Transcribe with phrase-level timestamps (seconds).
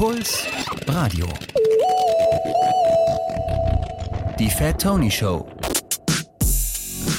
[0.00, 0.46] Puls
[0.88, 1.26] Radio.
[4.38, 5.46] Die Fat Tony Show.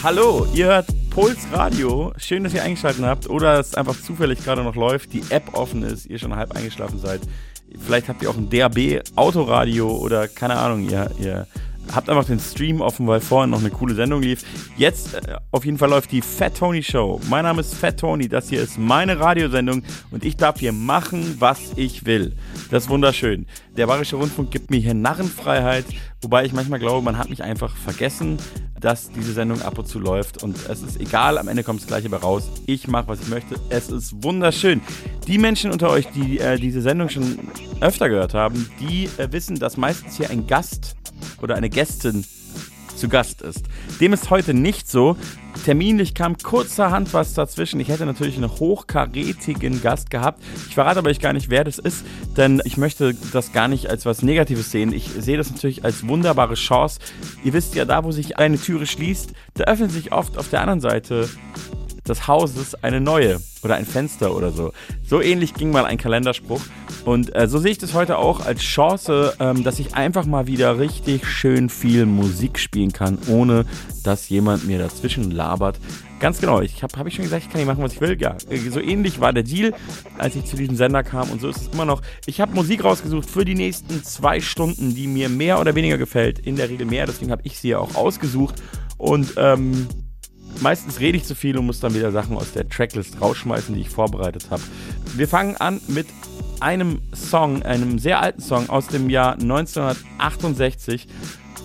[0.02, 2.12] Hallo, ihr hört Puls Radio.
[2.18, 5.84] Schön, dass ihr eingeschaltet habt oder es einfach zufällig gerade noch läuft, die App offen
[5.84, 7.22] ist, ihr schon halb eingeschlafen seid.
[7.86, 11.46] Vielleicht habt ihr auch ein DAB Autoradio oder keine Ahnung, ihr, ihr
[11.94, 14.44] habt einfach den Stream offen, weil vorhin noch eine coole Sendung lief.
[14.78, 17.20] Jetzt äh, auf jeden Fall läuft die Fat Tony Show.
[17.30, 21.36] Mein Name ist Fat Tony, das hier ist meine Radiosendung und ich darf hier machen,
[21.40, 22.34] was ich will.
[22.70, 23.46] Das ist wunderschön.
[23.78, 25.86] Der Bayerische Rundfunk gibt mir hier Narrenfreiheit,
[26.22, 28.38] wobei ich manchmal glaube, man hat mich einfach vergessen,
[28.82, 31.88] dass diese Sendung ab und zu läuft und es ist egal, am Ende kommt das
[31.88, 32.50] gleiche bei raus.
[32.66, 33.56] Ich mache, was ich möchte.
[33.70, 34.82] Es ist wunderschön.
[35.28, 37.40] Die Menschen unter euch, die äh, diese Sendung schon
[37.80, 40.96] öfter gehört haben, die äh, wissen, dass meistens hier ein Gast
[41.42, 42.26] oder eine Gästin
[42.96, 43.66] zu Gast ist.
[44.00, 45.16] Dem ist heute nicht so.
[45.66, 47.80] Terminlich kam kurzerhand was dazwischen.
[47.80, 50.42] Ich hätte natürlich einen hochkarätigen Gast gehabt.
[50.68, 52.04] Ich verrate aber gar nicht, wer das ist,
[52.36, 54.92] denn ich möchte das gar nicht als was Negatives sehen.
[54.92, 57.00] Ich sehe das natürlich als wunderbare Chance.
[57.44, 60.62] Ihr wisst ja, da wo sich eine Türe schließt, da öffnet sich oft auf der
[60.62, 61.30] anderen Seite
[62.08, 64.74] des Hauses eine neue oder ein Fenster oder so.
[65.08, 66.62] So ähnlich ging mal ein Kalenderspruch.
[67.06, 70.48] Und äh, so sehe ich das heute auch als Chance, ähm, dass ich einfach mal
[70.48, 73.66] wieder richtig schön viel Musik spielen kann, ohne
[74.04, 75.80] dass jemand mir dazwischen labert.
[76.20, 78.16] Ganz genau, ich habe hab ich schon gesagt, ich kann hier machen, was ich will.
[78.20, 79.74] Ja, äh, so ähnlich war der Deal,
[80.18, 82.02] als ich zu diesem Sender kam und so ist es immer noch.
[82.26, 86.40] Ich habe Musik rausgesucht für die nächsten zwei Stunden, die mir mehr oder weniger gefällt.
[86.40, 88.62] In der Regel mehr, deswegen habe ich sie ja auch ausgesucht.
[88.98, 89.88] Und ähm,
[90.60, 93.82] meistens rede ich zu viel und muss dann wieder Sachen aus der Tracklist rausschmeißen, die
[93.82, 94.62] ich vorbereitet habe.
[95.16, 96.08] Wir fangen an mit
[96.60, 101.08] einem Song, einem sehr alten Song aus dem Jahr 1968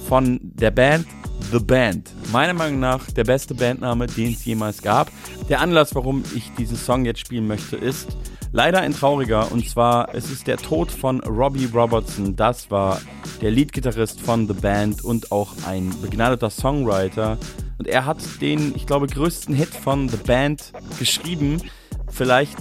[0.08, 1.06] von der Band
[1.52, 2.10] The Band.
[2.32, 5.10] Meiner Meinung nach der beste Bandname, den es jemals gab.
[5.48, 8.16] Der Anlass, warum ich diesen Song jetzt spielen möchte, ist
[8.52, 9.50] leider ein trauriger.
[9.52, 12.36] Und zwar, es ist der Tod von Robbie Robertson.
[12.36, 13.00] Das war
[13.40, 17.38] der Leadgitarrist von The Band und auch ein begnadeter Songwriter.
[17.78, 21.60] Und er hat den, ich glaube, größten Hit von The Band geschrieben.
[22.08, 22.56] Vielleicht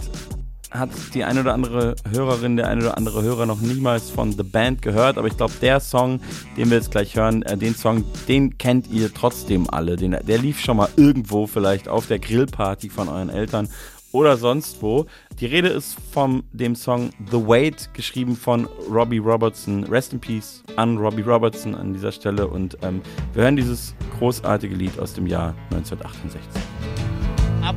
[0.80, 4.44] hat die eine oder andere Hörerin, der eine oder andere Hörer noch niemals von The
[4.44, 6.20] Band gehört, aber ich glaube, der Song,
[6.58, 9.96] den wir jetzt gleich hören, äh, den Song, den kennt ihr trotzdem alle.
[9.96, 13.70] Den, der lief schon mal irgendwo vielleicht auf der Grillparty von euren Eltern
[14.16, 15.08] oder sonst wo.
[15.42, 19.84] Die Rede ist von dem Song The Wait, geschrieben von Robbie Robertson.
[19.84, 22.48] Rest in Peace an Robbie Robertson an dieser Stelle.
[22.48, 23.02] Und ähm,
[23.34, 26.62] wir hören dieses großartige Lied aus dem Jahr 1968.
[27.62, 27.74] I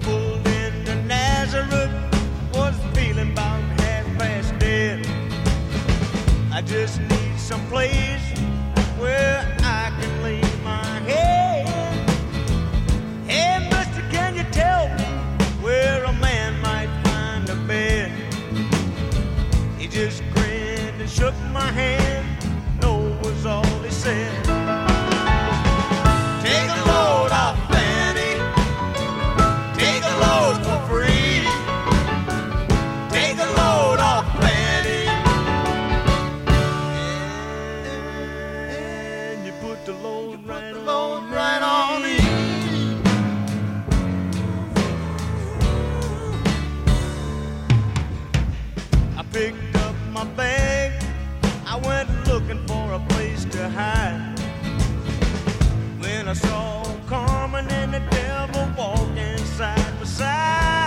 [19.99, 22.25] just grinned and shook my hand.
[22.81, 24.48] No was all he said.
[56.29, 60.78] I saw Carmen and the devil walking side by side,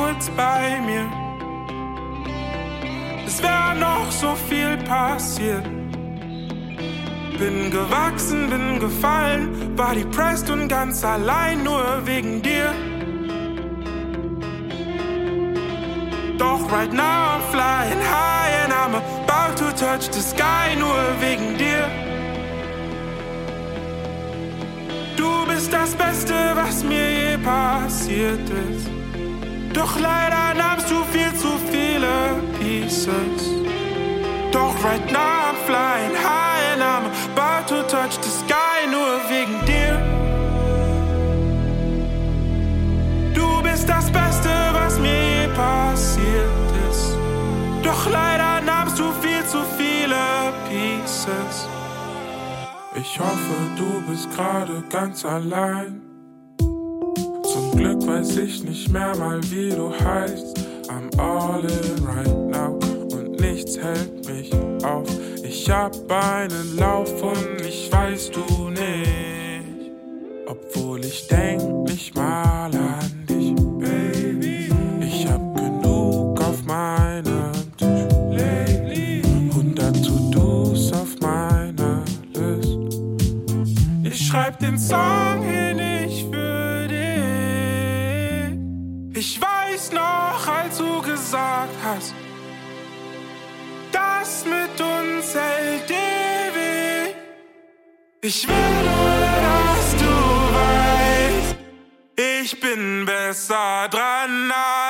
[0.00, 1.06] kurz bei mir.
[3.26, 5.64] Es wäre noch so viel passiert.
[7.38, 12.72] Bin gewachsen, bin gefallen, war depressed und ganz allein nur wegen dir.
[16.38, 21.56] Doch right now I'm flying high and I'm about to touch the sky nur wegen
[21.58, 21.84] dir.
[25.16, 29.00] Du bist das Beste, was mir je passiert ist.
[29.72, 33.60] Doch leider nahmst du viel zu viele Pieces.
[34.52, 39.64] Doch right now I'm flying high and I'm about to touch the sky nur wegen
[39.66, 39.96] dir.
[43.32, 47.16] Du bist das Beste, was mir passiert ist.
[47.84, 51.68] Doch leider nahmst du viel zu viele Pieces.
[52.96, 56.09] Ich hoffe, du bist gerade ganz allein.
[57.76, 60.58] Glück weiß ich nicht mehr mal, wie du heißt.
[60.88, 62.78] I'm all in right now
[63.12, 64.50] und nichts hält mich
[64.84, 65.08] auf.
[65.44, 69.92] Ich hab einen Lauf und ich weiß du nicht.
[70.46, 74.68] Obwohl ich denk nicht mal an dich, Baby.
[75.00, 79.22] Ich hab genug auf meinem Tisch, lately.
[79.50, 82.02] 100 To-Dos auf meiner
[82.34, 82.78] List.
[84.02, 85.59] Ich schreib den Song hin,
[91.30, 92.14] gesagt hast,
[93.92, 97.14] das mit uns hält ewig.
[98.20, 99.14] Ich will nur,
[99.46, 100.12] dass du
[100.58, 101.56] weißt,
[102.42, 104.89] ich bin besser dran allein.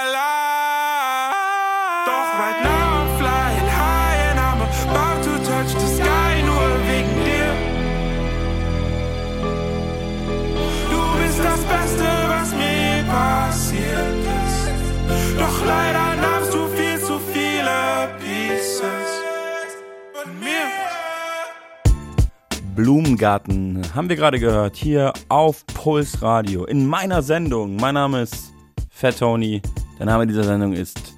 [23.11, 27.75] Blumengarten haben wir gerade gehört hier auf Puls Radio in meiner Sendung.
[27.75, 28.53] Mein Name ist
[28.89, 29.61] Fat Tony.
[29.99, 31.17] Der Name dieser Sendung ist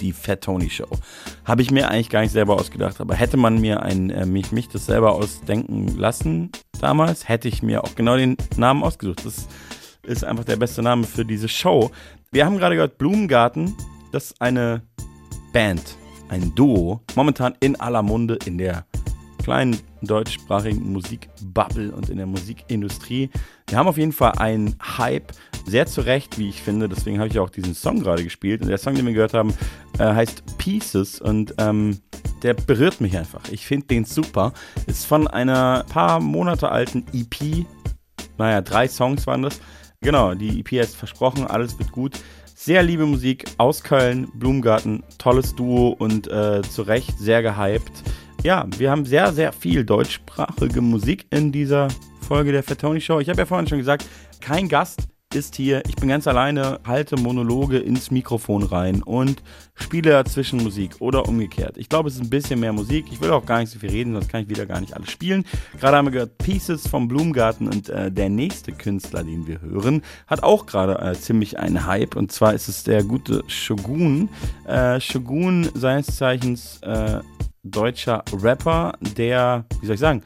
[0.00, 0.88] die Fat Tony Show.
[1.44, 4.50] Habe ich mir eigentlich gar nicht selber ausgedacht, aber hätte man mir ein, äh, mich,
[4.50, 9.24] mich das selber ausdenken lassen damals, hätte ich mir auch genau den Namen ausgesucht.
[9.24, 9.46] Das
[10.02, 11.92] ist einfach der beste Name für diese Show.
[12.32, 13.76] Wir haben gerade gehört, Blumengarten,
[14.10, 14.82] das ist eine
[15.52, 15.94] Band,
[16.28, 18.84] ein Duo, momentan in aller Munde in der
[19.44, 23.30] kleinen deutschsprachigen Musikbubble und in der Musikindustrie.
[23.68, 25.32] Wir haben auf jeden Fall einen Hype,
[25.66, 26.88] sehr zu Recht, wie ich finde.
[26.88, 28.62] Deswegen habe ich auch diesen Song gerade gespielt.
[28.62, 29.54] Und der Song, den wir gehört haben,
[29.98, 31.98] äh, heißt Pieces und ähm,
[32.42, 33.42] der berührt mich einfach.
[33.50, 34.52] Ich finde den super.
[34.86, 37.66] Ist von einer paar Monate alten EP.
[38.38, 39.60] Naja, drei Songs waren das.
[40.00, 42.18] Genau, die EP heißt Versprochen, alles wird gut.
[42.54, 48.02] Sehr liebe Musik aus Köln, Blumengarten, tolles Duo und äh, zu Recht sehr gehypt.
[48.42, 51.88] Ja, wir haben sehr, sehr viel deutschsprachige Musik in dieser
[52.26, 53.20] Folge der Fatoni Show.
[53.20, 54.06] Ich habe ja vorhin schon gesagt,
[54.40, 59.42] kein Gast ist hier, ich bin ganz alleine, halte Monologe ins Mikrofon rein und
[59.74, 61.76] spiele dazwischen Musik oder umgekehrt.
[61.76, 63.06] Ich glaube, es ist ein bisschen mehr Musik.
[63.12, 65.10] Ich will auch gar nicht so viel reden, sonst kann ich wieder gar nicht alles
[65.10, 65.44] spielen.
[65.78, 70.02] Gerade haben wir gehört Pieces vom Blumengarten und äh, der nächste Künstler, den wir hören,
[70.26, 74.30] hat auch gerade äh, ziemlich einen Hype und zwar ist es der gute Shogun.
[74.66, 77.20] Äh, Shogun seines Zeichens äh,
[77.62, 80.22] deutscher Rapper, der, wie soll ich sagen,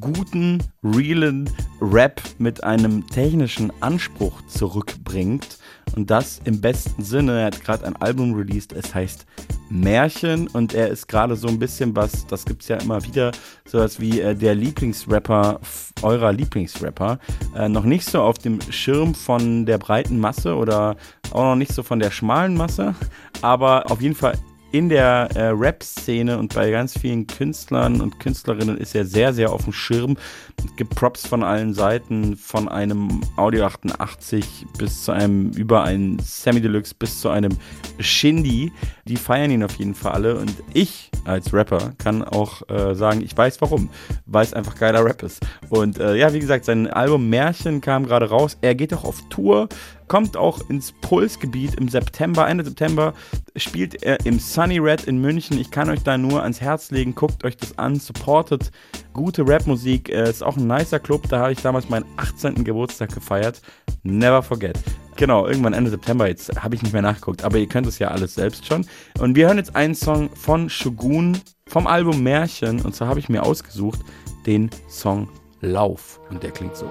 [0.00, 1.50] guten, realen
[1.80, 5.58] Rap mit einem technischen Anspruch zurückbringt.
[5.96, 7.40] Und das im besten Sinne.
[7.40, 9.26] Er hat gerade ein Album released, es heißt
[9.70, 13.32] Märchen und er ist gerade so ein bisschen was, das gibt es ja immer wieder,
[13.64, 15.60] sowas wie äh, der Lieblingsrapper
[16.02, 17.18] eurer Lieblingsrapper.
[17.56, 20.96] Äh, noch nicht so auf dem Schirm von der breiten Masse oder
[21.30, 22.94] auch noch nicht so von der schmalen Masse,
[23.42, 24.34] aber auf jeden Fall
[24.74, 29.52] in der äh, Rap-Szene und bei ganz vielen Künstlern und Künstlerinnen ist er sehr, sehr
[29.52, 30.16] auf dem Schirm.
[30.58, 36.18] Es gibt Props von allen Seiten, von einem Audio 88 bis zu einem über einen
[36.18, 37.56] Semi Deluxe bis zu einem
[38.00, 38.72] Shindy.
[39.04, 43.22] Die feiern ihn auf jeden Fall alle und ich als Rapper kann auch äh, sagen,
[43.22, 43.88] ich weiß warum,
[44.26, 45.40] weil es einfach geiler Rap ist.
[45.68, 48.58] Und äh, ja, wie gesagt, sein Album Märchen kam gerade raus.
[48.60, 49.68] Er geht auch auf Tour
[50.08, 53.14] kommt auch ins Pulsgebiet im September, Ende September
[53.56, 55.58] spielt er im Sunny Red in München.
[55.58, 58.70] Ich kann euch da nur ans Herz legen, guckt euch das an, supportet
[59.12, 60.08] gute Rapmusik.
[60.08, 62.64] Äh, ist auch ein nicer Club, da habe ich damals meinen 18.
[62.64, 63.62] Geburtstag gefeiert.
[64.02, 64.78] Never forget.
[65.16, 68.08] Genau, irgendwann Ende September, jetzt habe ich nicht mehr nachgeguckt, aber ihr könnt es ja
[68.08, 68.84] alles selbst schon.
[69.20, 73.28] Und wir hören jetzt einen Song von Shogun vom Album Märchen und zwar habe ich
[73.28, 74.00] mir ausgesucht
[74.46, 75.28] den Song
[75.60, 76.90] Lauf und der klingt so.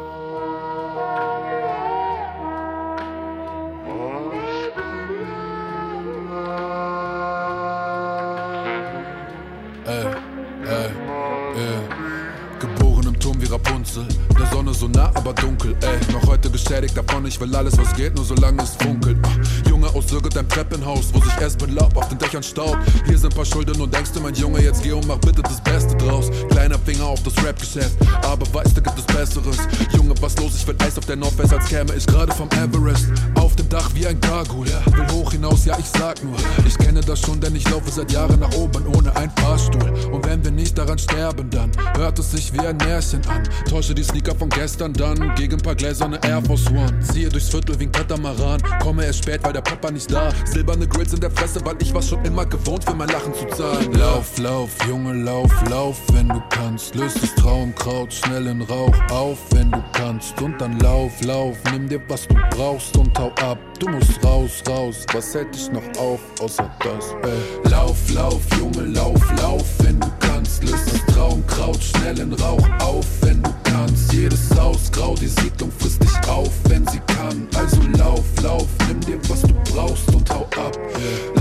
[15.23, 16.12] Aber dunkel, ey.
[16.53, 19.17] Geschädigt davon, ich will alles, was geht, nur solange es funkelt.
[19.17, 22.77] Uh, Junge aus dein Treppenhaus, wo sich erst mit Laub auf den Dächern staubt.
[23.07, 25.59] Hier sind paar Schulden und denkst du, mein Junge, jetzt geh und mach bitte das
[25.61, 26.29] Beste draus.
[26.51, 29.57] Kleiner Finger auf das Rap-Geschäft, aber weißt du, gibt es Besseres.
[29.95, 30.55] Junge, was los?
[30.55, 33.07] Ich will Eis auf der Nordwest, als käme ich gerade vom Everest.
[33.35, 36.35] Auf dem Dach wie ein Gargoyle, will hoch hinaus, ja, ich sag nur.
[36.67, 39.91] Ich kenne das schon, denn ich laufe seit Jahren nach oben ohne ein Fahrstuhl.
[40.11, 43.43] Und wenn wir nicht daran sterben, dann hört es sich wie ein Märchen an.
[43.67, 46.99] Täusche die Sneaker von gestern dann gegen ein paar gläserne Air Force One.
[47.01, 48.61] Ziehe durchs Viertel wie ein Katamaran.
[48.81, 50.31] Komme erst spät, weil der Papa nicht da.
[50.45, 53.45] Silberne Grills in der Fresse, weil ich war schon immer gewohnt, für mein Lachen zu
[53.55, 53.93] zahlen.
[53.93, 56.95] Lauf, lauf, Junge, lauf, lauf, wenn du kannst.
[56.95, 60.39] Löst das Traumkraut schnell in Rauch auf, wenn du kannst.
[60.41, 63.57] Und dann lauf, lauf, nimm dir was du brauchst und hau ab.
[63.79, 65.05] Du musst raus, raus.
[65.13, 67.15] Was hält dich noch auf, außer das?
[67.23, 67.71] Ey.
[67.71, 70.32] Lauf, lauf, Junge, lauf, lauf, wenn du kannst.
[70.43, 74.11] Löst das Traumkraut schnell in Rauch auf, wenn du kannst.
[74.11, 77.47] Jedes Haus grau, die Siedlung frisst dich auf, wenn sie kann.
[77.55, 80.77] Also lauf, lauf, nimm dir was du brauchst und hau ab.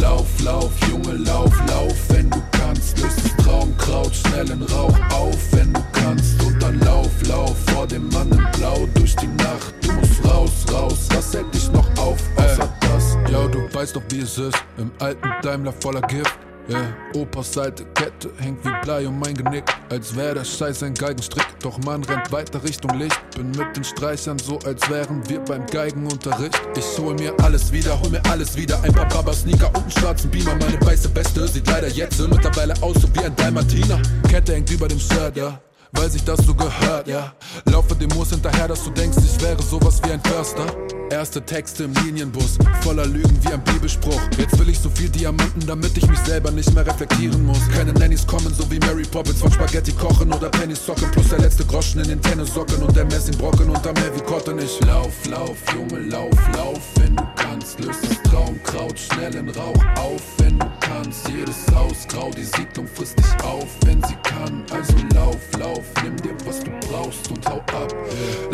[0.01, 2.97] Lauf, lauf, Junge, lauf, lauf, wenn du kannst.
[3.01, 6.41] Löst das Traumkraut schnell in Rauch auf, wenn du kannst.
[6.45, 9.75] Und dann lauf, lauf vor dem Mann in Blau durch die Nacht.
[9.83, 13.17] Du musst raus, raus, was hält dich noch auf, außer das?
[13.33, 16.39] Ja, du weißt doch, wie es ist, im alten Daimler voller Gift.
[16.69, 16.95] Yeah.
[17.15, 21.47] Opas alte Kette hängt wie Blei um mein Genick, als wäre der Scheiß ein Geigenstrick.
[21.61, 23.19] Doch man rennt weiter Richtung Licht.
[23.37, 26.61] Bin mit den Streichern so, als wären wir beim Geigenunterricht.
[26.77, 28.81] Ich hol mir alles wieder, hol mir alles wieder.
[28.83, 30.55] Ein paar Baba-Sneaker und einen schwarzen Beamer.
[30.55, 34.01] Meine weiße Weste sieht leider jetzt mittlerweile aus so wie ein Dalmatiner.
[34.29, 35.61] Kette hängt über dem Shirt, ja
[35.95, 37.35] weil sich das so gehört, ja.
[37.67, 40.65] Laufe dem Moos hinterher, dass du denkst, ich wäre sowas wie ein Förster.
[41.13, 44.19] Erste Texte im Linienbus, voller Lügen wie ein Bibelspruch.
[44.39, 47.69] Jetzt will ich so viel Diamanten, damit ich mich selber nicht mehr reflektieren muss.
[47.69, 51.11] Keine Nannies kommen, so wie Mary Poppins von Spaghetti kochen oder Penny Socken.
[51.11, 54.59] Plus der letzte Groschen in den Tennissocken und der Messingbrocken unterm Heavy Cotton.
[54.59, 57.79] Ich lauf, lauf, Junge, lauf, lauf, wenn du kannst.
[57.81, 61.29] Löst das Traumkraut schnell in Rauch auf, wenn du kannst.
[61.29, 64.65] Jedes Haus grau, die Siedlung frisst dich auf, wenn sie kann.
[64.71, 67.95] Also lauf, lauf, nimm dir was du brauchst und hau ab.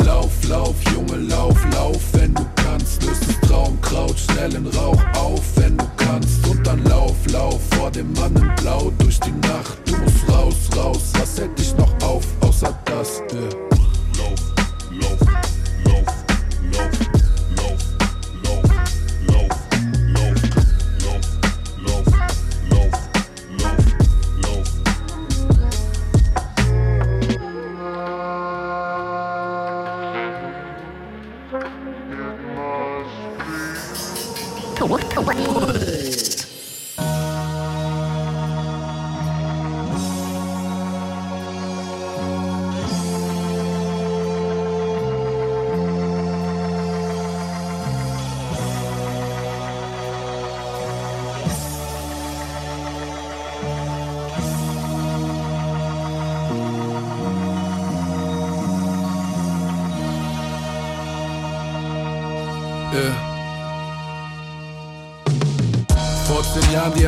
[0.05, 3.03] Lauf, lauf, Junge, lauf, lauf, wenn du kannst.
[3.03, 6.47] Löst das Traumkraut schnell in Rauch auf, wenn du kannst.
[6.47, 9.77] Und dann lauf, lauf vor dem Mann in Blau durch die Nacht.
[9.85, 13.21] Du musst raus, raus, was hält dich noch auf, außer das?
[13.33, 13.88] Yeah.
[35.59, 36.38] はい。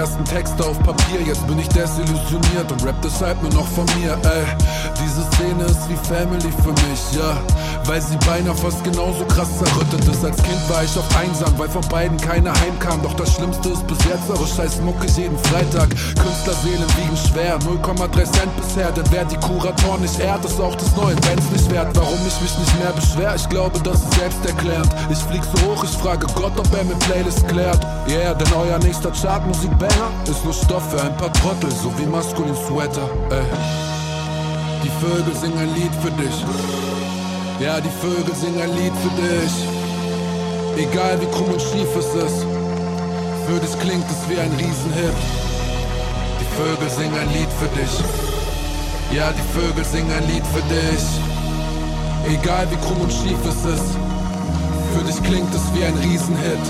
[0.01, 4.17] Ersten Texte auf Papier, jetzt bin ich desillusioniert und rap deshalb nur noch von mir,
[4.23, 4.45] ey.
[4.97, 7.37] Diese Szene ist wie Family für mich, ja.
[7.85, 10.25] Weil sie beinahe fast genauso krass zerrüttet ist.
[10.25, 13.01] Als Kind war ich oft einsam, weil von beiden keiner heimkam.
[13.03, 15.89] Doch das Schlimmste ist bis jetzt eure scheiß Mucke jeden Freitag.
[15.89, 18.91] Künstlerseelen wiegen schwer, 0,3 Cent bisher.
[18.91, 21.89] Denn wer die Kuratoren nicht ehrt, ist auch des neuen Bands nicht wert.
[21.93, 23.35] Warum ich mich nicht mehr beschwer?
[23.35, 24.89] Ich glaube, das ist selbsterklärend.
[25.11, 27.85] Ich flieg so hoch, ich frage Gott, ob er mir Playlist klärt.
[28.07, 29.11] Yeah, denn euer nächster
[30.29, 33.45] Ist nur Stoff für ein paar Trottel, so wie maskulin Sweater, ey.
[34.83, 36.37] Die Vögel singen ein Lied für dich.
[37.59, 39.53] Ja, die Vögel singen ein Lied für dich.
[40.77, 42.45] Egal wie krumm und schief es ist,
[43.45, 45.17] für dich klingt es wie ein Riesenhit.
[46.39, 47.93] Die Vögel singen ein Lied für dich.
[49.13, 51.03] Ja, die Vögel singen ein Lied für dich.
[52.33, 53.91] Egal wie krumm und schief es ist,
[54.95, 56.65] für dich klingt es wie ein Riesenhit.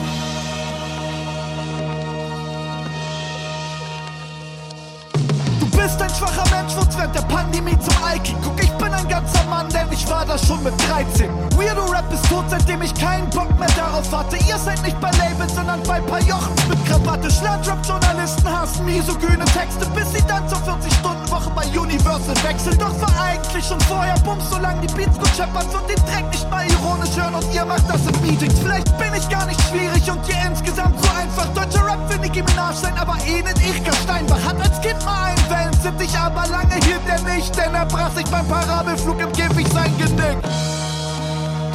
[9.92, 11.30] Ich war da schon mit 13.
[11.58, 14.38] Weirdo Rap ist tot, seitdem ich keinen Bock mehr darauf hatte.
[14.48, 17.30] Ihr seid nicht bei Labels, sondern bei paar Jochen mit Krawatte.
[17.30, 21.21] Schladrop-Journalisten hassen misogyne Texte, bis sie dann zur 40-Stunden-Woche
[21.62, 22.78] bei Universal wechseln.
[22.80, 26.50] Doch war eigentlich schon vorher Bums, solange die Beats gut scheppern und den Dreck nicht
[26.50, 27.36] mal ironisch hören.
[27.36, 28.60] Und ihr macht das in Meetings.
[28.60, 31.48] Vielleicht bin ich gar nicht schwierig und ihr insgesamt so einfach.
[31.54, 35.50] Deutscher Rap will Nicki Minaj sein, aber Enid Erika Steinbach hat als Kind mal einen
[35.50, 39.94] Wellensittich, aber lange hielt er nicht, denn er brach sich beim Parabelflug im Käfig sein
[39.98, 40.38] Genick.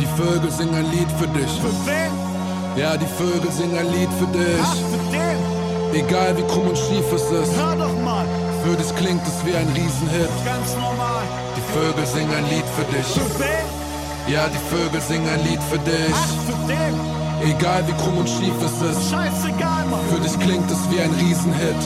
[0.00, 1.50] Die Vögel singen ein Lied für dich.
[1.60, 2.12] Für wen?
[2.76, 4.60] Ja, die Vögel singen ein Lied für dich.
[4.62, 5.56] Ach, für den?
[5.94, 8.25] Egal wie krumm und schief es ist, Hör doch mal,
[8.66, 10.30] für dich klingt es wie ein Riesenhit.
[10.44, 11.22] ganz normal.
[11.56, 13.06] Die Vögel singen ein Lied für dich.
[13.06, 13.66] Für wen?
[14.34, 16.12] Ja, die Vögel singen ein Lied für dich.
[16.12, 16.94] Ach, für den?
[17.48, 20.00] Egal wie krumm und schief es ist, Scheißegal, Mann.
[20.10, 21.80] für dich klingt es wie ein Riesenhit.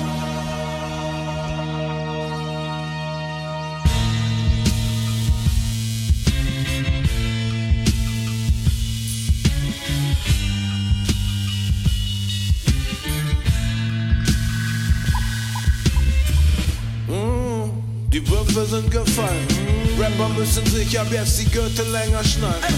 [20.51, 22.75] Müssen sich ab jetzt die Gürtel länger schneiden.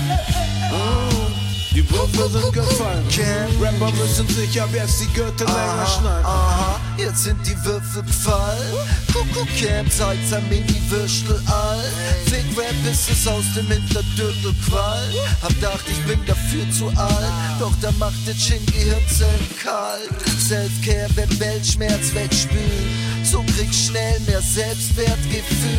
[1.75, 3.03] Die Würfel sind gefallen.
[3.63, 6.27] Rapper müssen sich ab jetzt die Gürtel länger schneiden.
[6.27, 8.75] Aha, jetzt sind die Würfel gefallen.
[9.11, 11.81] Kuckuck Camp, Salzer, Mini-Würstel all.
[12.27, 15.09] Fake Rap ist es aus dem Hinterdürtel Qual.
[15.41, 17.33] Hab dacht, ich bin dafür zu alt.
[17.59, 20.11] Doch da macht der Chin Gehirnzellen kalt.
[20.39, 23.12] Selfcare, wenn Weltschmerz wegspülen.
[23.25, 25.79] So krieg schnell mehr Selbstwertgefühl.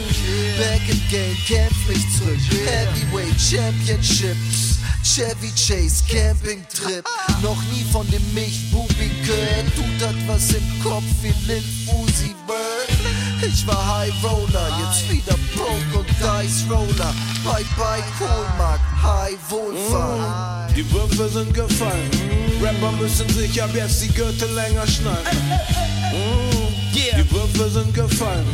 [0.58, 2.40] Back in Game, kämpf mich zurück.
[2.66, 4.80] Heavyweight Championships.
[5.04, 7.04] Chevy Chase Camping Trip.
[7.42, 9.76] Noch nie von dem Milchbubi gehört.
[9.76, 13.44] Tut das was im Kopf wie Lil Uzi Vert.
[13.46, 17.14] Ich war High Roller, jetzt wieder Broke und Dice Roller.
[17.44, 20.76] Bye bye Kohlmark, High Wohlfahrt.
[20.76, 22.10] Die Würfel sind gefallen.
[22.62, 26.63] Rapper müssen sich ab jetzt die Gürtel länger schneiden.
[26.94, 28.46] Mm, Die Würfel sind gefallen.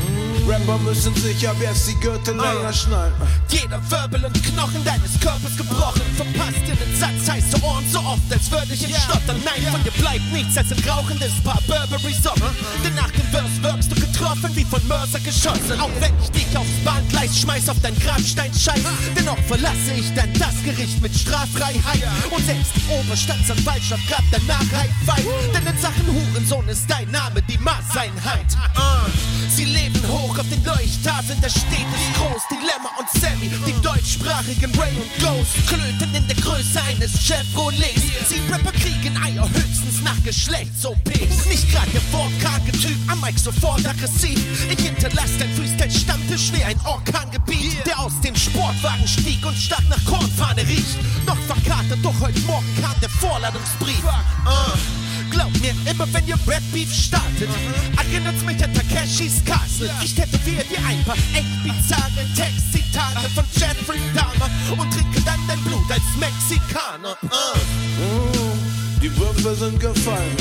[0.47, 3.13] Rapper müssen sich ab jetzt die Gürtel länger schneiden.
[3.49, 6.01] Jeder Wirbel und Knochen deines Körpers gebrochen.
[6.15, 9.37] Verpasst dir den Satz, heiße Ohren so oft, als würde ich ihn stottern.
[9.45, 12.49] Nein, von dir bleibt nichts als ein rauchendes Paar Burberry Socken.
[12.83, 15.79] Denn nach dem Verse wirkst du getroffen, wie von Mörser geschossen.
[15.79, 18.81] Auch wenn ich dich aufs Bahngleis schmeiß, auf dein Grabstein scheiß.
[19.15, 22.01] Dennoch verlasse ich dann das Gericht mit Straffreiheit.
[22.31, 25.27] Und selbst die Oberstaatsanwaltschaft grabt danach High Five.
[25.53, 28.28] Denn in Sachen Hurensohn ist dein Name die Maßeinheit.
[28.77, 29.09] Uh.
[29.49, 32.43] Sie leben hoch auf den Leuchttafeln, da steht es groß.
[32.51, 38.03] Dilemma und Sammy, die deutschsprachigen Ray und Ghost, klöten in der Größe eines Chevrolets.
[38.29, 41.45] Sie Rapper kriegen Eier höchstens nach Geschlechts-OPs.
[41.47, 44.39] Nicht grad der wortkarge Typ, am Mike sofort aggressiv.
[44.71, 50.03] Ich hinterlass dein Freestyle-Stammtisch wie ein Orkangebiet, der aus dem Sportwagen stieg und stark nach
[50.05, 50.97] Kornfahne riecht.
[51.25, 54.03] Noch verkatert, doch heute Morgen kam der Vorladungsbrief.
[54.45, 55.08] Uh.
[55.31, 57.49] Glaub mir, immer wenn ihr Rap Beef startet,
[57.97, 59.89] erinnert's mich an Takeshis Castle.
[60.03, 64.49] Ich tätowiere dir ein paar echt bizarre Textzitate von Jeffrey Dahmer
[64.81, 67.17] und trinke dann dein Blut als Mexikaner.
[67.23, 68.99] Uh.
[69.01, 70.35] Die Würfel sind gefallen.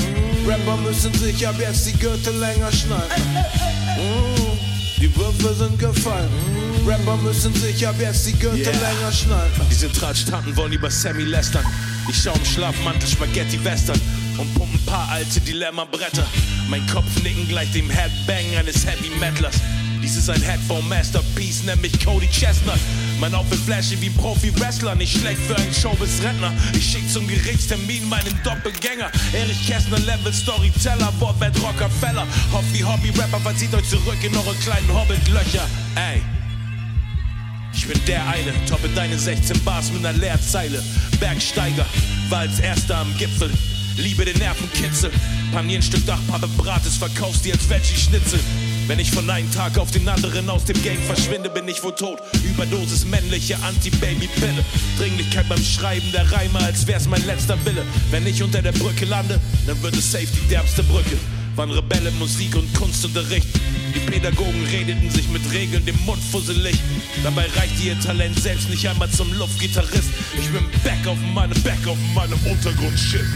[0.47, 3.23] Rapper müssen sich ab jetzt die Gürtel länger schneiden.
[3.97, 6.29] Mm, Die Würfel sind gefallen.
[6.87, 8.73] Rapper müssen sich ab jetzt die Gürtel Yeah.
[8.73, 9.53] länger schneiden.
[9.71, 11.65] Diese Tratschtanten wollen über Sammy lästern.
[12.09, 14.01] Ich schau im Schlafmantel Spaghetti Western
[14.39, 16.27] und pump ein paar alte Dilemma-Bretter.
[16.69, 19.57] Mein Kopf nicken gleich dem Headbang eines Heavy Metalers.
[20.03, 22.79] Dies ist ein Headphone Masterpiece, nämlich Cody Chestnut.
[23.21, 26.53] Mein Outfit flashy wie Profi-Wrestler, nicht schlecht für einen Showbiz-Rentner.
[26.73, 29.11] Ich schick zum Gerichtstermin meinen Doppelgänger.
[29.33, 32.27] Erich Kästner, Level, Storyteller, Wortwert, Rockefeller.
[32.53, 35.67] Hobby, Hobby-Rapper, verzieht euch zurück in eure kleinen Hobbit-Löcher.
[35.97, 36.23] Ey.
[37.75, 40.83] Ich bin der eine, toppe deine 16 Bars mit einer Leerzeile.
[41.21, 41.87] Bergsteiger,
[42.29, 43.51] war als erster am Gipfel.
[43.99, 45.11] Liebe den Nervenkitzel.
[45.53, 48.39] Panier Stück Dachpappe Brates, verkaufst dir als Veggie-Schnitzel.
[48.87, 51.95] Wenn ich von einem Tag auf den anderen aus dem Game verschwinde, bin ich wohl
[51.95, 52.21] tot.
[52.45, 54.65] Überdosis männliche Anti-Baby-Pille.
[54.99, 57.83] Dringlichkeit beim Schreiben der Reime, als wär's mein letzter Wille.
[58.11, 61.19] Wenn ich unter der Brücke lande, dann wird es safe die derbste Brücke.
[61.57, 63.49] Wann Rebelle Musik und Kunstunterricht.
[63.95, 66.77] Die Pädagogen redeten sich mit Regeln den Mund fusselig.
[67.25, 70.11] Dabei reicht ihr Talent selbst nicht einmal zum Luftgitarrist.
[70.39, 73.27] Ich bin back auf meinem, back auf meinem Untergrund-Shit.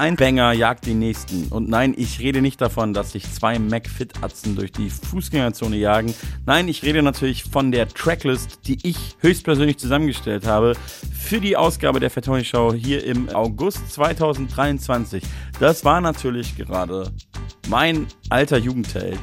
[0.00, 1.48] Ein Banger jagt den nächsten.
[1.48, 6.14] Und nein, ich rede nicht davon, dass sich zwei McFit-Atzen durch die Fußgängerzone jagen.
[6.46, 10.72] Nein, ich rede natürlich von der Tracklist, die ich höchstpersönlich zusammengestellt habe
[11.12, 15.22] für die Ausgabe der Fatoni Show hier im August 2023.
[15.58, 17.12] Das war natürlich gerade
[17.68, 19.20] mein alter Jugendheld,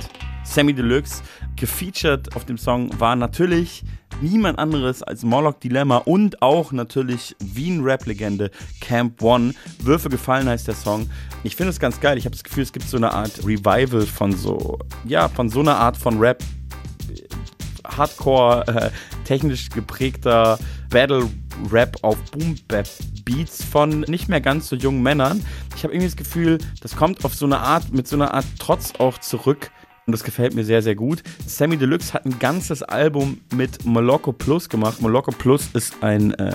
[0.48, 1.22] Sammy Deluxe.
[1.56, 3.84] Gefeatured auf dem Song war natürlich
[4.22, 9.54] niemand anderes als Morlock Dilemma und auch natürlich Wien-Rap-Legende Camp One.
[9.80, 11.10] Würfe gefallen heißt der Song.
[11.44, 12.18] Ich finde es ganz geil.
[12.18, 15.60] Ich habe das Gefühl, es gibt so eine Art Revival von so, ja, von so
[15.60, 16.44] einer Art von Rap.
[17.86, 18.90] Hardcore, äh,
[19.24, 25.44] technisch geprägter Battle-Rap auf Boom-Bap-Beats von nicht mehr ganz so jungen Männern.
[25.76, 28.46] Ich habe irgendwie das Gefühl, das kommt auf so eine Art, mit so einer Art
[28.60, 29.72] Trotz auch zurück
[30.08, 31.22] und das gefällt mir sehr, sehr gut.
[31.46, 35.02] Sammy Deluxe hat ein ganzes Album mit Moloko Plus gemacht.
[35.02, 36.54] Moloko Plus ist ein äh,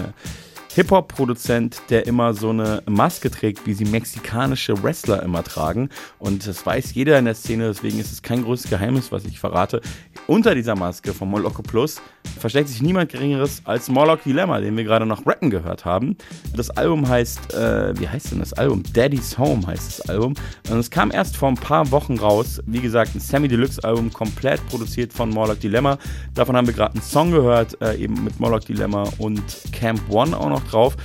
[0.75, 5.91] Hip-Hop-Produzent, der immer so eine Maske trägt, wie sie mexikanische Wrestler immer tragen.
[6.19, 9.39] Und das weiß jeder in der Szene, deswegen ist es kein großes Geheimnis, was ich
[9.39, 9.83] verrate.
[10.27, 12.01] Unter dieser Maske von Moloko Plus
[12.39, 16.17] versteckt sich niemand Geringeres als Morlock Dilemma, den wir gerade noch rappen gehört haben.
[16.55, 18.83] Das Album heißt, äh, wie heißt denn das Album?
[18.93, 20.35] Daddy's Home heißt das Album.
[20.69, 22.61] Und es kam erst vor ein paar Wochen raus.
[22.67, 25.99] Wie gesagt, ein Sammy Deluxe Album, komplett produziert von Morlock Dilemma.
[26.35, 30.37] Davon haben wir gerade einen Song gehört, äh, eben mit Morlock Dilemma und Camp One
[30.37, 30.97] auch noch drauf.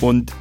[0.00, 0.32] Und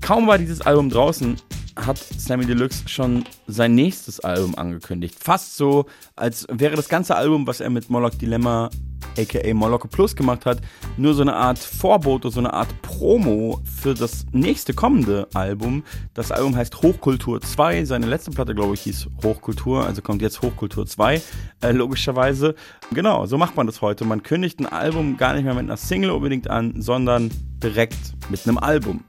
[0.00, 1.36] kaum war dieses Album draußen,
[1.76, 5.16] hat Sammy Deluxe schon sein nächstes Album angekündigt.
[5.18, 8.70] Fast so, als wäre das ganze Album, was er mit Moloch Dilemma
[9.16, 10.60] aka Moloko Plus gemacht hat,
[10.96, 15.82] nur so eine Art Vorbote, so eine Art Promo für das nächste kommende Album.
[16.14, 17.84] Das Album heißt Hochkultur 2.
[17.84, 21.20] Seine letzte Platte, glaube ich, hieß Hochkultur, also kommt jetzt Hochkultur 2,
[21.60, 22.54] äh, logischerweise.
[22.92, 24.04] Genau, so macht man das heute.
[24.04, 27.30] Man kündigt ein Album gar nicht mehr mit einer Single unbedingt an, sondern
[27.62, 27.98] direkt
[28.30, 29.04] mit einem Album.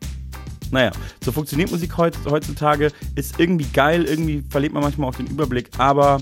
[0.71, 0.91] Naja,
[1.23, 2.91] so funktioniert Musik heutzutage.
[3.15, 6.19] Ist irgendwie geil, irgendwie verliert man manchmal auch den Überblick, aber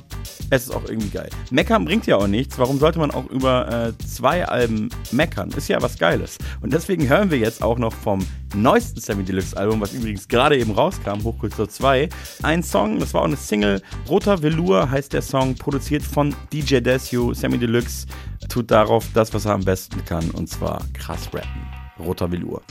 [0.49, 1.29] es ist auch irgendwie geil.
[1.51, 2.57] Meckern bringt ja auch nichts.
[2.57, 5.51] Warum sollte man auch über äh, zwei Alben meckern?
[5.51, 6.37] Ist ja was Geiles.
[6.61, 10.57] Und deswegen hören wir jetzt auch noch vom neuesten Sammy Deluxe Album, was übrigens gerade
[10.57, 12.09] eben rauskam, Hochkultur 2,
[12.43, 13.81] ein Song, das war auch eine Single.
[14.07, 17.33] Roter Velour heißt der Song, produziert von DJ Desio.
[17.33, 18.07] Sammy Deluxe
[18.49, 21.67] tut darauf das, was er am besten kann, und zwar krass rappen.
[21.99, 22.61] Roter Velour.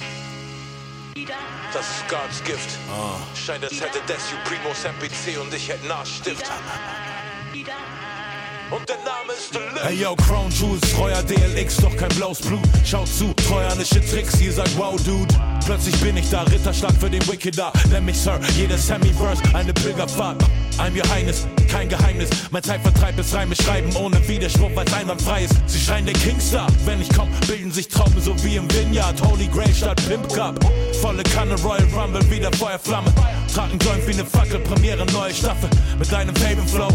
[1.76, 2.78] Das ist Gods Gift.
[2.88, 3.18] Oh.
[3.36, 6.50] Scheint, als hätte Desio Primos MPC und ich hätten Arschstift.
[8.68, 9.84] Und der Name ist Deluxe.
[9.84, 12.60] Hey yo, Crown Jewels, treuer DLX, doch kein blaues Blut.
[12.84, 15.32] Schaut zu, treuernische Tricks, ihr sagt wow, Dude.
[15.64, 17.72] Plötzlich bin ich da, Ritterschlag für den Wickeder.
[17.90, 20.42] Nenn mich Sir, jedes Sammy-Verse, eine Pilgerfahrt.
[20.96, 22.28] Your Highness, kein Geheimnis.
[22.50, 25.54] Mein Zeitvertreib ist Reime schreiben ohne Widerspruch, weil's einwandfrei ist.
[25.66, 26.66] Sie schreien der Kingstar.
[26.84, 29.20] Wenn ich komm, bilden sich Trauben so wie im Vineyard.
[29.22, 30.58] Holy Grail statt Pimp Cup.
[31.00, 33.12] Volle Kanne Royal Rumble, wieder Feuerflamme.
[33.56, 35.70] Tragen Joint wie ne Fackel, Premiere, neue Staffel.
[35.98, 36.88] Mit deinem Favorite Flow.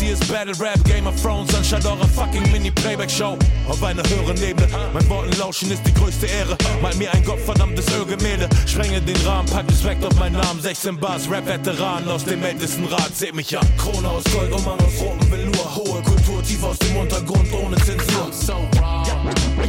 [0.00, 3.36] Die ist Battle Rap, Game of Thrones, anstatt eurer fucking Mini-Playback-Show.
[3.68, 4.68] Auf einer höheren Ebene.
[4.92, 6.56] Mein Worten lauschen ist die größte Ehre.
[6.80, 8.48] Mal mir ein gottverdammtes Ölgemälde.
[8.64, 10.60] Sprenge den Rahmen, pack Respekt auf meinen Namen.
[10.60, 13.66] 16 Bars, Rap-Veteran aus dem ältesten Rat seht mich an.
[13.76, 15.74] Krone aus Gold, Umhang aus rotem Velour.
[15.74, 18.30] Hohe Kultur, tief aus dem Untergrund, ohne Zensur.
[18.76, 19.24] Ja,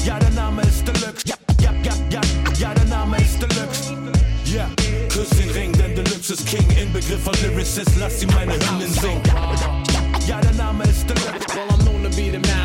[0.06, 0.85] ja, der Name ist
[6.30, 6.66] ist King.
[6.78, 9.22] Inbegriff von Lyricist, lass sie meine Hymnen singen.
[10.28, 11.56] Ja, der Name ist Deluxe.
[11.56, 12.65] Well, I'm known to be the master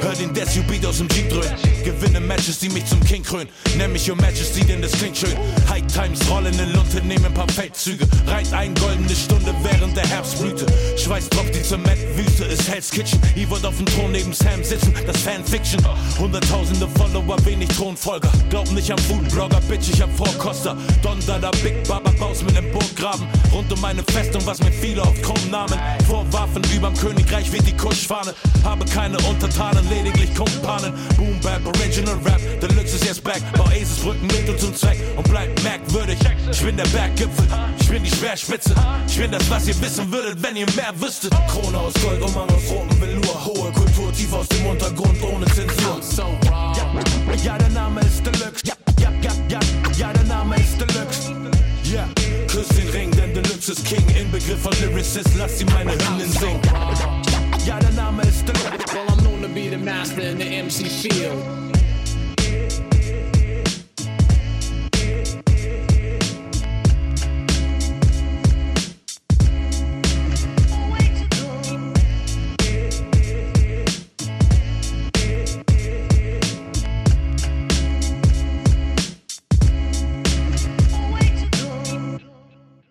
[0.00, 1.54] Hör den Desu-Beat aus dem Jeep dröhnen.
[1.84, 3.48] Gewinne Matches, die mich zum King krönen.
[3.76, 5.36] Nenn mich Your Majesty, denn das klingt schön.
[5.68, 8.06] High Times rollen in Lunte, nehmen ein paar Feldzüge.
[8.26, 10.66] Reit ein goldene Stunde während der Herbstblüte.
[10.96, 13.20] Schweiß tropft die Zementwüste, ist Hell's Kitchen.
[13.34, 15.84] Ich wird auf dem Thron neben Sam sitzen, das Fanfiction.
[16.18, 18.30] Hunderttausende Follower, wenig Thronfolger.
[18.48, 20.76] Glaub nicht am Foodblogger, Bitch, ich hab Vorkoster.
[21.02, 23.26] Don Dada, Big Baba, Baus mit dem Burggraben.
[23.52, 26.62] Rund um meine Festung, was mir viele auf Kronnamen vorwarfen.
[26.74, 28.34] Überm Königreich weht die Kuschfahne.
[28.64, 30.92] Habe keine Untertanen, lediglich Kumpanen.
[31.16, 33.42] Boom Bap, Original Rap, Deluxe ist jetzt back.
[33.56, 36.18] Bau Aces Brücken, Mittel zum Zweck und bleib merkwürdig.
[36.50, 37.46] Ich bin der Berggipfel,
[37.78, 38.74] ich bin die Schwerspitze.
[39.08, 41.32] Ich bin das, was ihr wissen würdet, wenn ihr mehr wüsstet.
[41.48, 43.44] Krone aus Gold und Mann aus rotem Velour.
[43.44, 46.00] Hohe Kultur, tief aus dem Untergrund, ohne Zensur.
[46.76, 46.86] Ja,
[47.44, 48.64] ja, der Name ist Deluxe.
[48.64, 49.60] Ja, ja, ja, ja,
[49.96, 51.32] ja, der Name ist Deluxe.
[51.84, 52.08] Ja,
[52.48, 54.04] küss den Ring, denn Deluxe ist King.
[54.16, 56.60] Inbegriff von Lyricist, lass sie meine Hymnen singen.
[57.64, 59.25] Ja, der Name ist Deluxe.
[59.56, 61.42] Be the master in the MC field.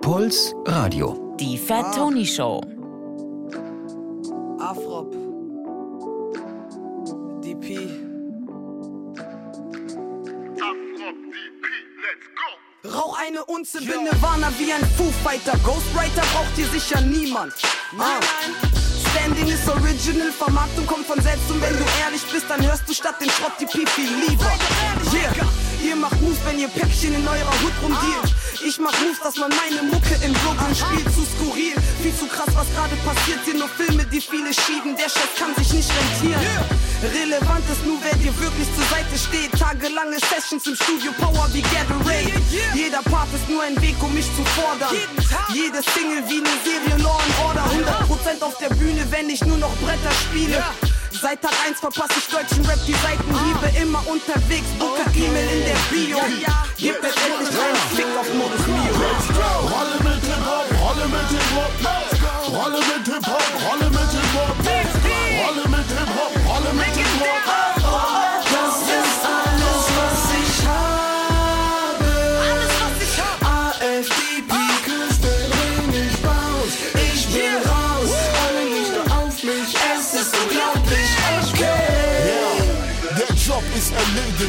[0.02, 1.36] Puls Radio.
[1.38, 2.60] Die Fat Tony Show.
[4.60, 5.25] Afrop.
[13.46, 15.58] Rauch eine Unze, bin Nirvana wie ein Foo Fighter.
[15.64, 17.54] Ghostwriter braucht hier sicher niemand.
[17.98, 18.20] Ah.
[19.12, 22.94] Standing ist original, Vermarktung kommt von selbst und wenn du ehrlich bist, dann hörst du
[22.94, 24.52] statt den Schrott die Pipi lieber.
[25.14, 25.32] Yeah.
[25.84, 28.36] Ihr macht Moves, wenn ihr Päckchen in eurer Hut rumdealt.
[28.68, 31.06] Ich mach Moves, dass man meine Mucke in Brooklyn spielt.
[31.14, 33.46] Zu skurril, viel zu krass, was gerade passiert.
[33.46, 34.98] Sind nur Filme, die viele schieben.
[34.98, 36.42] Der Scheiß kann sich nicht rentieren.
[37.14, 39.52] Relevant ist nur, wer dir wirklich zur Seite steht.
[39.54, 42.34] Tagelange Sessions im Studio, Power wie Gatorade.
[42.74, 44.98] Jeder Part ist nur ein Weg, um mich zu fordern.
[45.54, 47.66] Jede Single wie eine Serie Law and Order.
[48.10, 50.64] 100% auf der Bühne, wenn ich nur noch Bretter spiele.
[51.22, 55.76] Seit Tag 1 verpasse ich deutschen Rap die Seitenhiebe Immer unterwegs, Booker E-Mail in der
[55.90, 56.18] Bio.
[56.78, 58.94] Gib mir endlich einen Fick auf Modus Mio.
[59.72, 61.72] Rolle mit Hip-Hop, Rolle mit Hip-Hop,
[62.52, 64.65] Rolle mit Hip-Hop, Rolle mit Hip-Hop, Rolle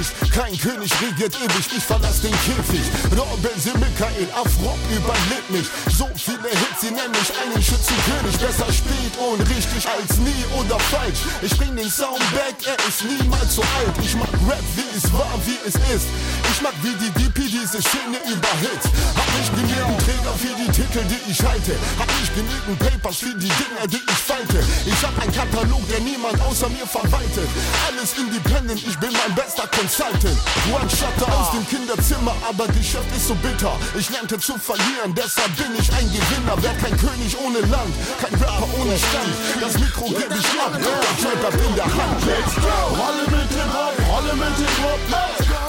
[0.06, 2.84] truth kein König regiert ewig, ich verlass den Käfig.
[3.16, 5.66] Robin Sie Michael, Afrop überlebt mich.
[5.96, 8.36] So viele Hits, sie nennen mich einen Schützenkönig.
[8.36, 11.24] Besser spät und richtig als nie oder falsch.
[11.40, 13.96] Ich bring den Sound back, er ist niemals so alt.
[14.04, 16.08] Ich mag Rap, wie es war, wie es ist.
[16.52, 18.82] Ich mag wie die DP diese Szene überhit.
[19.16, 21.72] Hab nicht genügend Träger für die Titel, die ich halte.
[21.98, 24.60] Hab nicht genügend Papers für die Dinger, die ich falte.
[24.84, 27.48] Ich hab einen Katalog, der niemand außer mir verwaltet.
[27.88, 30.25] Alles independent, ich bin mein bester Consultant.
[30.72, 33.72] One Shutter aus dem Kinderzimmer, aber Geschäft ist so bitter.
[33.98, 36.56] Ich lernte zu verlieren, deshalb bin ich ein Gewinner.
[36.60, 39.32] Wer kein König ohne Land, kein Rapper ohne Stand.
[39.60, 42.24] Das Mikro geb ich ab, der bleibt in der Hand.
[42.26, 42.96] Let's go!
[42.98, 45.00] Rolle mit Hip-Hop, Rolle mit Hip-Hop,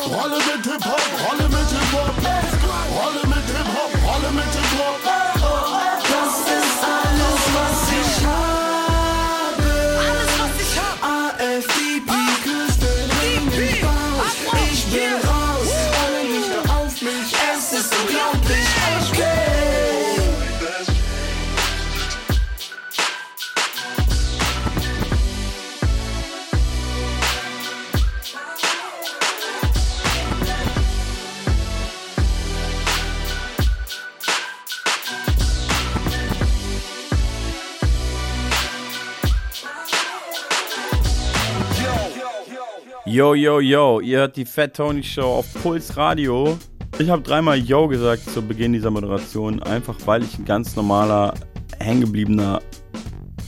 [0.09, 2.15] Rolle mit Hip-Hop, Rolle mit Hip-Hop,
[2.97, 5.36] Rolle mit Hip-Hop, Rolle mit Hip-Hop.
[43.07, 46.57] Yo, yo, yo, ihr hört die Fat Tony Show auf Puls Radio.
[46.99, 51.33] Ich habe dreimal Yo gesagt zu Beginn dieser Moderation, einfach weil ich ein ganz normaler,
[51.79, 52.61] hängengebliebener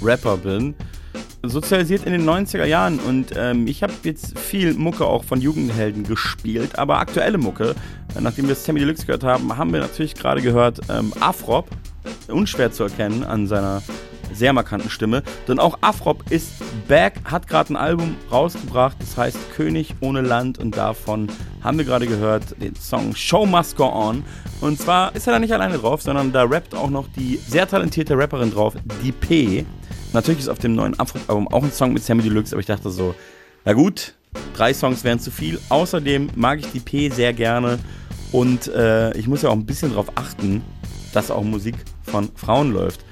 [0.01, 0.75] Rapper bin.
[1.43, 6.03] Sozialisiert in den 90er Jahren und ähm, ich habe jetzt viel Mucke auch von Jugendhelden
[6.03, 7.75] gespielt, aber aktuelle Mucke,
[8.17, 11.67] nachdem wir Sammy Deluxe gehört haben, haben wir natürlich gerade gehört ähm, Afrop,
[12.29, 13.81] unschwer zu erkennen an seiner
[14.33, 15.23] sehr markanten Stimme.
[15.47, 16.51] Denn auch Afrop ist
[16.87, 21.27] back, hat gerade ein Album rausgebracht, das heißt König ohne Land und davon
[21.61, 24.23] haben wir gerade gehört den Song Show Must Go On.
[24.61, 27.67] Und zwar ist er da nicht alleine drauf, sondern da rappt auch noch die sehr
[27.67, 29.65] talentierte Rapperin drauf, die P.
[30.13, 32.89] Natürlich ist auf dem neuen Afro-Album auch ein Song mit Sammy Deluxe, aber ich dachte
[32.89, 33.13] so,
[33.65, 34.15] na gut,
[34.55, 35.59] drei Songs wären zu viel.
[35.69, 37.77] Außerdem mag ich die P sehr gerne
[38.31, 40.63] und äh, ich muss ja auch ein bisschen darauf achten,
[41.13, 43.03] dass auch Musik von Frauen läuft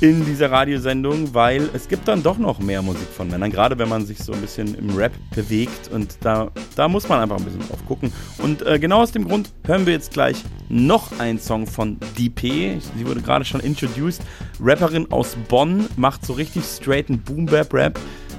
[0.00, 3.88] in dieser Radiosendung, weil es gibt dann doch noch mehr Musik von Männern, gerade wenn
[3.88, 7.44] man sich so ein bisschen im Rap bewegt und da, da muss man einfach ein
[7.44, 8.10] bisschen drauf gucken.
[8.38, 12.80] Und äh, genau aus dem Grund hören wir jetzt gleich noch einen Song von DP.
[12.96, 14.22] Sie wurde gerade schon introduced.
[14.58, 17.98] Rapperin aus Bonn, macht so richtig straighten Boom-Bap-Rap.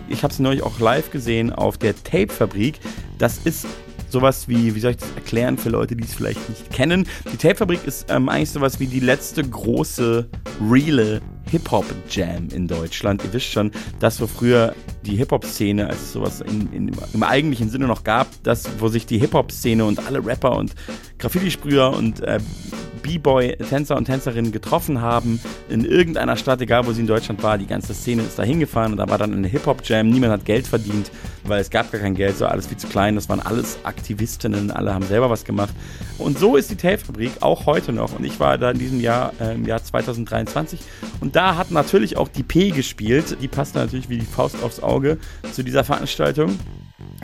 [0.10, 2.80] Ich habe sie neulich auch live gesehen auf der Tape-Fabrik.
[3.19, 3.67] Das ist
[4.10, 7.08] sowas wie, wie soll ich das erklären für Leute, die es vielleicht nicht kennen?
[7.32, 10.28] Die Tape-Fabrik ist ähm, eigentlich sowas wie die letzte große,
[10.69, 13.23] reale Hip-Hop-Jam in Deutschland.
[13.23, 14.73] Ihr wisst schon, das, wo früher
[15.05, 19.05] die Hip-Hop-Szene, als es sowas in, in, im eigentlichen Sinne noch gab, das, wo sich
[19.05, 20.73] die Hip-Hop-Szene und alle Rapper und
[21.19, 22.39] Graffiti-Sprüher und äh,
[23.01, 27.57] B-Boy-Tänzer und Tänzerinnen getroffen haben in irgendeiner Stadt, egal wo sie in Deutschland war.
[27.57, 30.09] Die ganze Szene ist da hingefahren und da war dann eine Hip-Hop-Jam.
[30.09, 31.11] Niemand hat Geld verdient,
[31.43, 33.15] weil es gab gar kein Geld, so alles viel zu klein.
[33.15, 35.73] Das waren alles Aktivistinnen, alle haben selber was gemacht.
[36.17, 38.17] Und so ist die Tape-Fabrik auch heute noch.
[38.17, 40.79] Und ich war da in diesem Jahr, äh, im Jahr 2023.
[41.19, 43.38] Und da hat natürlich auch die P gespielt.
[43.41, 45.17] Die passt natürlich wie die Faust aufs Auge
[45.51, 46.58] zu dieser Veranstaltung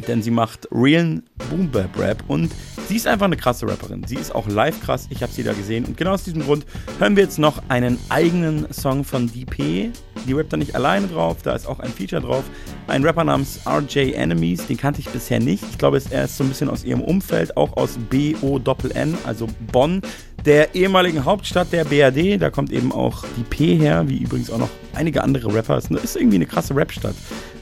[0.08, 2.52] denn sie macht realen Boom Bap Rap und
[2.88, 4.04] sie ist einfach eine krasse Rapperin.
[4.06, 6.66] Sie ist auch live krass, ich habe sie da gesehen und genau aus diesem Grund
[7.00, 9.92] hören wir jetzt noch einen eigenen Song von DP.
[10.28, 12.44] Die rappt da nicht alleine drauf, da ist auch ein Feature drauf.
[12.88, 15.64] Ein Rapper namens RJ Enemies, den kannte ich bisher nicht.
[15.72, 20.02] Ich glaube, er ist so ein bisschen aus ihrem Umfeld, auch aus B-O-N-N, also Bonn
[20.48, 22.42] der ehemaligen Hauptstadt der BRD.
[22.42, 25.78] Da kommt eben auch die P her, wie übrigens auch noch einige andere Rapper.
[25.78, 27.16] Es ist irgendwie eine krasse Rapstadt.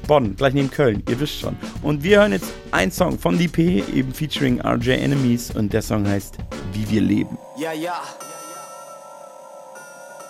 [0.07, 1.57] Bonn, gleich neben Köln, ihr wisst schon.
[1.81, 6.07] Und wir hören jetzt einen Song von DP, eben featuring RJ Enemies und der Song
[6.07, 6.37] heißt
[6.73, 7.39] Wie wir leben.
[7.57, 7.99] Ja, ja.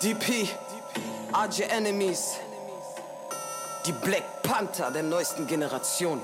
[0.02, 0.48] DP,
[1.34, 2.36] RJ Enemies.
[3.86, 6.20] Die Black Panther der neuesten Generation.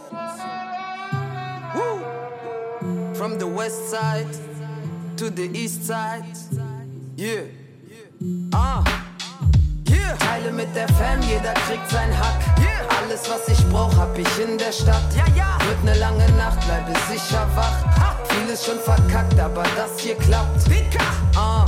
[1.75, 3.14] Woo.
[3.14, 4.52] From the west side
[5.16, 6.25] to the east side.
[7.16, 7.42] Yeah.
[8.53, 8.83] Ah.
[9.88, 10.16] Yeah.
[10.18, 12.40] Teile mit der Fam, jeder kriegt sein Hack.
[12.59, 12.87] Yeah.
[12.98, 15.03] Alles, was ich brauch, hab ich in der Stadt.
[15.16, 15.59] Ja, ja.
[15.66, 17.85] Wird ne lange Nacht, bleibe sicher wach.
[18.01, 18.16] Ha.
[18.29, 20.64] Vieles schon verkackt, aber das hier klappt.
[21.37, 21.64] Ah.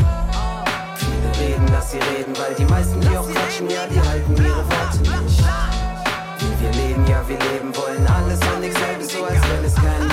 [0.96, 4.64] Viele reden, dass sie reden, weil die meisten, die auch quatschen, ja, die halten ihre
[4.64, 5.44] Worte nicht.
[6.38, 9.74] Wie wir leben, ja, wir leben wollen alles und nichts halbes so, als wenn es
[9.74, 10.04] keinen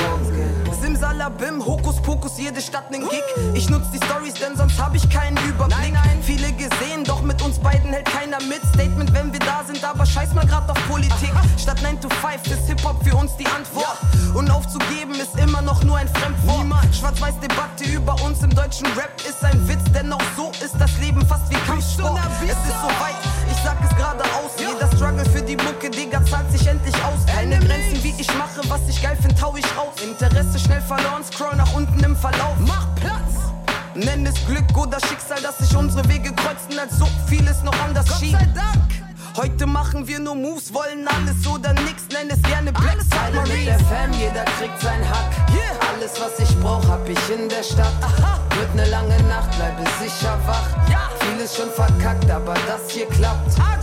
[1.22, 3.22] Simsalabim, Hokuspokus, jede Stadt nen Gig.
[3.54, 5.78] Ich nutz die Stories, denn sonst hab ich keinen Überblick.
[5.78, 6.20] Nein, nein.
[6.24, 8.62] Viele gesehen, doch mit uns beiden hält keiner mit.
[8.74, 11.32] Statement, wenn wir da sind, aber scheiß mal grad auf Politik.
[11.60, 14.00] Statt 9 to 5 ist Hip-Hop für uns die Antwort.
[14.34, 16.66] Und aufzugeben ist immer noch nur ein Fremdwort.
[16.92, 21.24] Schwarz-Weiß-Debatte über uns im deutschen Rap ist ein Witz, denn auch so ist das Leben
[21.28, 22.20] fast wie Kampfsport.
[22.42, 23.16] Es ist soweit,
[23.52, 24.52] ich sag es geradeaus.
[24.58, 27.26] Jeder Struggle für die Mucke, Digga, zahlt sich endlich aus.
[27.26, 29.94] Keine Grenzen, wie ich mache, was ich geil find, hau ich raus.
[30.04, 32.56] Interesse schnell verloren, scroll nach unten im Verlauf.
[32.60, 33.52] Mach Platz!
[33.94, 38.08] Nenn es Glück oder Schicksal, dass sich unsere Wege kreuzen, als so vieles noch anders
[38.20, 38.32] schien.
[38.32, 39.11] Gott sei Dank!
[39.38, 43.80] Heute machen wir nur Moves, wollen alles oder nix, nenn es gerne Black mit der
[43.80, 45.32] Fam, jeder kriegt sein Hack.
[45.56, 45.72] Yeah.
[45.94, 47.94] Alles, was ich brauch, hab ich in der Stadt.
[48.02, 48.40] Aha.
[48.58, 50.68] Wird ne lange Nacht, bleibe sicher wach.
[50.90, 51.10] Ja.
[51.20, 53.58] Vieles schon verkackt, aber das hier klappt.
[53.58, 53.78] Ah.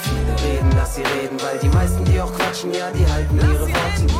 [0.00, 3.60] Viele reden, dass sie reden, weil die meisten, die auch quatschen, ja, die halten ihre
[3.60, 4.14] Worte nicht.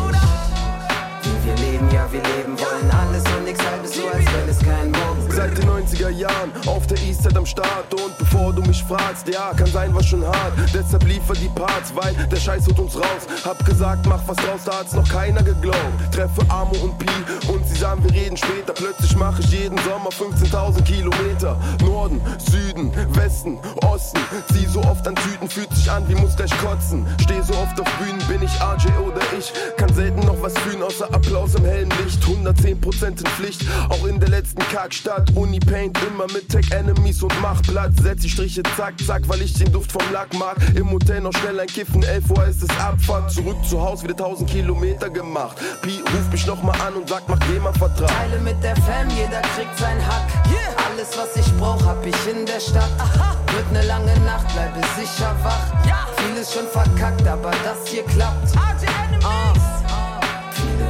[1.23, 4.59] Wie wir leben, ja, wir leben wollen alles und nichts halbes so, als wenn es
[4.59, 5.26] keinen Morgen.
[5.37, 9.53] Seit den 90er Jahren auf der Eastside am Start und bevor du mich fragst, ja,
[9.53, 10.55] kann sein, war schon hart.
[10.73, 13.27] Deshalb liefer die Parts, weil der Scheiß holt uns raus.
[13.45, 15.93] Hab gesagt, mach was draus, da hat's noch keiner geglaubt.
[16.11, 18.73] Treffe Amo und Pi und sie sagen, wir reden später.
[18.73, 21.61] Plötzlich mache ich jeden Sommer 15.000 Kilometer.
[21.83, 24.21] Norden, Süden, Westen, Osten.
[24.55, 27.07] Zieh so oft an Tüten, fühlt sich an wie muss gleich kotzen.
[27.21, 29.53] Steh so oft auf Bühnen, bin ich RJ oder ich.
[29.77, 32.23] Kann selten noch was fühlen, außer Applaus im hellen Licht.
[32.25, 35.26] 110% in Pflicht, auch in der letzten Kackstadt.
[35.35, 37.95] Uni Paint immer mit Tech Enemies und mach Platz.
[38.03, 40.57] Setz die Striche zack, zack, weil ich den Duft vom Lack mag.
[40.75, 43.31] Im Hotel noch schnell ein Kiffen, 11 Uhr ist es Abfahrt.
[43.33, 45.57] Zurück zu Haus, wieder 1000 Kilometer gemacht.
[45.83, 48.09] Pi ruft mich nochmal an und sagt, mach dem Vertrag.
[48.09, 50.27] Teile mit der Fam, jeder kriegt sein Hack.
[50.51, 50.77] Yeah.
[50.91, 52.91] Alles, was ich brauch, hab ich in der Stadt.
[52.99, 53.37] Aha.
[53.53, 55.87] Wird ne lange Nacht, bleibe sicher wach.
[55.87, 56.07] Ja.
[56.17, 58.51] Vieles schon verkackt, aber das hier klappt.
[58.51, 59.06] Viele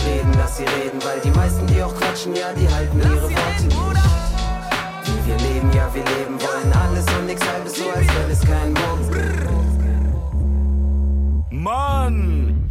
[0.06, 3.64] reden, dass sie reden, weil die meisten, die auch quatschen, ja, die halten ihre Worte
[3.64, 3.76] nicht.
[5.04, 8.40] Wie wir leben, ja, wir leben wollen alles und nichts halbes so, als wenn es
[8.40, 9.50] keinen Morgen gibt.
[11.50, 12.70] Mann!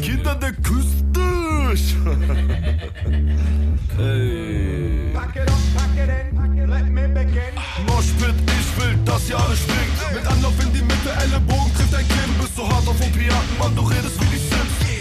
[0.00, 1.20] Kinder der Küste!
[3.96, 5.12] hey.
[7.86, 10.14] Moshpit, ich will, dass ihr alle springt.
[10.14, 10.54] Mit anderen
[11.04, 14.36] Der Ellenbogen trifft dein Kinn, bist so hart auf Opiaten, Mann, du redest wie die
[14.36, 14.59] Sims.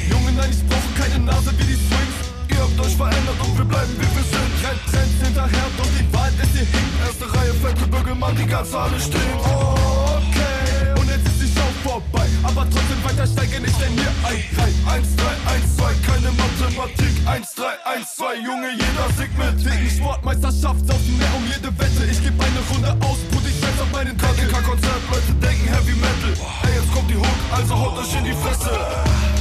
[0.10, 2.18] Junge, nein, ich brauche keine Nase wie die Swings.
[2.50, 4.52] Ihr habt euch verändert und wir bleiben wie wir sind.
[4.66, 6.98] Rennt Trends hinterher, doch die Wahrheit ist hier hinten.
[7.06, 9.38] Erste Reihe, fette Bügelmann, die ganze Halle steht.
[9.46, 12.28] Okay, und jetzt ist die Show vorbei.
[12.44, 14.74] Aber trotzdem weiter steigen, ich denn hier ein, rein.
[14.90, 17.14] 1, 3, 1, 2, keine Mathematik.
[17.26, 19.58] 1, 3, 1, 2, Junge, jeder singt mit.
[19.64, 22.10] Wegen Sportmeisterschaft saufen mehr um jede Wette.
[22.10, 25.02] Ich geb eine Runde aus, Brut, ich setz auf meinen KDK-Konzert.
[25.12, 26.34] Leute denken Heavy Metal.
[26.66, 29.39] Ey, jetzt kommt die Hook, also haut euch in die Fresse.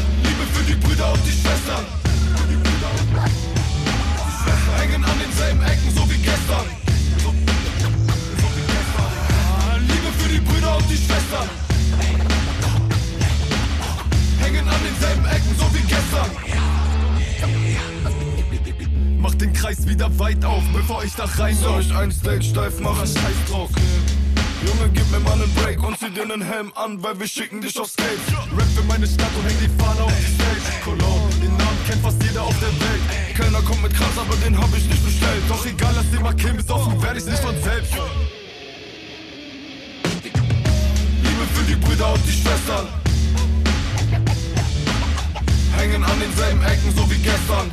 [0.58, 1.84] Liebe für die Brüder und die Schwestern.
[4.76, 6.66] Hängen an denselben Ecken, so wie gestern.
[7.18, 7.34] So, so
[8.56, 9.10] wie gestern.
[9.58, 11.48] Ah, Liebe für die Brüder und die Schwestern.
[14.40, 16.30] Hängen an denselben Ecken, so wie gestern.
[19.20, 22.80] Macht den Kreis wieder weit auf, bevor ich da rein Soll ich ein Stage steif
[22.80, 23.06] machen?
[23.06, 23.70] Scheiß drauf.
[24.66, 27.60] Junge, gib mir mal einen Break und zieh dir einen Helm an, weil wir schicken
[27.60, 28.18] dich aufs Stage.
[28.56, 30.82] Rap für meine Stadt und häng die Fahne auf die Stage.
[30.82, 33.36] Cologne, den Namen kennt fast jeder auf der Welt.
[33.36, 35.42] Keiner kommt mit Kranz, aber den hab ich nicht bestellt.
[35.48, 37.92] Doch egal, den mal killen, bis offen werd ich's nicht von selbst.
[41.22, 42.88] Liebe für die Brüder und die Schwestern.
[45.76, 47.70] Hängen an denselben Ecken, so wie gestern.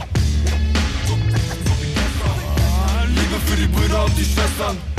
[3.07, 4.94] Liebe für die Brüder und die Schwestern.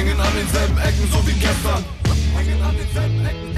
[0.00, 1.84] Hängen an denselben Ecken, so wie gestern.
[2.34, 3.50] Hängen an denselben Ecken.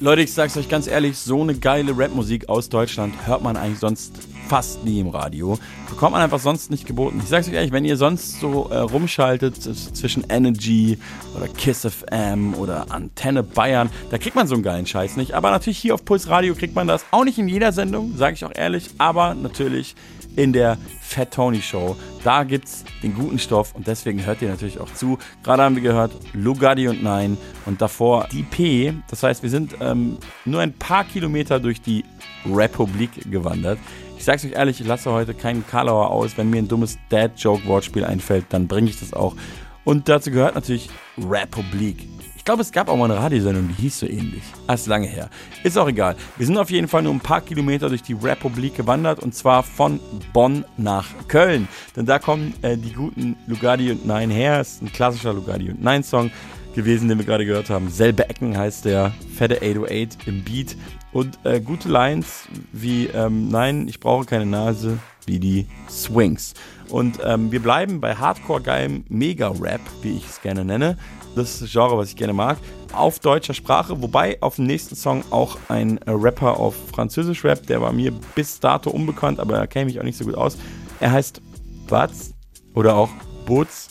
[0.00, 3.78] Leute, ich sag's euch ganz ehrlich, so eine geile Rapmusik aus Deutschland hört man eigentlich
[3.78, 4.12] sonst
[4.46, 5.58] fast nie im Radio.
[5.88, 7.20] Bekommt man einfach sonst nicht geboten.
[7.22, 10.98] Ich sag's euch ehrlich, wenn ihr sonst so äh, rumschaltet zwischen Energy
[11.34, 15.32] oder Kiss FM oder Antenne Bayern, da kriegt man so einen geilen Scheiß nicht.
[15.32, 18.34] Aber natürlich hier auf Puls Radio kriegt man das auch nicht in jeder Sendung, sage
[18.34, 19.94] ich auch ehrlich, aber natürlich
[20.36, 21.96] in der Fat Tony Show.
[22.22, 25.18] Da gibt's den guten Stoff und deswegen hört ihr natürlich auch zu.
[25.42, 28.94] Gerade haben wir gehört Lugatti und Nein und davor die P.
[29.08, 32.04] Das heißt, wir sind ähm, nur ein paar Kilometer durch die
[32.46, 33.78] Republik gewandert.
[34.16, 36.36] Ich sag's euch ehrlich, ich lasse heute keinen Karlauer aus.
[36.38, 39.36] Wenn mir ein dummes Dad-Joke-Wortspiel einfällt, dann bringe ich das auch.
[39.84, 42.08] Und dazu gehört natürlich Republik.
[42.44, 44.42] Ich glaube, es gab auch mal eine Radiosendung, die hieß so ähnlich.
[44.66, 45.30] Das ist lange her.
[45.62, 46.14] Ist auch egal.
[46.36, 49.62] Wir sind auf jeden Fall nur ein paar Kilometer durch die Republik gewandert und zwar
[49.62, 49.98] von
[50.34, 51.68] Bonn nach Köln.
[51.96, 54.60] Denn da kommen äh, die guten Lugardi und Nein her.
[54.60, 56.30] Ist ein klassischer Lugardi und Nein Song
[56.74, 57.88] gewesen, den wir gerade gehört haben.
[57.88, 59.14] Selbe Ecken heißt der.
[59.34, 60.76] Fette 808 im Beat.
[61.12, 66.52] Und äh, gute Lines wie ähm, Nein, ich brauche keine Nase, wie die Swings.
[66.88, 70.96] Und ähm, wir bleiben bei Hardcore-geilem Mega-Rap, wie ich es gerne nenne.
[71.34, 72.58] Das ist das Genre, was ich gerne mag.
[72.92, 77.80] Auf deutscher Sprache, wobei auf dem nächsten Song auch ein Rapper auf Französisch Rap, der
[77.80, 80.56] war mir bis dato unbekannt, aber da kenne ich mich auch nicht so gut aus.
[81.00, 81.40] Er heißt
[81.88, 82.34] Batz
[82.74, 83.10] oder auch
[83.46, 83.88] Butz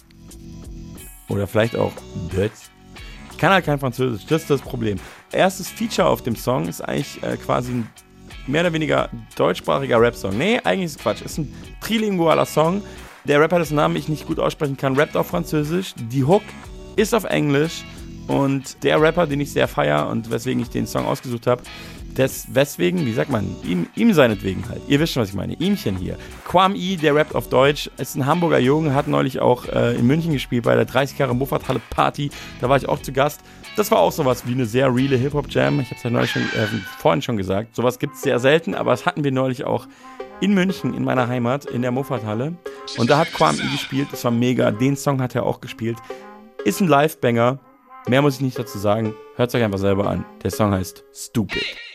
[1.28, 1.92] oder vielleicht auch
[2.34, 2.70] Butz.
[3.32, 4.98] Ich kann halt kein Französisch, das ist das Problem.
[5.34, 7.90] Erstes Feature auf dem Song ist eigentlich äh, quasi ein
[8.48, 10.38] mehr oder weniger deutschsprachiger Rap-Song.
[10.38, 11.22] Nee, eigentlich ist es Quatsch.
[11.22, 12.82] Ist ein trilingualer Song.
[13.26, 15.94] Der Rapper, dessen Namen ich nicht gut aussprechen kann, rappt auf Französisch.
[15.96, 16.44] Die Hook
[16.96, 17.84] ist auf Englisch.
[18.28, 21.64] Und der Rapper, den ich sehr feier und weswegen ich den Song ausgesucht habe,
[22.18, 24.82] des, weswegen, wie sagt man, ihm, ihm seinetwegen halt.
[24.88, 25.54] Ihr wisst schon, was ich meine.
[25.54, 26.18] Ihmchen hier.
[26.46, 30.06] Quam I, der rappt auf Deutsch, ist ein Hamburger Junge, hat neulich auch äh, in
[30.06, 32.30] München gespielt bei der 30 Jahre Moffathalle Party.
[32.62, 33.42] Da war ich auch zu Gast.
[33.76, 35.80] Das war auch sowas wie eine sehr reale Hip-Hop-Jam.
[35.80, 36.68] Ich habe es ja schon, äh,
[37.00, 37.76] vorhin schon gesagt.
[37.76, 39.88] Sowas gibt es sehr selten, aber das hatten wir neulich auch
[40.42, 42.54] in München, in meiner Heimat, in der Moffathalle.
[42.98, 44.10] Und da hat I gespielt.
[44.12, 44.70] Das war mega.
[44.72, 45.98] Den Song hat er auch gespielt.
[46.66, 47.60] Ist ein Live-Banger.
[48.08, 49.16] Mehr muss ich nicht dazu sagen.
[49.38, 50.26] Hört es euch einfach selber an.
[50.44, 51.93] Der Song heißt Stupid.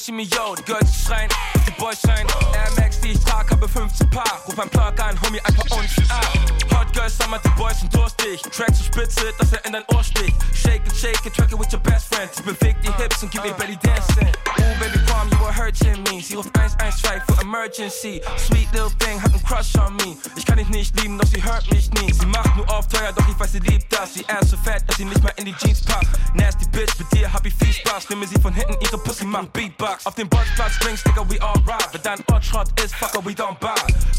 [0.00, 0.54] Yeah, shimmy, yo.
[0.54, 1.28] Die Girls schreien,
[1.66, 2.26] die Boys schreien.
[2.54, 4.40] Air Max, die ich trag, habe 15 Paar.
[4.46, 6.26] Ruf ein Plug an, Homie, einfach uns ab.
[6.72, 8.42] Hot Girls, Summer, die Boys sind durstig.
[8.42, 10.36] Track zur Spitze, dass er in dein Ohr sticht.
[10.54, 12.30] Shake it, shake it, track it with your best friend.
[12.34, 14.28] Sie bewegt die Hips und gib ihr Belly dancing.
[14.58, 16.22] Oh, baby, calm, you were hurting me.
[16.22, 18.20] Sie ruft 112 für Emergency.
[18.36, 20.16] Sweet little thing, hat einen Crush on me.
[20.36, 22.12] Ich kann dich nicht lieben, doch sie hört mich nie.
[22.12, 24.14] Sie macht nur auf teuer, doch ich weiß, sie liebt das.
[24.14, 26.08] Sie ist so fett, dass sie nicht mehr in die Jeans passt.
[26.34, 28.08] Nasty Bitch, mit dir hab ich viel Spaß.
[28.10, 29.89] Nehme sie von hinten, ihre Pussy macht Beatbox.
[30.04, 31.92] Auf dem Bolzplatz Drinks, Digga, we all ride.
[31.92, 33.74] Wenn dein Ort ist, fucker, we don't buy.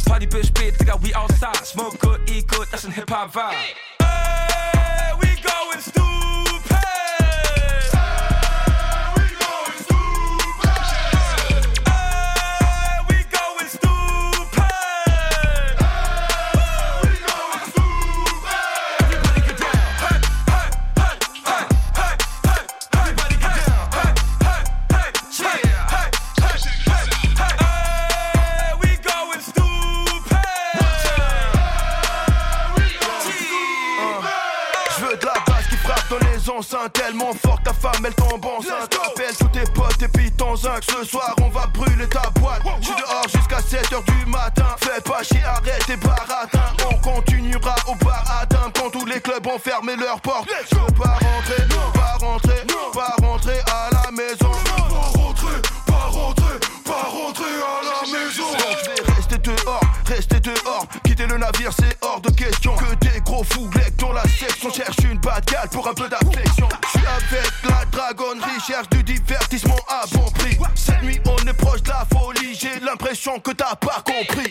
[0.06, 1.66] Party bis spät, Digga, we outside.
[1.66, 3.56] Smoke good, eat good, das ein Hip-Hop-Vibe.
[4.02, 6.51] Hey, we going stupid.
[36.94, 38.96] Tellement fort ta femme elle tombe enceinte.
[39.04, 40.84] Appelle tous tes potes et puis ton zinc.
[40.84, 42.62] Ce soir on va brûler ta boîte.
[42.80, 44.68] Je suis dehors jusqu'à 7h du matin.
[44.78, 46.72] Fais pas chier arrête tes baratins.
[46.88, 50.50] On continuera au bar à dame Quand tous les clubs ont fermé leurs portes.
[50.70, 54.52] Je veux pas rentrer, pas rentrer, pas rentrer à la maison.
[54.88, 58.52] Pas rentrer, pas rentrer, pas rentrer à la maison.
[58.52, 60.86] Donc je vais rester dehors, rester dehors.
[61.04, 62.76] Quitter le navire c'est hors de question.
[62.76, 66.21] Que des gros fouglecs dans la section Cherche une gale pour un peu d'affection
[68.68, 70.56] Cherche du divertissement à bon prix.
[70.76, 72.54] Cette nuit on est proche de la folie.
[72.54, 74.51] J'ai l'impression que t'as pas compris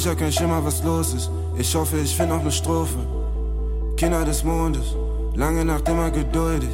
[0.00, 1.30] Ich hab kein Schimmer, was los ist.
[1.58, 2.96] Ich hoffe, ich find noch ne Strophe.
[3.98, 4.96] Kinder des Mondes,
[5.34, 6.70] lange Nacht immer geduldig.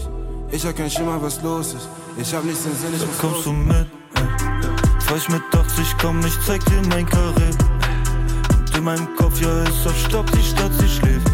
[0.53, 1.89] Ich hab kein Schimmer, was los ist.
[2.17, 3.89] Ich hab nichts im Sinn, ich muss Kommst du mit?
[5.01, 7.51] Fahr ich mit 80, komm, ich zeig dir mein Karree.
[8.61, 11.29] Und in meinem Kopf, ja, ist auf Stopp, die Stadt, sie schläft.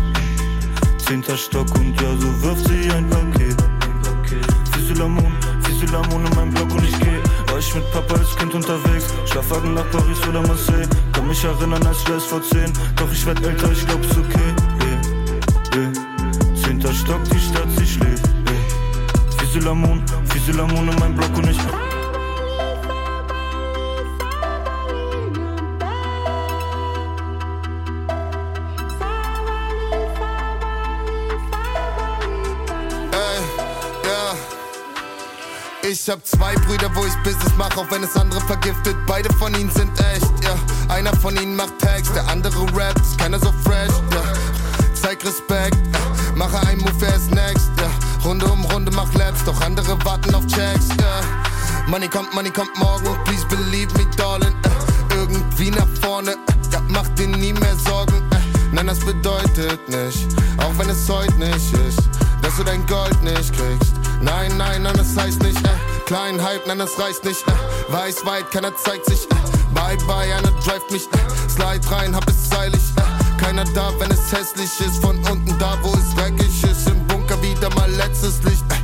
[0.97, 3.63] Zehnter Stock und ja, so wirft sie ein Paket.
[4.73, 5.35] Physilamon,
[5.65, 7.21] Physilamon in meinem Block und ich geh.
[7.53, 10.89] War ich mit Papa als Kind unterwegs, Schlafwagen nach Paris oder Marseille.
[11.13, 12.73] Kann mich erinnern, als wär's vor zehn.
[12.97, 14.55] Doch ich werd älter, ich glaub's okay.
[15.75, 15.93] Eh, eh.
[16.63, 18.27] Zehnter Stock, die Stadt, sie schläft.
[18.27, 19.39] Eh.
[19.39, 21.59] Physilamon, Physilamon in meinem Block und ich.
[35.85, 38.97] Ich hab zwei Brüder, wo ich Business mach, auch wenn es andere vergiftet.
[39.07, 40.57] Beide von ihnen sind echt, ja.
[41.03, 44.23] Einer von ihnen macht Tags, der andere rappt, ist keiner so fresh, ja.
[44.95, 45.99] Zeig Respekt, ja.
[46.37, 47.91] mache einen Move, wer ist next, ja.
[48.25, 50.87] Runde um Runde, mach Laps, doch andere warten auf Checks.
[51.89, 55.15] Money kommt, Money kommt morgen, please believe me, darling, äh.
[55.17, 56.79] Irgendwie nach vorne, äh.
[56.87, 58.37] mach dir nie mehr Sorgen, äh.
[58.71, 60.29] Nein, das bedeutet nicht,
[60.59, 61.99] auch wenn es heute nicht ist,
[62.43, 63.93] dass du dein Gold nicht kriegst.
[64.21, 68.25] Nein, nein, nein, das heißt nicht, äh, klein Hype, nein, das reicht nicht, äh, weiß
[68.25, 69.32] weit, keiner zeigt sich, äh,
[70.07, 74.33] bye, einer drivet mich, äh, slide rein, hab es seilig, äh, keiner da, wenn es
[74.33, 78.65] hässlich ist, von unten da, wo es dreckig ist, im Bunker wieder mal letztes Licht,
[78.71, 78.75] äh,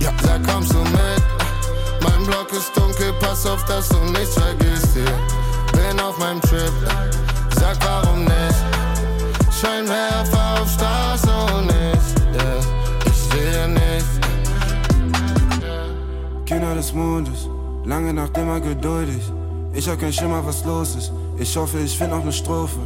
[0.00, 3.98] äh, ja, da kommst du mit, äh, mein Block ist dunkel, pass auf, dass du
[4.12, 5.18] nichts vergisst hier,
[5.72, 8.64] bin auf meinem Trip, äh, sag warum nicht,
[9.60, 12.60] Scheinwerfer auf Straße und ich, yeah,
[13.06, 14.06] ich sehe nicht,
[16.46, 17.48] Kinder des Mondes,
[17.84, 19.22] lange Nacht immer geduldig.
[19.76, 21.12] Ich hab kein Schimmer, was los ist.
[21.36, 22.80] Ich hoffe, ich find noch ne Strophe.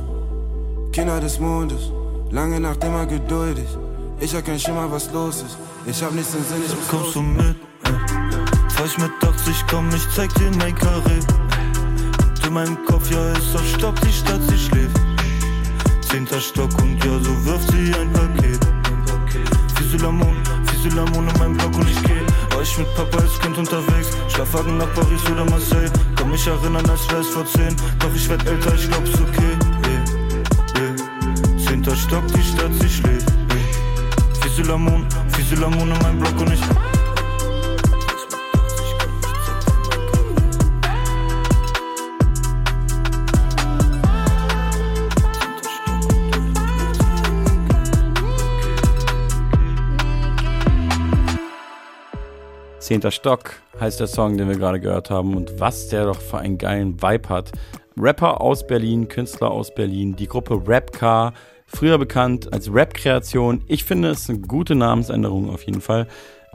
[0.91, 1.93] Kinder des Mondes,
[2.33, 3.69] lange Nacht immer geduldig.
[4.19, 5.57] Ich hab kein Schimmer, was los ist.
[5.87, 7.57] Ich hab nichts im Sinn, ich muss Kommst du mit?
[7.85, 8.71] Äh.
[8.73, 11.21] Fahr ich mit 80, komm, ich zeig dir mein Karree.
[12.45, 15.01] In meinem Kopf, ja, ist auf Stopp, die Stadt, sie schläft.
[16.11, 18.67] Zehnter Stock und ja, so wirft sie ein Paket.
[19.77, 20.37] Füselamon,
[20.67, 22.21] Füselamon in meinem Block und ich geh.
[22.63, 25.91] Ich mit Papa als Kind unterwegs, Schlafwagen nach Paris oder Marseille.
[26.21, 29.57] Kann mich erinnern, als wär's vor zehn, doch ich werd älter, ich glaub's okay.
[31.67, 33.31] Zehnter Stock, die Stadt, sie schläft.
[33.31, 34.43] Yeah.
[34.43, 36.90] Füselamon, Füselamon in meinem Block und ich.
[52.81, 55.37] Zehnter Stock heißt der Song, den wir gerade gehört haben.
[55.37, 57.53] Und was der doch für einen geilen Vibe hat.
[57.97, 61.35] Rapper aus Berlin, Künstler aus Berlin, die Gruppe Rapcar,
[61.67, 63.63] früher bekannt als Rap-Kreation.
[63.69, 66.07] Ich finde es eine gute Namensänderung auf jeden Fall,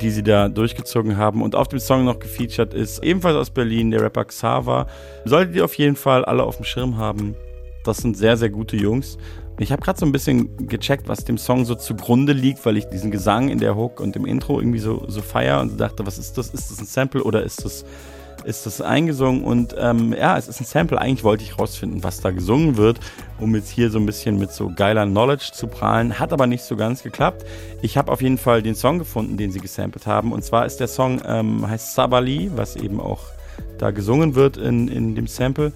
[0.01, 1.43] die sie da durchgezogen haben.
[1.43, 4.87] Und auf dem Song noch gefeatured ist ebenfalls aus Berlin der Rapper Xava.
[5.25, 7.35] Solltet ihr auf jeden Fall alle auf dem Schirm haben.
[7.83, 9.19] Das sind sehr, sehr gute Jungs.
[9.57, 12.85] Ich habe gerade so ein bisschen gecheckt, was dem Song so zugrunde liegt, weil ich
[12.85, 16.17] diesen Gesang in der Hook und im Intro irgendwie so, so feier und dachte, was
[16.17, 16.49] ist das?
[16.49, 17.85] Ist das ein Sample oder ist das,
[18.43, 19.45] ist das eingesungen?
[19.45, 20.99] Und ähm, ja, es ist ein Sample.
[20.99, 22.99] Eigentlich wollte ich rausfinden, was da gesungen wird,
[23.39, 26.19] um jetzt hier so ein bisschen mit so geiler Knowledge zu prahlen.
[26.19, 27.45] Hat aber nicht so ganz geklappt.
[27.81, 30.33] Ich habe auf jeden Fall den Song gefunden, den sie gesampelt haben.
[30.33, 33.21] Und zwar ist der Song, ähm, heißt Sabali, was eben auch
[33.77, 35.71] da gesungen wird in, in dem Sample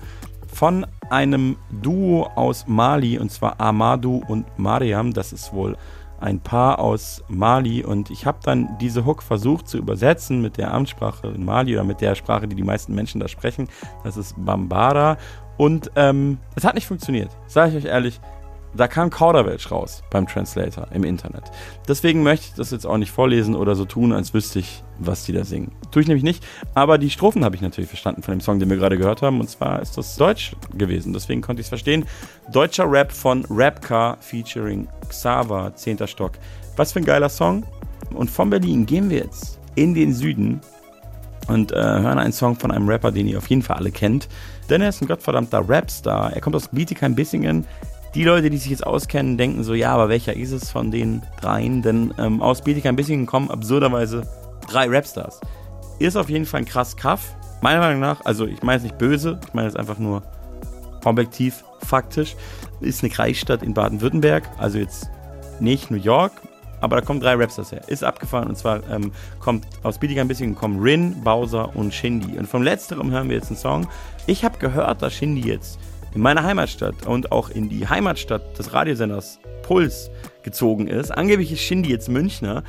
[0.51, 5.13] von einem Duo aus Mali, und zwar Amadou und Mariam.
[5.13, 5.77] Das ist wohl
[6.19, 10.73] ein Paar aus Mali und ich habe dann diese Hook versucht zu übersetzen mit der
[10.73, 13.69] Amtssprache in Mali oder mit der Sprache, die die meisten Menschen da sprechen.
[14.03, 15.17] Das ist Bambara
[15.57, 17.35] und ähm, es hat nicht funktioniert.
[17.47, 18.19] Sage ich euch ehrlich,
[18.75, 21.43] da kam Kauderwelsch raus beim Translator im Internet.
[21.87, 25.23] Deswegen möchte ich das jetzt auch nicht vorlesen oder so tun, als wüsste ich, was
[25.23, 25.71] die da singen.
[25.91, 26.45] Tue ich nämlich nicht.
[26.75, 29.39] Aber die Strophen habe ich natürlich verstanden von dem Song, den wir gerade gehört haben.
[29.39, 31.13] Und zwar ist das Deutsch gewesen.
[31.13, 32.05] Deswegen konnte ich es verstehen.
[32.51, 36.07] Deutscher Rap von Rapcar featuring Xava, 10.
[36.07, 36.33] Stock.
[36.75, 37.63] Was für ein geiler Song.
[38.13, 40.61] Und von Berlin gehen wir jetzt in den Süden
[41.47, 44.27] und äh, hören einen Song von einem Rapper, den ihr auf jeden Fall alle kennt.
[44.69, 46.33] Denn er ist ein gottverdammter Rapstar.
[46.33, 47.65] Er kommt aus Bietigheim-Bissingen,
[48.15, 51.21] die Leute, die sich jetzt auskennen, denken so, ja, aber welcher ist es von den
[51.41, 51.81] dreien?
[51.81, 54.23] Denn ähm, aus Bietigheim bisschen kommen absurderweise
[54.67, 55.39] drei Rapstars.
[55.99, 57.35] Ist auf jeden Fall ein krass Kaff.
[57.61, 60.23] Meiner Meinung nach, also ich meine es nicht böse, ich meine es einfach nur
[61.03, 62.35] objektiv, faktisch.
[62.79, 65.09] Ist eine Kreisstadt in Baden-Württemberg, also jetzt
[65.59, 66.31] nicht New York,
[66.81, 67.81] aber da kommen drei Rapstars her.
[67.87, 72.37] Ist abgefahren und zwar ähm, kommt aus Bietigheim ein bisschen kommen Rin, Bowser und Shindy.
[72.37, 73.87] Und vom letzterem hören wir jetzt einen Song.
[74.25, 75.79] Ich habe gehört, dass Shindy jetzt
[76.13, 80.09] in meine Heimatstadt und auch in die Heimatstadt des Radiosenders Puls
[80.43, 81.11] gezogen ist.
[81.11, 82.63] Angeblich ist Shindy jetzt Münchner,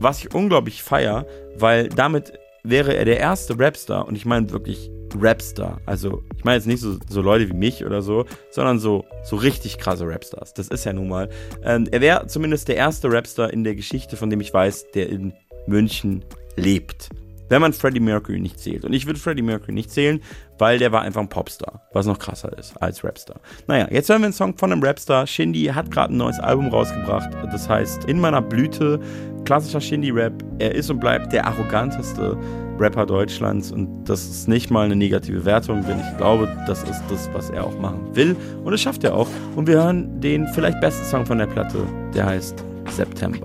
[0.00, 1.26] was ich unglaublich feier,
[1.58, 2.32] weil damit
[2.62, 5.80] wäre er der erste Rapstar und ich meine wirklich Rapstar.
[5.86, 9.36] Also ich meine jetzt nicht so, so, Leute wie mich oder so, sondern so, so
[9.36, 10.54] richtig krasse Rapstars.
[10.54, 11.28] Das ist ja nun mal.
[11.62, 15.08] Ähm, er wäre zumindest der erste Rapstar in der Geschichte, von dem ich weiß, der
[15.08, 15.32] in
[15.66, 16.24] München
[16.56, 17.10] lebt
[17.48, 18.84] wenn man Freddie Mercury nicht zählt.
[18.84, 20.20] Und ich würde Freddie Mercury nicht zählen,
[20.58, 23.40] weil der war einfach ein Popstar, was noch krasser ist als Rapstar.
[23.66, 25.26] Naja, jetzt hören wir einen Song von einem Rapstar.
[25.26, 27.30] Shindy hat gerade ein neues Album rausgebracht.
[27.52, 29.00] Das heißt In meiner Blüte,
[29.44, 30.32] klassischer Shindy-Rap.
[30.58, 32.36] Er ist und bleibt der arroganteste
[32.78, 37.02] Rapper Deutschlands und das ist nicht mal eine negative Wertung, denn ich glaube, das ist
[37.08, 39.28] das, was er auch machen will und das schafft er auch.
[39.54, 41.78] Und wir hören den vielleicht besten Song von der Platte,
[42.14, 43.38] der heißt September.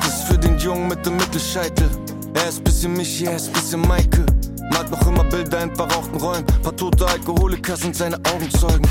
[0.00, 1.88] Das ist für den Jungen mit dem Mittelscheitel.
[2.34, 4.26] Er ist bisschen Michi, er ist bisschen Maike.
[4.70, 6.44] Mag noch immer Bilder in verrauchten Räumen.
[6.62, 8.86] Paar tote Alkoholiker sind seine Augenzeugen.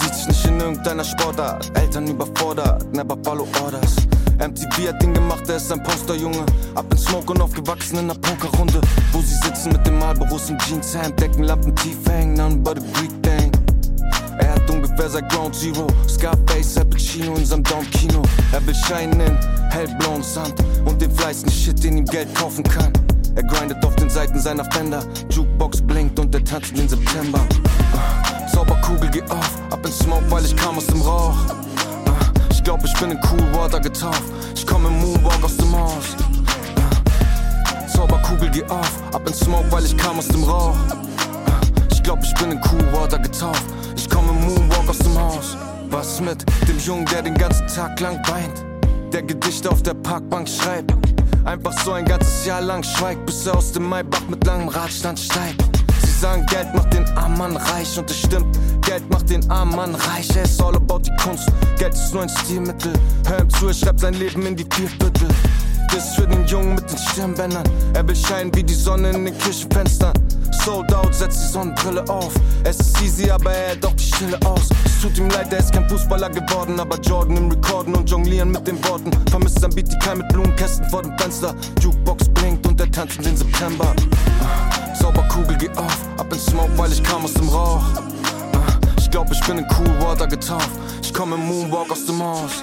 [0.00, 1.70] Sieht sich nicht in irgendeiner Sportart.
[1.74, 3.96] Eltern überfordert, never follow orders.
[4.38, 6.44] MTV hat ihn gemacht, er ist ein Posterjunge.
[6.74, 8.80] Ab in Smoke und aufgewachsen in einer Pokerrunde.
[9.12, 13.22] Wo sie sitzen mit dem Marlboros im Jeanshemd, Deckenlampen tief hängen, none but a Greek
[13.22, 13.52] thing.
[14.38, 18.22] Er hat ungefähr seit Ground Zero Scarface, Al Pacino in seinem Daumenkino
[18.52, 19.38] Er will scheinen in
[19.70, 20.54] hellblauen Sand
[20.84, 22.92] Und den fleißigen Shit, den ihm Geld kaufen kann
[23.36, 25.02] Er grindet auf den Seiten seiner Fender.
[25.30, 27.40] Jukebox blinkt und er tanzt den September.
[27.40, 31.36] Uh, Zauberkugel geh auf, ab in Smoke, weil ich kam aus dem Rauch.
[32.06, 32.12] Uh,
[32.50, 34.22] Ich glaub, ich bin in Cool Water getauft.
[34.54, 36.16] Ich komm im Moonwalk aus dem Haus.
[36.76, 40.76] Uh, Zauberkugel geh auf, ab in Smoke, weil ich kam aus dem Rauch.
[41.90, 43.64] Ich glaub, ich bin in Cool Water getauft.
[43.96, 45.56] Ich komme im Moonwalk aus dem Haus.
[45.90, 48.64] Was mit dem Jungen, der den ganzen Tag lang weint?
[49.12, 50.92] Der Gedichte auf der Parkbank schreibt.
[51.44, 55.18] Einfach so ein ganzes Jahr lang schweigt, bis er aus dem Maybach mit langem Radstand
[55.18, 55.62] steigt.
[56.02, 58.58] Sie sagen, Geld macht den armen Mann reich und es stimmt.
[58.80, 61.46] Geld macht den armen Mann reich, er ist all about die Kunst.
[61.78, 62.94] Geld ist nur ein Stilmittel.
[63.26, 65.28] Hör ihm zu, er schreibt sein Leben in die Vierviertel.
[65.92, 67.64] Das für den Jungen mit den Stirnbändern.
[67.92, 70.14] Er will scheinen wie die Sonne in den Kirchenfenstern.
[70.64, 72.32] Sold out, setzt die Sonnenbrille auf.
[72.64, 74.70] Es ist easy, aber er hält auch die Stille aus.
[75.02, 78.66] tut ihm leid, er ist kein Fußballer geworden, aber Jordan im Rekorden und Jonglieren mit
[78.66, 79.10] den Worten.
[79.28, 81.54] Vermisst sein Beat, die Keim mit Blumenkästen vor dem Fenster.
[81.82, 83.94] Jukebox blinkt und er tanzt in den September.
[84.40, 87.82] Uh, Sauberkugel, geh auf, ab in Smoke, weil ich kam aus dem Rauch.
[87.98, 88.58] Uh,
[88.96, 90.70] ich glaub, ich bin in Cool Water getauft.
[91.02, 92.62] Ich komm im Moonwalk aus dem Haus.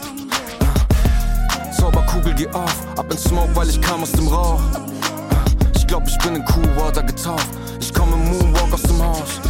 [0.59, 4.59] Uh, Zauberkugel, geh auf, ab in Smoke, weil ich kam aus dem Rauch.
[5.91, 7.49] Ich glaub, ich bin in Cool Water getauft.
[7.81, 9.41] Ich komm im Moonwalk aus dem Haus.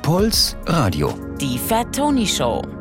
[0.00, 1.12] Puls Radio.
[1.40, 2.77] Die Fat Tony Show.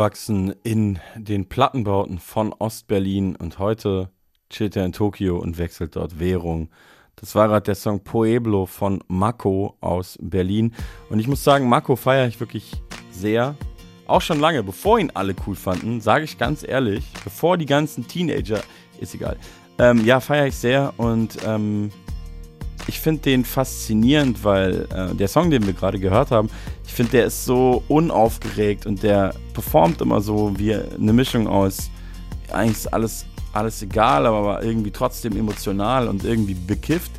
[0.00, 4.08] Aufgewachsen in den Plattenbauten von Ostberlin und heute
[4.48, 6.70] chillt er in Tokio und wechselt dort Währung.
[7.16, 10.72] Das war gerade der Song Pueblo von Mako aus Berlin.
[11.10, 12.72] Und ich muss sagen, Mako feiere ich wirklich
[13.10, 13.56] sehr.
[14.06, 18.08] Auch schon lange, bevor ihn alle cool fanden, sage ich ganz ehrlich, bevor die ganzen
[18.08, 18.62] Teenager,
[19.00, 19.36] ist egal.
[19.78, 21.90] Ähm, ja, feiere ich sehr und ähm,
[22.90, 26.50] ich finde den faszinierend, weil äh, der Song, den wir gerade gehört haben,
[26.84, 31.88] ich finde, der ist so unaufgeregt und der performt immer so wie eine Mischung aus,
[32.52, 37.12] eigentlich ist alles, alles egal, aber irgendwie trotzdem emotional und irgendwie bekifft.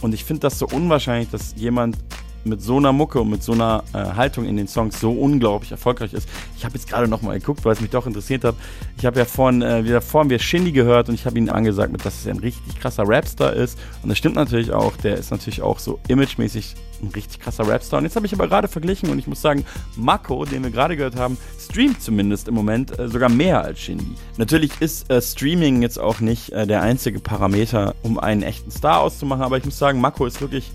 [0.00, 1.98] Und ich finde das so unwahrscheinlich, dass jemand
[2.44, 5.70] mit so einer Mucke und mit so einer äh, Haltung in den Songs so unglaublich
[5.70, 6.28] erfolgreich ist.
[6.56, 8.54] Ich habe jetzt gerade nochmal geguckt, weil es mich doch interessiert hat.
[8.96, 11.92] Ich habe ja vorhin, äh, wieder vorhin wir Shindy gehört und ich habe ihn angesagt,
[12.04, 13.78] dass er ein richtig krasser Rapstar ist.
[14.02, 14.96] Und das stimmt natürlich auch.
[14.96, 17.98] Der ist natürlich auch so imagemäßig ein richtig krasser Rapstar.
[17.98, 19.64] Und jetzt habe ich aber gerade verglichen und ich muss sagen,
[19.96, 24.14] Mako, den wir gerade gehört haben, streamt zumindest im Moment äh, sogar mehr als Shindy.
[24.36, 29.00] Natürlich ist äh, Streaming jetzt auch nicht äh, der einzige Parameter, um einen echten Star
[29.00, 30.72] auszumachen, aber ich muss sagen, Mako ist wirklich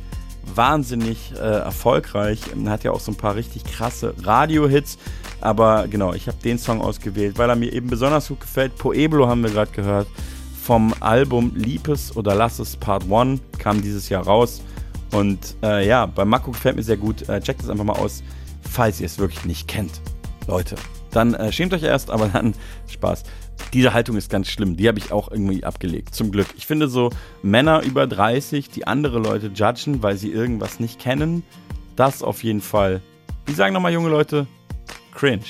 [0.55, 2.39] wahnsinnig äh, erfolgreich.
[2.65, 4.97] Hat ja auch so ein paar richtig krasse Radio-Hits.
[5.41, 8.77] Aber genau, ich habe den Song ausgewählt, weil er mir eben besonders gut gefällt.
[8.77, 10.07] Pueblo haben wir gerade gehört.
[10.63, 14.61] Vom Album Liebes oder Lass es Part 1 kam dieses Jahr raus.
[15.11, 17.27] Und äh, ja, bei Mako gefällt mir sehr gut.
[17.27, 18.23] Äh, checkt es einfach mal aus,
[18.61, 20.01] falls ihr es wirklich nicht kennt.
[20.47, 20.75] Leute,
[21.11, 22.53] dann äh, schämt euch erst, aber dann
[22.87, 23.23] Spaß.
[23.71, 24.75] Diese Haltung ist ganz schlimm.
[24.77, 26.13] Die habe ich auch irgendwie abgelegt.
[26.13, 26.47] Zum Glück.
[26.57, 27.09] Ich finde so
[27.41, 31.43] Männer über 30, die andere Leute judgen, weil sie irgendwas nicht kennen,
[31.95, 33.01] das auf jeden Fall.
[33.45, 34.47] Wie sagen nochmal junge Leute?
[35.13, 35.43] Cringe.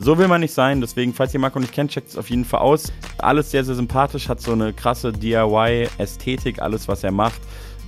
[0.00, 2.44] So will man nicht sein, deswegen, falls ihr Marco nicht kennt, checkt es auf jeden
[2.44, 2.92] Fall aus.
[3.18, 7.40] Alles sehr, sehr sympathisch, hat so eine krasse DIY-Ästhetik, alles, was er macht.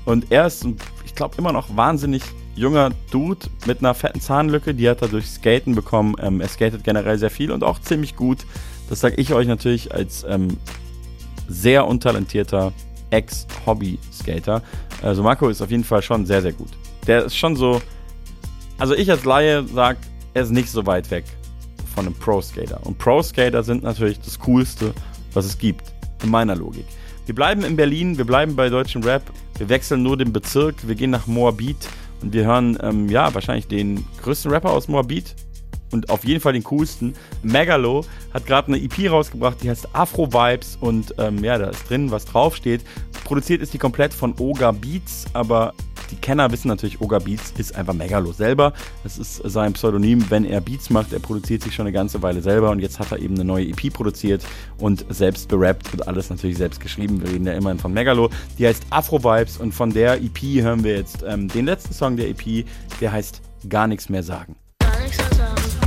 [0.05, 0.67] Und er ist,
[1.05, 2.23] ich glaube, immer noch wahnsinnig
[2.55, 4.73] junger Dude mit einer fetten Zahnlücke.
[4.73, 6.15] Die hat er durch Skaten bekommen.
[6.21, 8.39] Ähm, er skatet generell sehr viel und auch ziemlich gut.
[8.89, 10.57] Das sage ich euch natürlich als ähm,
[11.49, 12.73] sehr untalentierter
[13.11, 14.63] Ex-Hobby-Skater.
[15.03, 16.71] Also Marco ist auf jeden Fall schon sehr, sehr gut.
[17.07, 17.81] Der ist schon so.
[18.79, 19.99] Also ich als Laie sage,
[20.35, 21.25] er ist nicht so weit weg
[21.95, 22.85] von einem Pro-Skater.
[22.85, 24.93] Und Pro-Skater sind natürlich das Coolste,
[25.33, 26.85] was es gibt, in meiner Logik.
[27.25, 29.23] Wir bleiben in Berlin, wir bleiben bei deutschem Rap,
[29.59, 31.89] wir wechseln nur den Bezirk, wir gehen nach Moabit
[32.23, 35.35] und wir hören, ähm, ja, wahrscheinlich den größten Rapper aus Moabit
[35.93, 37.15] und auf jeden Fall den coolsten.
[37.43, 41.89] Megalo hat gerade eine EP rausgebracht, die heißt Afro Vibes und ähm, ja, da ist
[41.89, 42.83] drin, was draufsteht.
[43.25, 45.75] Produziert ist die komplett von Oga Beats, aber
[46.11, 48.73] die Kenner wissen natürlich, Oga Beats ist einfach Megalo selber.
[49.03, 51.13] Das ist sein Pseudonym, wenn er Beats macht.
[51.13, 53.67] Er produziert sich schon eine ganze Weile selber und jetzt hat er eben eine neue
[53.67, 54.45] EP produziert
[54.79, 57.21] und selbst berappt und alles natürlich selbst geschrieben.
[57.21, 58.31] Wir reden ja immerhin von Megalo.
[58.59, 62.17] Die heißt Afro Vibes und von der EP hören wir jetzt ähm, den letzten Song
[62.17, 62.65] der EP,
[63.01, 64.55] der heißt Gar nichts mehr sagen.
[65.07, 65.86] Du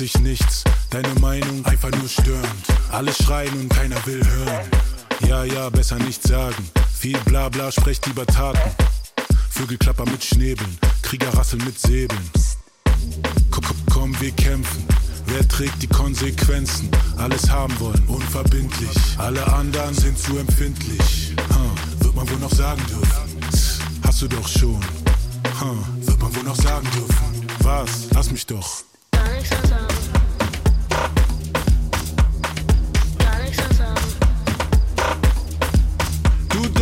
[0.00, 0.64] sich nichts.
[0.88, 2.64] Deine Meinung einfach nur störend.
[2.90, 4.70] Alle schreien und keiner will hören.
[5.28, 6.70] Ja, ja, besser nichts sagen.
[6.98, 8.70] Viel Blabla, sprecht lieber Taten.
[9.50, 12.30] Vögelklapper mit Schnäbeln, Krieger rasseln mit Säbeln.
[13.50, 14.86] Komm, komm, komm, wir kämpfen.
[15.26, 16.90] Wer trägt die Konsequenzen?
[17.18, 18.96] Alles haben wollen, unverbindlich.
[19.18, 21.34] Alle anderen sind zu empfindlich.
[21.50, 23.38] Huh, wird man wohl noch sagen dürfen?
[24.06, 24.80] Hast du doch schon.
[25.60, 25.76] Huh,
[26.06, 27.46] wird man wohl noch sagen dürfen?
[27.62, 28.08] Was?
[28.12, 28.84] Lass mich doch.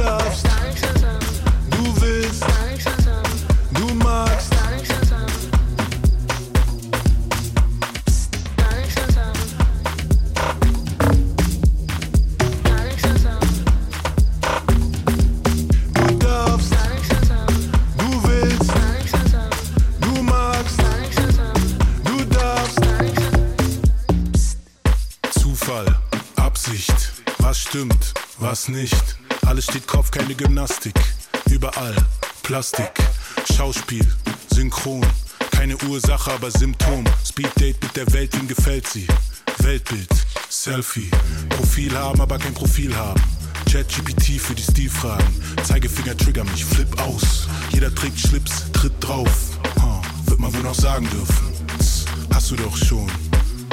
[0.08, 0.46] Darfst,
[1.70, 2.44] du willst,
[3.72, 4.54] du magst.
[27.40, 29.16] Was stimmt, was nicht.
[29.48, 30.94] Alles steht Kopf, keine Gymnastik.
[31.50, 31.96] Überall
[32.42, 32.92] Plastik,
[33.56, 34.06] Schauspiel,
[34.52, 35.00] Synchron.
[35.50, 37.02] Keine Ursache, aber Symptom.
[37.26, 39.06] Speeddate mit der Welt, wem gefällt sie?
[39.60, 40.10] Weltbild,
[40.50, 41.10] Selfie.
[41.48, 43.22] Profil haben, aber kein Profil haben.
[43.72, 45.26] ChatGPT für die Stilfragen.
[45.64, 47.48] Zeigefinger trigger mich, flip aus.
[47.70, 49.58] Jeder trägt Schlips, tritt drauf.
[49.80, 51.52] Huh, wird man wohl noch sagen dürfen.
[51.78, 53.10] Tss, Hast du doch schon.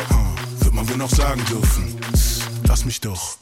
[0.10, 2.00] Huh, wird man wohl noch sagen dürfen.
[2.14, 3.38] Tss, Lass mich doch.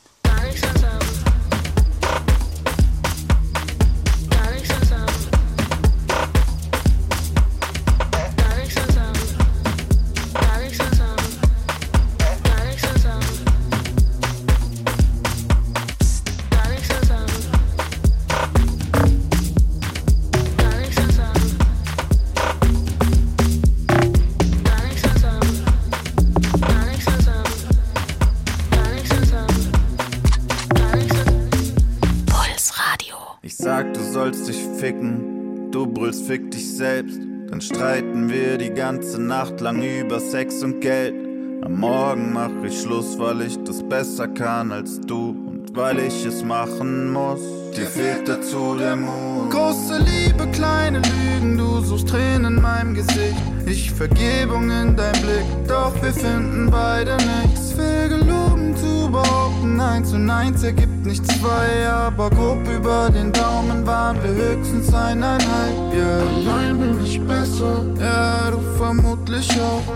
[36.28, 37.19] Fick dich selbst.
[37.49, 41.13] Dann streiten wir die ganze Nacht lang über Sex und Geld.
[41.63, 46.26] Am Morgen mach ich Schluss, weil ich das besser kann als du und weil ich
[46.26, 47.62] es machen muss.
[47.76, 49.49] Dir fehlt dazu der Mut.
[49.49, 53.41] Große Liebe, kleine Lügen, du suchst Tränen in meinem Gesicht.
[53.65, 57.76] Ich Vergebung in dein Blick, doch wir finden beide nichts.
[57.76, 63.88] Will gelogen zu behaupten, eins und eins ergibt nicht zwei, aber grob über den Daumen
[63.88, 65.93] waren wir höchstens eineinhalb.
[65.97, 69.93] Ja, allein bin ich besser, ja, du vermutlich auch.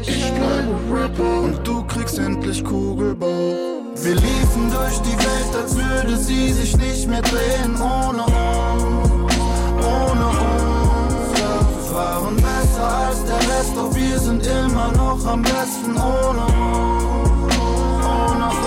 [0.00, 3.77] Ich bleibe Rapper und du kriegst endlich Kugelbau.
[4.00, 9.34] Wir liefen durch die Welt, als würde sie sich nicht mehr drehen ohne uns,
[9.82, 11.34] ohne uns.
[11.34, 17.54] Wir waren besser als der Rest, doch wir sind immer noch am besten ohne uns,
[18.04, 18.66] ohne uns,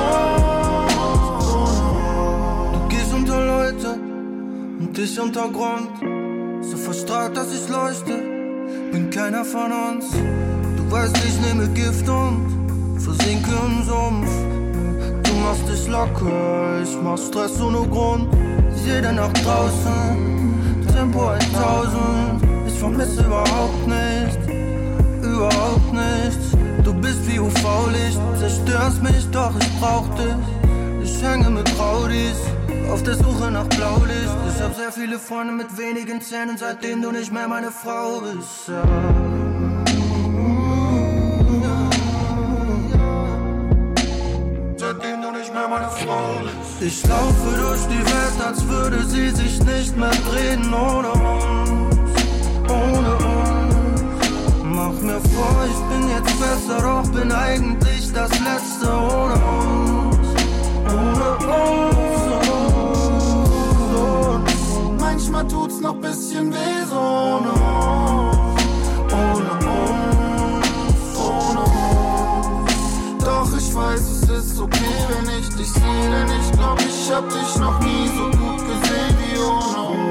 [0.82, 2.73] ohne uns.
[2.73, 3.99] Du gehst unter Leute
[4.79, 5.91] und ich unter Grund,
[6.61, 8.21] so verstrahlt, dass ich leuchte.
[8.91, 10.11] Bin keiner von uns.
[10.11, 14.61] Du weißt, ich nehme Gift und versinke im Sumpf.
[15.44, 18.28] Machst dich locker, ich mach Stress ohne Grund.
[18.86, 22.44] Jede Nacht draußen, Tempo 1000.
[22.68, 24.38] Ich vermisse überhaupt nichts,
[25.22, 26.58] überhaupt nichts.
[26.84, 30.36] Du bist wie UV-Licht, zerstörst mich, doch ich brauch dich.
[31.04, 32.38] Ich hänge mit Raudis,
[32.92, 34.36] auf der Suche nach Blaulicht.
[34.56, 38.68] Ich hab sehr viele Freunde mit wenigen Zähnen, seitdem du nicht mehr meine Frau bist.
[38.68, 39.20] Ja.
[45.72, 46.82] Seitdem du nicht mehr meine Frau bist.
[46.82, 52.11] Ich laufe durch die Welt, als würde sie sich nicht mehr drehen ohne uns,
[52.69, 54.01] ohne uns.
[54.63, 60.28] Mach mir vor, ich bin jetzt besser, doch bin eigentlich das Letzte ohne uns,
[60.88, 61.38] ohne
[64.38, 64.53] uns.
[64.99, 68.61] Manchmal tut's noch bisschen weh, so ohne uns,
[69.11, 72.72] ohne uns, ohne uns.
[73.24, 77.30] Doch ich weiß, es ist okay, wenn ich dich sehe, denn ich glaub, ich hab
[77.30, 80.01] dich noch nie so gut gesehen wie ohne.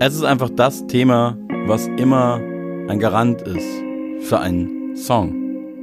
[0.00, 1.36] Es ist einfach das Thema,
[1.66, 2.40] was immer
[2.88, 3.66] ein Garant ist
[4.28, 5.32] für einen Song.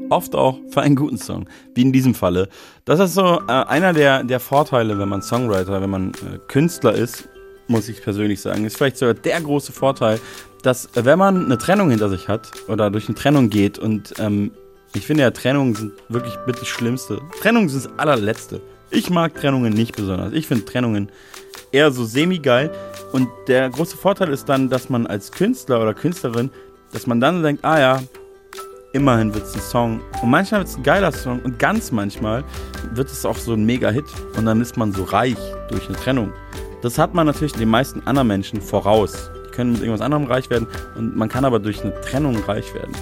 [0.09, 2.49] Oft auch für einen guten Song, wie in diesem Falle.
[2.84, 6.93] Das ist so äh, einer der, der Vorteile, wenn man Songwriter, wenn man äh, Künstler
[6.93, 7.29] ist,
[7.69, 8.65] muss ich persönlich sagen.
[8.65, 10.19] Ist vielleicht sogar der große Vorteil,
[10.63, 14.15] dass äh, wenn man eine Trennung hinter sich hat oder durch eine Trennung geht und
[14.19, 14.51] ähm,
[14.93, 17.21] ich finde ja, Trennungen sind wirklich mit das Schlimmste.
[17.41, 18.61] Trennungen sind das allerletzte.
[18.89, 20.33] Ich mag Trennungen nicht besonders.
[20.33, 21.09] Ich finde Trennungen
[21.71, 22.69] eher so semi-geil.
[23.13, 26.49] Und der große Vorteil ist dann, dass man als Künstler oder Künstlerin,
[26.91, 28.03] dass man dann denkt, ah ja,
[28.91, 30.01] immerhin wird es ein Song.
[30.21, 32.43] Und manchmal wird es ein geiler Song und ganz manchmal
[32.93, 34.05] wird es auch so ein Mega-Hit.
[34.35, 35.37] Und dann ist man so reich
[35.69, 36.33] durch eine Trennung.
[36.81, 39.31] Das hat man natürlich den meisten anderen Menschen voraus.
[39.47, 42.73] Die können mit irgendwas anderem reich werden und man kann aber durch eine Trennung reich
[42.73, 42.93] werden.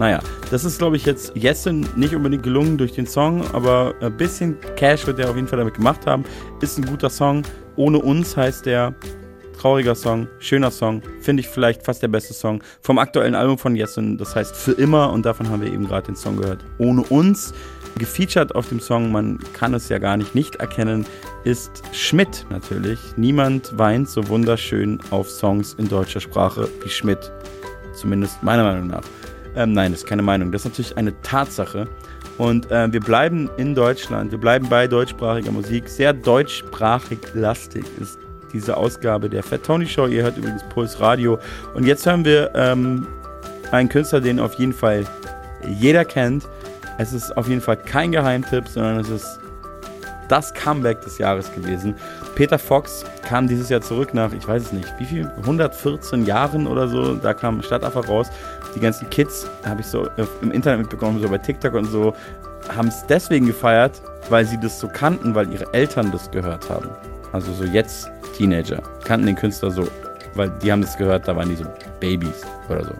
[0.00, 0.18] Naja,
[0.50, 4.56] das ist, glaube ich, jetzt Jessen nicht unbedingt gelungen durch den Song, aber ein bisschen
[4.74, 6.24] Cash wird er auf jeden Fall damit gemacht haben.
[6.62, 7.42] Ist ein guter Song.
[7.76, 8.94] Ohne uns heißt der
[9.58, 13.76] trauriger Song, schöner Song, finde ich vielleicht fast der beste Song vom aktuellen Album von
[13.76, 14.16] Jessen.
[14.16, 16.64] Das heißt Für immer und davon haben wir eben gerade den Song gehört.
[16.78, 17.52] Ohne uns.
[17.98, 21.04] Gefeatured auf dem Song, man kann es ja gar nicht nicht erkennen,
[21.44, 22.98] ist Schmidt natürlich.
[23.16, 27.30] Niemand weint so wunderschön auf Songs in deutscher Sprache wie Schmidt.
[27.92, 29.02] Zumindest meiner Meinung nach.
[29.56, 30.52] Ähm, nein, das ist keine Meinung.
[30.52, 31.88] Das ist natürlich eine Tatsache.
[32.38, 34.30] Und äh, wir bleiben in Deutschland.
[34.30, 35.88] Wir bleiben bei deutschsprachiger Musik.
[35.88, 38.18] Sehr deutschsprachig lastig ist
[38.52, 40.06] diese Ausgabe der Fat Tony Show.
[40.06, 41.38] Ihr hört übrigens Puls Radio.
[41.74, 43.06] Und jetzt hören wir ähm,
[43.70, 45.04] einen Künstler, den auf jeden Fall
[45.78, 46.48] jeder kennt.
[46.98, 49.40] Es ist auf jeden Fall kein Geheimtipp, sondern es ist
[50.30, 51.94] das Comeback des Jahres gewesen.
[52.34, 56.66] Peter Fox kam dieses Jahr zurück nach, ich weiß es nicht, wie viel, 114 Jahren
[56.66, 57.14] oder so.
[57.14, 58.28] Da kam Stadtaffe raus.
[58.74, 60.08] Die ganzen Kids, habe ich so
[60.40, 62.14] im Internet mitbekommen, so bei TikTok und so,
[62.74, 66.88] haben es deswegen gefeiert, weil sie das so kannten, weil ihre Eltern das gehört haben.
[67.32, 69.88] Also so jetzt Teenager kannten den Künstler so,
[70.34, 71.64] weil die haben das gehört, da waren die so
[71.98, 72.92] Babys oder so.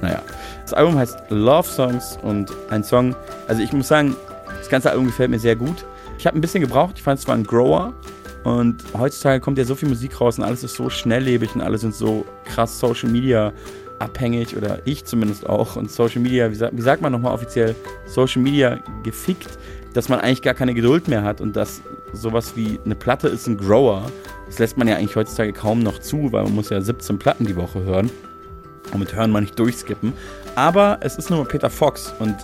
[0.00, 0.22] Naja.
[0.62, 3.14] Das Album heißt Love Songs und ein Song,
[3.46, 4.16] also ich muss sagen,
[4.58, 5.84] das ganze Album gefällt mir sehr gut.
[6.26, 7.94] Ich habe ein bisschen gebraucht, ich fand es war ein Grower
[8.42, 11.78] und heutzutage kommt ja so viel Musik raus und alles ist so schnelllebig und alle
[11.78, 13.52] sind so krass Social Media
[14.00, 18.42] abhängig oder ich zumindest auch und Social Media, wie, wie sagt man nochmal offiziell, Social
[18.42, 19.56] Media gefickt,
[19.94, 21.80] dass man eigentlich gar keine Geduld mehr hat und dass
[22.12, 24.10] sowas wie eine Platte ist ein Grower.
[24.46, 27.46] Das lässt man ja eigentlich heutzutage kaum noch zu, weil man muss ja 17 Platten
[27.46, 28.10] die Woche hören.
[28.92, 30.12] Und mit Hören man nicht durchskippen.
[30.56, 32.34] Aber es ist nur Peter Fox und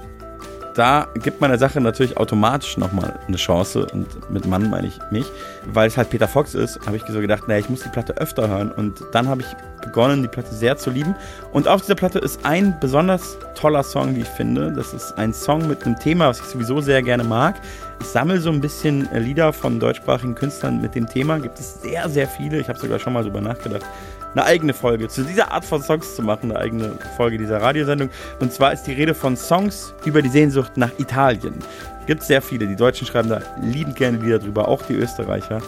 [0.74, 4.98] da gibt man der Sache natürlich automatisch nochmal eine Chance und mit Mann meine ich
[5.10, 5.26] mich,
[5.66, 8.16] weil es halt Peter Fox ist, habe ich so gedacht, naja, ich muss die Platte
[8.16, 8.72] öfter hören.
[8.72, 9.48] Und dann habe ich
[9.82, 11.14] begonnen, die Platte sehr zu lieben.
[11.52, 15.34] Und auf dieser Platte ist ein besonders toller Song, wie ich finde, das ist ein
[15.34, 17.56] Song mit einem Thema, was ich sowieso sehr gerne mag.
[18.00, 22.08] Ich sammle so ein bisschen Lieder von deutschsprachigen Künstlern mit dem Thema, gibt es sehr,
[22.08, 23.84] sehr viele, ich habe sogar schon mal darüber nachgedacht,
[24.34, 28.10] eine eigene Folge zu dieser Art von Songs zu machen, eine eigene Folge dieser Radiosendung.
[28.40, 31.54] Und zwar ist die Rede von Songs über die Sehnsucht nach Italien.
[32.06, 32.66] Gibt sehr viele.
[32.66, 35.60] Die Deutschen schreiben da liebend gerne Lieder drüber, auch die Österreicher.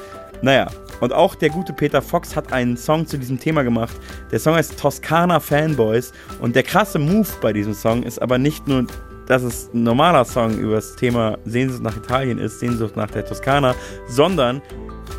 [0.43, 0.69] Naja,
[1.01, 3.95] und auch der gute Peter Fox hat einen Song zu diesem Thema gemacht.
[4.31, 6.13] Der Song heißt Toskana Fanboys.
[6.41, 8.87] Und der krasse Move bei diesem Song ist aber nicht nur,
[9.27, 13.25] dass es ein normaler Song über das Thema Sehnsucht nach Italien ist, Sehnsucht nach der
[13.25, 13.75] Toskana,
[14.09, 14.61] sondern,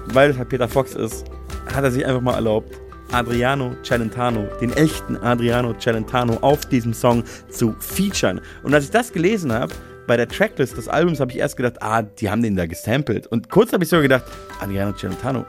[0.08, 1.26] weil es halt Peter Fox ist,
[1.74, 2.72] hat er sich einfach mal erlaubt,
[3.12, 8.42] Adriano Celentano, den echten Adriano Celentano, auf diesem Song zu featuren.
[8.64, 9.74] Und als ich das gelesen habe,
[10.08, 13.28] bei der Tracklist des Albums habe ich erst gedacht, ah, die haben den da gesampelt.
[13.28, 14.26] Und kurz habe ich so gedacht,
[14.60, 15.46] Adriano Celentano,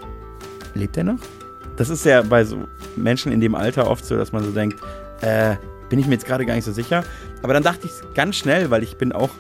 [0.74, 1.18] lebt er noch?
[1.76, 4.80] Das ist ja bei so Menschen in dem Alter oft so, dass man so denkt,
[5.20, 5.56] äh,
[5.88, 7.04] bin ich mir jetzt gerade gar nicht so sicher.
[7.42, 9.30] Aber dann dachte ich ganz schnell, weil ich bin auch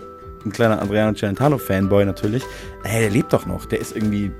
[0.44, 2.42] ein kleiner Adriano Celentano-Fanboy natürlich,
[2.84, 3.66] hey, der lebt doch noch.
[3.66, 4.30] Der ist irgendwie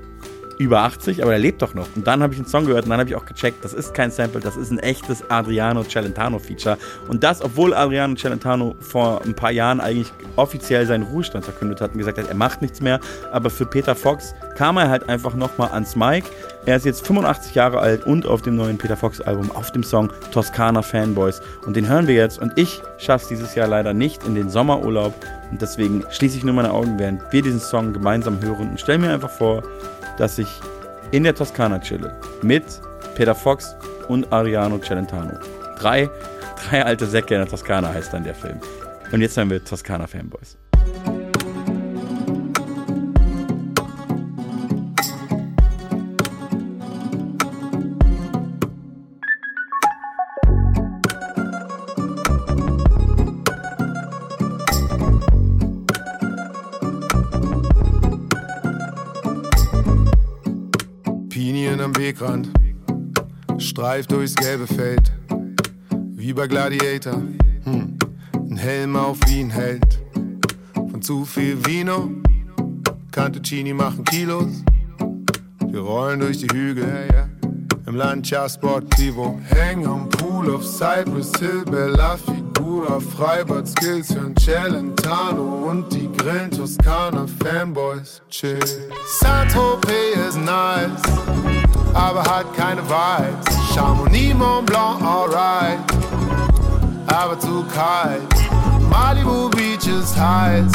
[0.57, 1.87] über 80, aber er lebt doch noch.
[1.95, 3.93] Und dann habe ich einen Song gehört und dann habe ich auch gecheckt, das ist
[3.93, 6.77] kein Sample, das ist ein echtes Adriano Celentano-Feature.
[7.07, 11.91] Und das, obwohl Adriano Celentano vor ein paar Jahren eigentlich offiziell seinen Ruhestand verkündet hat
[11.91, 12.99] und gesagt hat, er macht nichts mehr.
[13.31, 16.25] Aber für Peter Fox kam er halt einfach nochmal ans Mic.
[16.65, 19.83] Er ist jetzt 85 Jahre alt und auf dem neuen Peter Fox Album, auf dem
[19.83, 21.41] Song Toskana Fanboys.
[21.65, 22.39] Und den hören wir jetzt.
[22.39, 25.13] Und ich schaffe es dieses Jahr leider nicht in den Sommerurlaub.
[25.49, 28.97] Und deswegen schließe ich nur meine Augen, während wir diesen Song gemeinsam hören und stelle
[28.97, 29.63] mir einfach vor,
[30.17, 30.47] dass ich
[31.11, 32.19] in der Toskana chille.
[32.41, 32.63] Mit
[33.15, 33.75] Peter Fox
[34.07, 35.39] und Ariano Celentano.
[35.79, 36.09] Drei,
[36.69, 38.59] drei alte Säcke in der Toskana heißt dann der Film.
[39.11, 40.07] Und jetzt haben wir Toskana
[62.19, 62.49] Wegrand,
[63.59, 65.11] streift durchs gelbe Feld,
[66.15, 67.21] wie bei Gladiator.
[67.63, 67.97] Hm.
[68.33, 69.99] Ein Helm auf wie ein Held,
[70.73, 72.09] von zu viel Vino,
[73.11, 74.63] Cantuccini machen Kilos.
[75.67, 77.07] Wir rollen durch die Hügel,
[77.85, 79.39] im Lancia Sportivo.
[79.49, 86.49] Hängen am Pool auf Cypress Hill, Bella Figura, Freibad Skills, hören Celentano und die Grillen
[86.49, 88.23] Toskana Fanboys.
[88.29, 88.59] Chill.
[89.19, 91.01] Saint-Tropez ist nice,
[91.97, 93.73] aber hat keine Vibes.
[93.73, 95.79] Chamonix, Mont Blanc, alright,
[97.07, 98.21] aber zu kalt.
[98.89, 100.71] Malibu Beach ist heiß,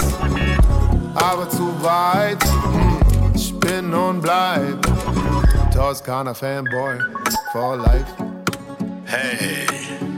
[1.14, 2.42] aber zu weit.
[2.44, 2.98] Hm,
[3.34, 4.78] Ich bin und bleib
[5.72, 6.98] Toskana Fanboy
[7.52, 8.12] for life.
[9.06, 9.66] Ehi,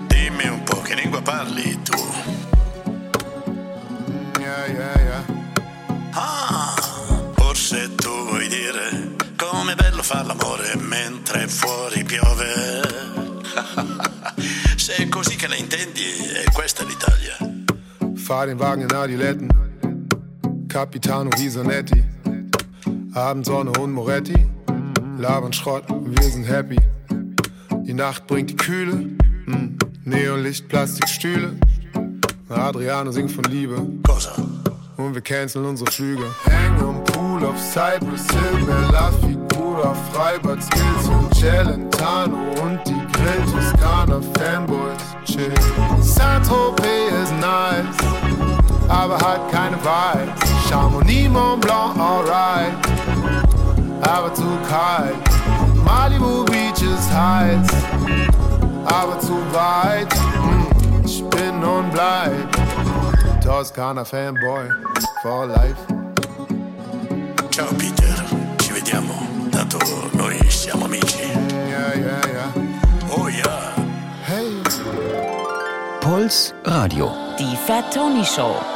[0.08, 1.98] dimmi un po' che lingua parli tu?
[4.40, 5.22] Yeah, yeah, yeah.
[6.14, 6.74] Ah,
[7.36, 12.82] forse tu vuoi dire com'è bello far l'amore mentre fuori piove.
[14.76, 16.02] Se è così che la intendi,
[16.44, 17.36] è questa l'Italia.
[18.16, 19.48] Fahr den Wagen in Adiletten,
[20.66, 22.02] Capitano Visanetti,
[23.12, 24.50] Abendsonne und Moretti,
[25.18, 26.78] labern Schrott, wir sind happy.
[27.84, 29.78] Die Nacht bringt die Kühle, mm.
[30.04, 31.58] Neonlicht, Plastikstühle.
[32.48, 33.76] Adriano singt von Liebe.
[34.96, 36.24] Und wir canceln unsere Flüge.
[36.44, 37.13] Hängen am
[37.44, 45.02] Auf Cypress Hill, Bella Figura, Freibad Skills und Celentano und die Grill Toskana Fanboys.
[45.24, 45.52] Chill.
[46.00, 47.96] Saint-Tropez ist nice,
[48.88, 50.68] aber hat keine Vibes.
[50.68, 52.72] Chamonix, Mont Blanc, alright,
[54.02, 55.14] aber zu kalt.
[55.84, 57.66] Malibu Beach ist heiß,
[58.86, 60.12] aber zu weit.
[60.14, 60.66] Hm,
[61.04, 62.32] Ich bin und bleib
[63.42, 64.68] Toskana Fanboy
[65.22, 65.93] for life.
[67.54, 68.24] Ciao Peter,
[68.56, 69.78] ci vediamo, tanto
[70.14, 71.22] noi siamo amici.
[71.22, 72.52] Yeah, yeah, yeah.
[73.10, 73.72] Oh yeah.
[74.24, 74.60] Hey.
[76.00, 77.12] Puls Radio.
[77.36, 78.73] Die Fat Tony Show.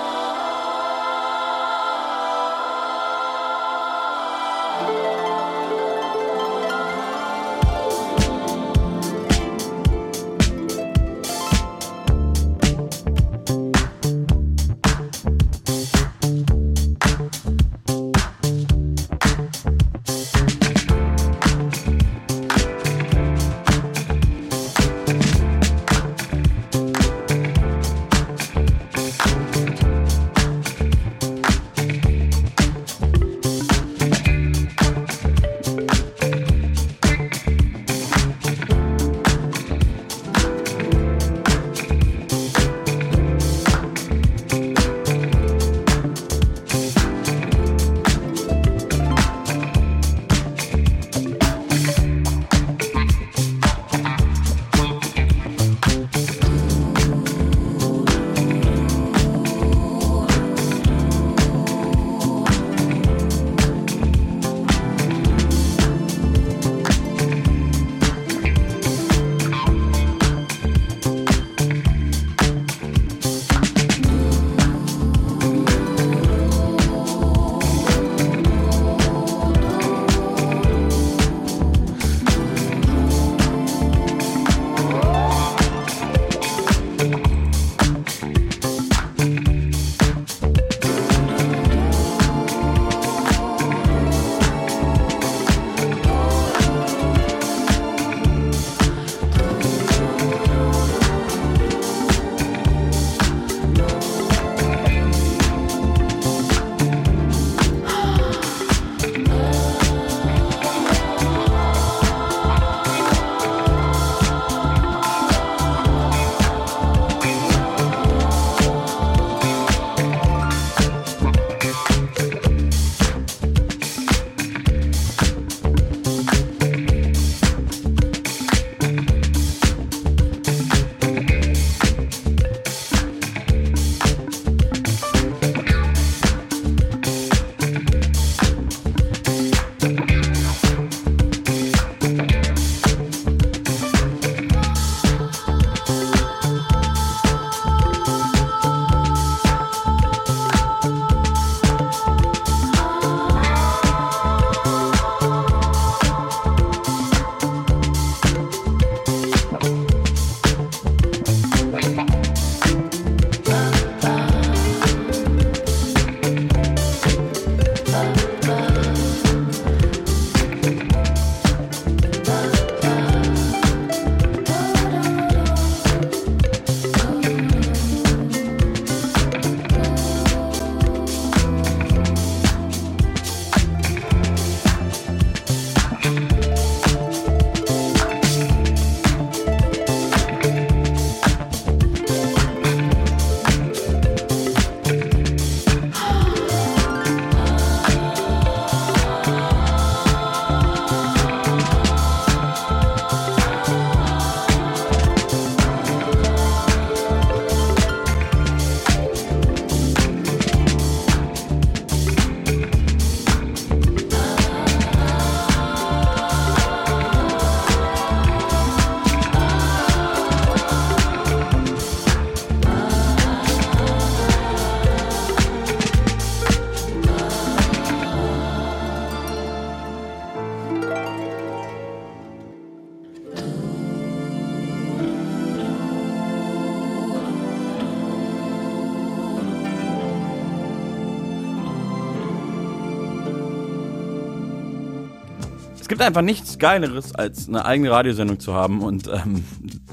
[245.99, 249.43] Gibt einfach nichts Geileres, als eine eigene Radiosendung zu haben und ähm,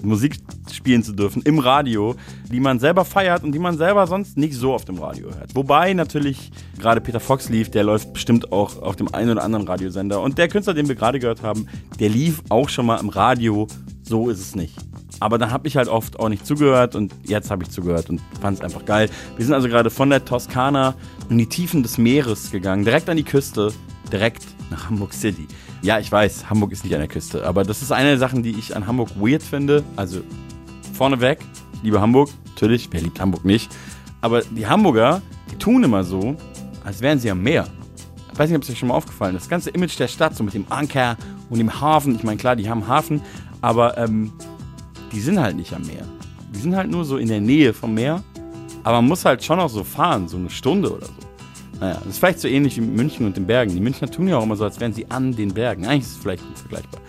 [0.04, 0.38] Musik
[0.72, 2.16] spielen zu dürfen im Radio,
[2.52, 5.56] die man selber feiert und die man selber sonst nicht so auf dem Radio hört.
[5.56, 9.68] Wobei natürlich gerade Peter Fox lief, der läuft bestimmt auch auf dem einen oder anderen
[9.68, 10.22] Radiosender.
[10.22, 11.66] Und der Künstler, den wir gerade gehört haben,
[12.00, 13.68] der lief auch schon mal im Radio.
[14.04, 14.78] So ist es nicht.
[15.20, 18.22] Aber da habe ich halt oft auch nicht zugehört und jetzt habe ich zugehört und
[18.40, 19.10] fand es einfach geil.
[19.38, 20.94] Wir sind also gerade von der Toskana
[21.32, 23.74] in die Tiefen des Meeres gegangen, direkt an die Küste,
[24.12, 25.48] direkt nach Hamburg City.
[25.86, 28.42] Ja, ich weiß, Hamburg ist nicht an der Küste, aber das ist eine der Sachen,
[28.42, 29.84] die ich an Hamburg weird finde.
[29.96, 30.22] Also
[30.94, 31.38] vorneweg,
[31.84, 33.70] liebe Hamburg, natürlich, wer liebt Hamburg nicht?
[34.20, 35.22] Aber die Hamburger,
[35.52, 36.36] die tun immer so,
[36.84, 37.68] als wären sie am Meer.
[38.34, 39.44] Ich weiß nicht, ob es euch schon mal aufgefallen ist.
[39.44, 41.18] Das ganze Image der Stadt, so mit dem Anker
[41.52, 42.16] und dem Hafen.
[42.16, 43.22] Ich meine, klar, die haben Hafen,
[43.62, 44.34] aber ähm,
[45.12, 46.08] die sind halt nicht am Meer.
[46.52, 48.24] Die sind halt nur so in der Nähe vom Meer.
[48.82, 51.25] Aber man muss halt schon auch so fahren, so eine Stunde oder so.
[51.80, 53.74] Naja, das ist vielleicht so ähnlich wie München und den Bergen.
[53.74, 55.86] Die Münchner tun ja auch immer so, als wären sie an den Bergen.
[55.86, 57.02] Eigentlich ist es vielleicht gut vergleichbar.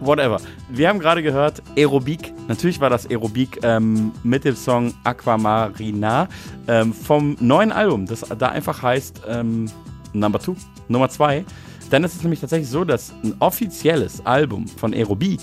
[0.00, 0.40] Whatever.
[0.68, 2.32] Wir haben gerade gehört Aerobik.
[2.48, 6.28] Natürlich war das Aerobik ähm, mit dem Song Aquamarina
[6.68, 9.70] ähm, vom neuen Album, das da einfach heißt ähm,
[10.12, 10.54] Number 2,
[10.88, 11.44] Nummer 2.
[11.90, 15.40] Dann ist es nämlich tatsächlich so, dass ein offizielles Album von Aerobik,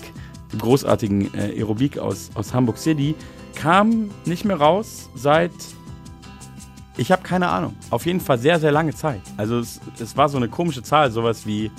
[0.52, 3.14] dem großartigen äh, Aerobik aus, aus Hamburg City,
[3.54, 5.52] kam nicht mehr raus seit
[6.96, 7.74] ich habe keine Ahnung.
[7.90, 9.22] Auf jeden Fall sehr, sehr lange Zeit.
[9.36, 11.70] Also es, es war so eine komische Zahl, sowas wie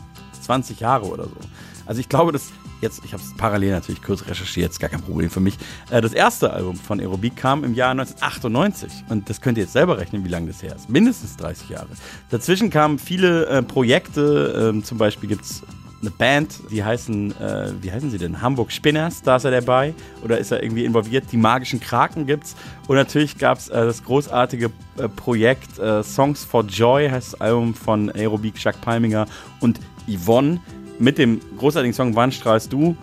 [0.42, 1.38] 20 Jahre oder so.
[1.86, 2.52] Also ich glaube, dass
[2.82, 5.58] jetzt, ich habe es parallel natürlich kurz recherchiert, ist gar kein Problem für mich.
[5.90, 9.74] Äh, das erste Album von Aerobik kam im Jahr 1998 und das könnt ihr jetzt
[9.74, 10.90] selber rechnen, wie lange das her ist.
[10.90, 11.88] Mindestens 30 Jahre.
[12.30, 15.64] Dazwischen kamen viele äh, Projekte, ähm, zum Beispiel gibt es
[16.06, 18.42] eine Band, die heißen, äh, wie heißen sie denn?
[18.42, 21.26] Hamburg Spinners, da ist er dabei oder ist er irgendwie involviert?
[21.32, 22.56] Die magischen Kraken gibt's
[22.88, 27.42] und natürlich gab es äh, das großartige äh, Projekt äh, Songs for Joy, heißt das
[27.42, 29.26] Album von Aerobik, Jacques Palminger
[29.60, 30.60] und Yvonne
[31.00, 32.96] mit dem großartigen Song Wann strahlst du?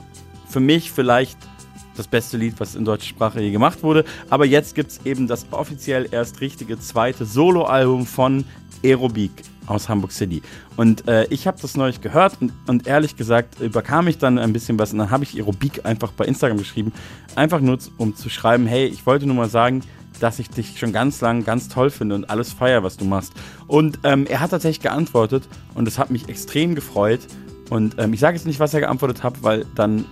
[0.49, 1.39] Für mich vielleicht
[1.97, 4.05] das beste Lied, was in deutscher Sprache je gemacht wurde.
[4.31, 8.45] Aber jetzt gibt es eben das offiziell erst richtige zweite Soloalbum von
[8.85, 9.31] Aerobik
[9.67, 10.43] aus Hamburg City.
[10.77, 14.53] Und äh, ich habe das neulich gehört und, und, ehrlich gesagt überkam ich dann ein
[14.53, 16.93] bisschen was und dann habe ich Aerobik einfach bei Instagram geschrieben.
[17.37, 19.83] Einfach nur, um zu schreiben, hey, ich wollte nur mal sagen,
[20.21, 23.33] dass ich dich schon ganz lang ganz toll finde und alles feier, was du machst.
[23.67, 25.45] Und ähm, er hat tatsächlich geantwortet
[25.75, 27.21] und das hat mich extrem gefreut.
[27.71, 30.05] Und ähm, ich sage jetzt nicht, was er geantwortet hat, weil dann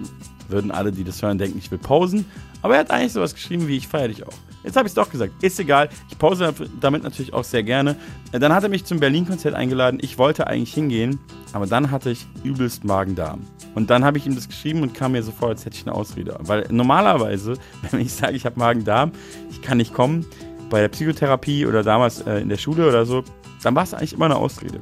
[0.49, 2.25] würden alle, die das hören, denken, ich will pausen.
[2.63, 4.35] Aber er hat eigentlich sowas geschrieben wie, ich feiere dich auch.
[4.63, 5.43] Jetzt habe ich es doch gesagt.
[5.43, 5.89] Ist egal.
[6.11, 7.97] Ich pause damit natürlich auch sehr gerne.
[8.33, 9.99] Äh, dann hat er mich zum Berlin-Konzert eingeladen.
[10.03, 11.19] Ich wollte eigentlich hingehen,
[11.53, 13.41] aber dann hatte ich übelst Magen-Darm.
[13.75, 15.87] Und dann habe ich ihm das geschrieben und kam mir so vor, als hätte ich
[15.87, 16.37] eine Ausrede.
[16.41, 17.55] Weil normalerweise,
[17.91, 19.13] wenn ich sage, ich habe Magen-Darm,
[19.51, 20.27] ich kann nicht kommen,
[20.69, 23.25] bei der Psychotherapie oder damals äh, in der Schule oder so,
[23.63, 24.81] dann war es eigentlich immer eine Ausrede.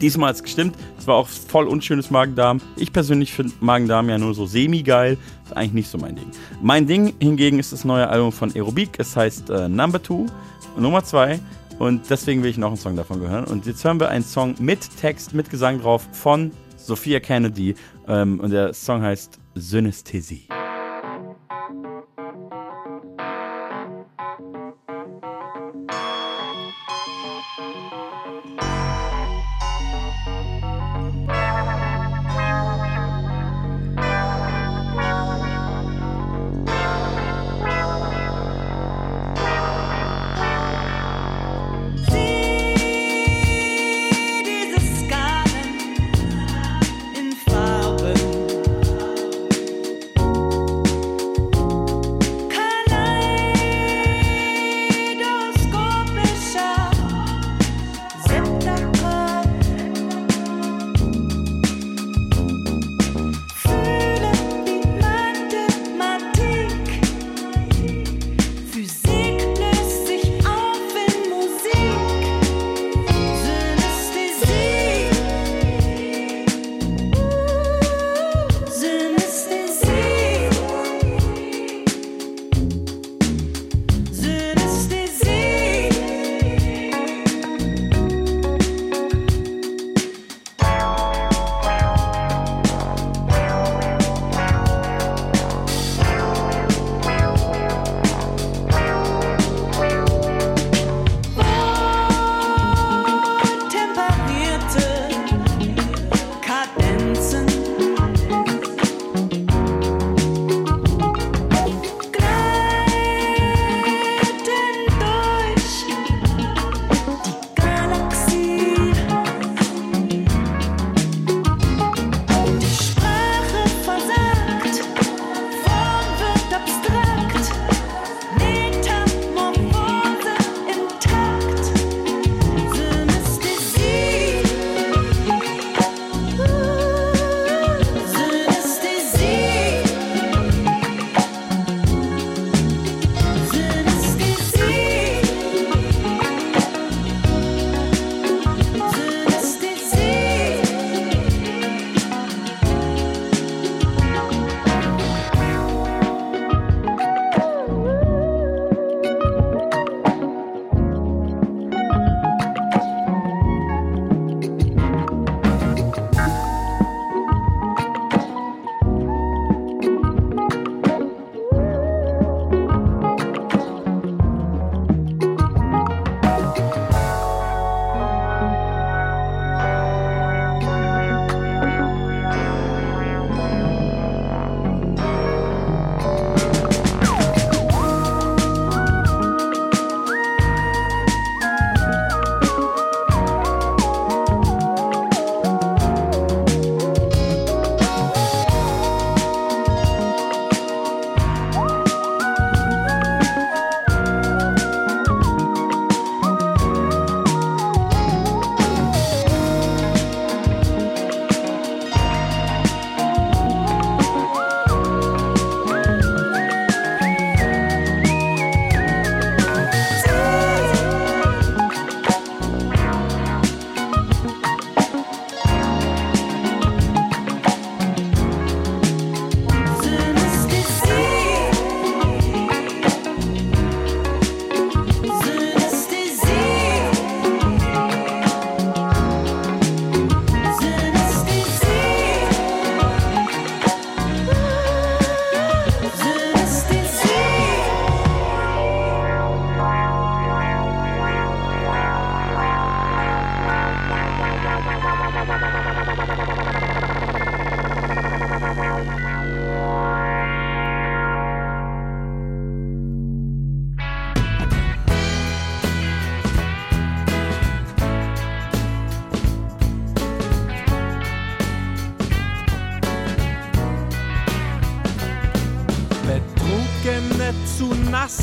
[0.00, 0.76] Diesmal hat es gestimmt.
[0.98, 2.60] Es war auch voll unschönes Magen-Darm.
[2.76, 5.16] Ich persönlich finde Magen-Darm ja nur so semi-geil.
[5.44, 6.30] Ist eigentlich nicht so mein Ding.
[6.60, 8.98] Mein Ding hingegen ist das neue Album von Aerobik.
[8.98, 10.26] Es heißt äh, Number 2,
[10.78, 11.40] Nummer 2.
[11.78, 13.44] Und deswegen will ich noch einen Song davon hören.
[13.44, 17.74] Und jetzt hören wir einen Song mit Text, mit Gesang drauf von Sophia Kennedy.
[18.08, 20.48] Ähm, und der Song heißt Synästhesie.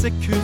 [0.03, 0.43] Straße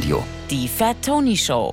[0.00, 0.24] Radio.
[0.50, 1.72] Die Fat Tony Show.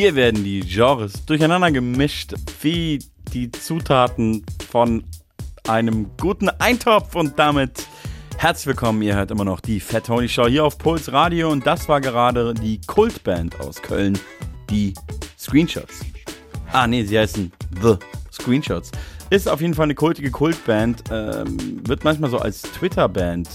[0.00, 2.32] Hier werden die Genres durcheinander gemischt,
[2.62, 3.00] wie
[3.34, 5.04] die Zutaten von
[5.68, 7.86] einem guten Eintopf und damit
[8.38, 9.02] herzlich willkommen.
[9.02, 12.00] Ihr hört immer noch die Fat Tony Show hier auf Puls Radio und das war
[12.00, 14.18] gerade die Kultband aus Köln,
[14.70, 14.94] die
[15.38, 16.00] Screenshots.
[16.72, 17.52] Ah, nee, sie heißen
[17.82, 17.96] The
[18.32, 18.92] Screenshots.
[19.28, 23.50] Ist auf jeden Fall eine kultige Kultband, ähm, wird manchmal so als Twitter-Band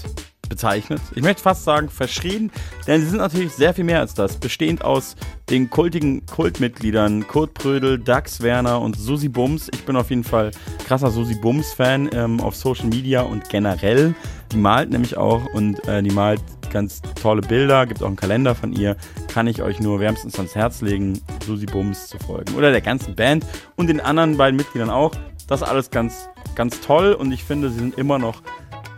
[0.48, 1.00] bezeichnet.
[1.14, 2.50] Ich möchte fast sagen verschrien,
[2.86, 4.36] denn sie sind natürlich sehr viel mehr als das.
[4.36, 5.16] Bestehend aus
[5.50, 9.68] den kultigen Kultmitgliedern Kurt Prödel, Dax Werner und Susi Bums.
[9.72, 10.50] Ich bin auf jeden Fall
[10.86, 14.14] krasser Susi Bums-Fan ähm, auf Social Media und generell.
[14.52, 16.40] Die malt nämlich auch und äh, die malt
[16.70, 18.96] ganz tolle Bilder, gibt auch einen Kalender von ihr.
[19.32, 22.54] Kann ich euch nur wärmstens ans Herz legen, Susi Bums zu folgen.
[22.54, 23.46] Oder der ganzen Band
[23.76, 25.12] und den anderen beiden Mitgliedern auch.
[25.48, 28.42] Das ist alles ganz, ganz toll und ich finde, sie sind immer noch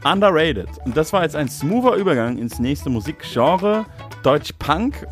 [0.04, 0.68] underrated.
[0.84, 3.86] Und das war jetzt ein smoother Übergang ins nächste Musikgenre,
[4.22, 5.06] Deutsch Punk.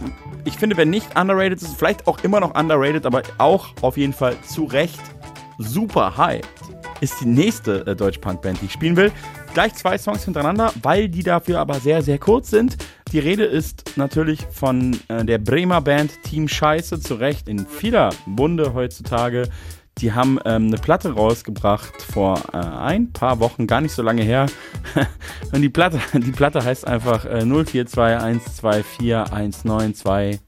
[0.44, 4.12] Ich finde, wer nicht underrated ist, vielleicht auch immer noch underrated, aber auch auf jeden
[4.12, 5.00] Fall zu Recht
[5.58, 6.42] super high,
[7.00, 9.12] ist die nächste äh, Deutsch Punk Band, die ich spielen will.
[9.54, 12.76] Gleich zwei Songs hintereinander, weil die dafür aber sehr, sehr kurz sind.
[13.12, 18.10] Die Rede ist natürlich von äh, der Bremer Band Team Scheiße, zu Recht in vieler
[18.26, 19.48] Munde heutzutage.
[19.98, 24.22] Die haben ähm, eine Platte rausgebracht vor äh, ein paar Wochen, gar nicht so lange
[24.22, 24.44] her.
[25.52, 30.40] Und die Platte, die Platte heißt einfach äh, 042124192779.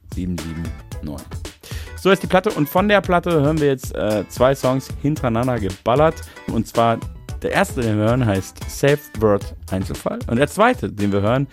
[2.01, 5.59] So ist die Platte und von der Platte hören wir jetzt äh, zwei Songs hintereinander
[5.59, 6.15] geballert.
[6.47, 6.97] Und zwar
[7.41, 10.19] der erste, den wir hören, heißt Safe Word Einzelfall.
[10.27, 11.45] Und der zweite, den wir hören,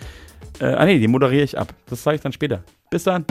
[0.59, 1.73] äh, ah nee, den moderiere ich ab.
[1.89, 2.63] Das sage ich dann später.
[2.89, 3.25] Bis dann.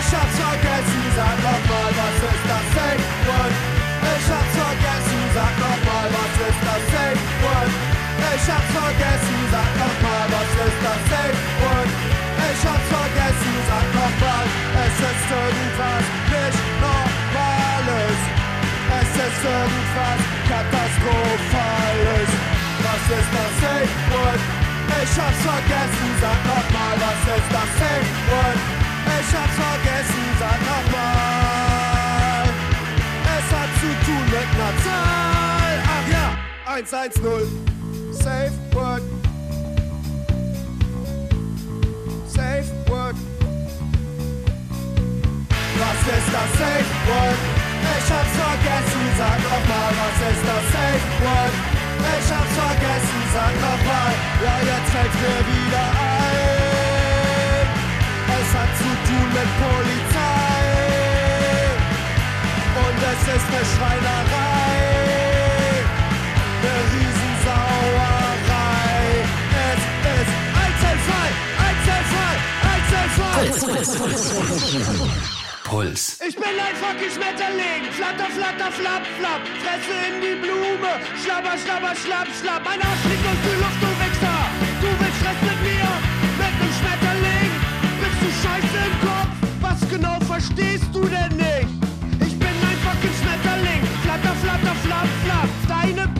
[0.00, 3.52] Ich hab's vergessen, sag nochmal, was ist das Safe Word?
[4.00, 4.26] Ich
[29.36, 29.89] hab's vergessen,
[36.70, 37.10] 110.
[38.12, 39.02] Safe Word.
[42.28, 43.16] Safe Word.
[45.80, 47.40] Was ist das Safe Word?
[47.82, 51.54] Ich hab's vergessen, sag nochmal, was ist das Safe Word?
[52.06, 54.12] Ich hab's vergessen, sag nochmal,
[54.44, 57.66] ja jetzt fällt's mir wieder ein.
[58.38, 60.70] Es hat zu tun mit Polizei
[62.86, 65.19] und es ist eine Schreinerei,
[75.64, 76.18] Puls.
[76.26, 80.92] Ich bin ein fucking Schmetterling, flatter, flatter, flapp, flapp, Fresse in die Blume,
[81.22, 84.38] schlabber, schlabber, schlapp, schlapp, mein Arsch fliegt durch die Luft, du Wichser,
[84.82, 85.88] du willst Stress mit mir,
[86.42, 87.52] mit nem Schmetterling,
[88.02, 89.32] bist du scheiße im Kopf,
[89.62, 91.70] was genau verstehst du denn nicht?
[92.26, 96.19] Ich bin ein fucking Schmetterling, flatter, flatter, flapp, flapp, deine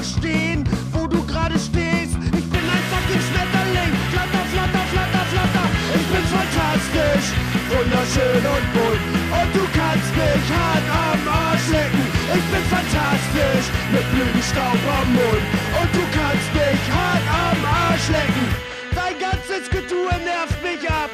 [0.00, 4.84] lass dich einfach stehen, wo du gerade stehst, ich bin ein fucking Schmetterling, flatter, flatter,
[4.92, 7.26] flatter, flatter, ich bin fantastisch,
[7.68, 9.02] wunderschön und bunt,
[9.38, 12.04] und du kannst mich hart am Arsch lecken,
[12.36, 15.44] ich bin fantastisch, mit Blütenstaub am Mund,
[15.80, 18.46] und du kannst mich hart am Arsch lecken,
[18.94, 21.10] dein ganzes Getue nervt mich ab,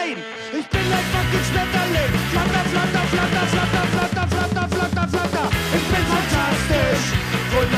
[0.00, 0.16] rein.
[0.58, 2.12] Ich bin ein fucking Schmetterling.
[2.32, 5.28] Flatter, flatter, flatter, flatter, flatter, flatter, flatter, flatter.
[5.28, 5.59] flatter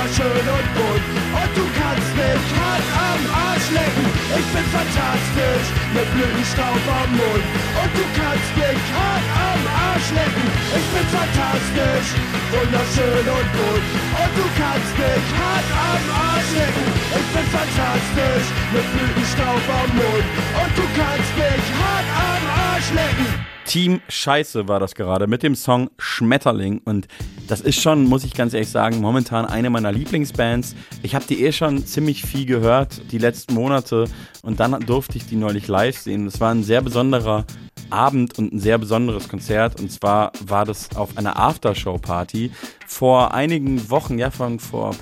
[0.03, 6.07] wunderschön und bunt, und du kannst mich hart am Arsch lecken, ich bin fantastisch, mit
[6.15, 7.47] Blütenstaub am Mund,
[7.79, 12.09] und du kannst mich hart am Arsch lecken, ich bin fantastisch,
[12.51, 13.87] wunderschön und bunt,
[14.19, 20.27] und du kannst mich hart am Arsch lecken, ich bin fantastisch, mit Blütenstaub am Mund,
[20.59, 22.43] und du kannst mich hart am
[22.75, 23.52] Arsch lecken.
[23.65, 27.09] Team Scheiße war das gerade mit dem Song Schmetterling und
[27.49, 30.75] das ist schon, muss ich ganz ehrlich sagen, momentan eine meiner Lieblingsbands.
[31.03, 34.05] Ich habe die eh schon ziemlich viel gehört die letzten Monate
[34.43, 36.25] und dann durfte ich die neulich live sehen.
[36.25, 37.45] Das war ein sehr besonderer
[37.91, 42.51] Abend und ein sehr besonderes Konzert und zwar war das auf einer Aftershow-Party
[42.87, 44.95] vor einigen Wochen, ja von vor,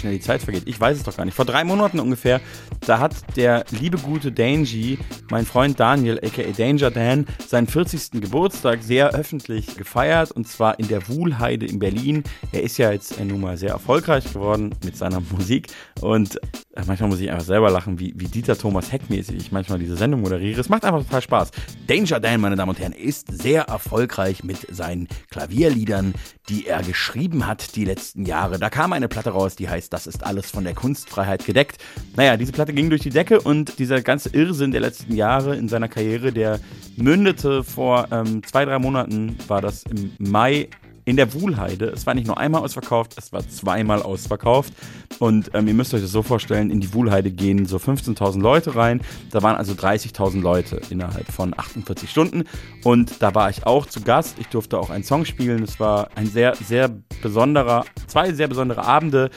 [0.00, 0.64] schnell die Zeit vergeht.
[0.66, 1.34] Ich weiß es doch gar nicht.
[1.34, 2.40] Vor drei Monaten ungefähr,
[2.86, 4.98] da hat der liebe gute Dangy,
[5.30, 8.20] mein Freund Daniel, aka Danger Dan, seinen 40.
[8.20, 12.24] Geburtstag sehr öffentlich gefeiert und zwar in der Wuhlheide in Berlin.
[12.52, 15.68] Er ist ja jetzt äh, nun mal sehr erfolgreich geworden mit seiner Musik
[16.00, 16.36] und
[16.74, 19.96] äh, manchmal muss ich einfach selber lachen, wie, wie Dieter Thomas Heck-mäßig ich manchmal diese
[19.96, 20.60] Sendung moderiere.
[20.60, 21.50] Es macht einfach total Spaß.
[21.86, 26.14] Danger Dan, meine Damen und Herren, ist sehr erfolgreich mit seinen Klavierliedern,
[26.50, 28.58] die er geschrieben hat die letzten Jahre.
[28.58, 31.78] Da kam eine Platte raus, die heißt Das ist alles von der Kunstfreiheit gedeckt.
[32.16, 35.68] Naja, diese Platte ging durch die Decke und dieser ganze Irrsinn der letzten Jahre in
[35.68, 36.58] seiner Karriere, der
[36.96, 40.68] mündete vor ähm, zwei, drei Monaten, war das im Mai
[41.10, 41.86] in der Wuhlheide.
[41.86, 44.72] Es war nicht nur einmal ausverkauft, es war zweimal ausverkauft.
[45.18, 48.76] Und ähm, ihr müsst euch das so vorstellen, in die Wuhlheide gehen so 15.000 Leute
[48.76, 49.00] rein.
[49.32, 52.44] Da waren also 30.000 Leute innerhalb von 48 Stunden.
[52.84, 54.36] Und da war ich auch zu Gast.
[54.38, 55.64] Ich durfte auch einen Song spielen.
[55.64, 56.88] Es war ein sehr, sehr
[57.22, 59.30] besonderer, zwei sehr besondere Abende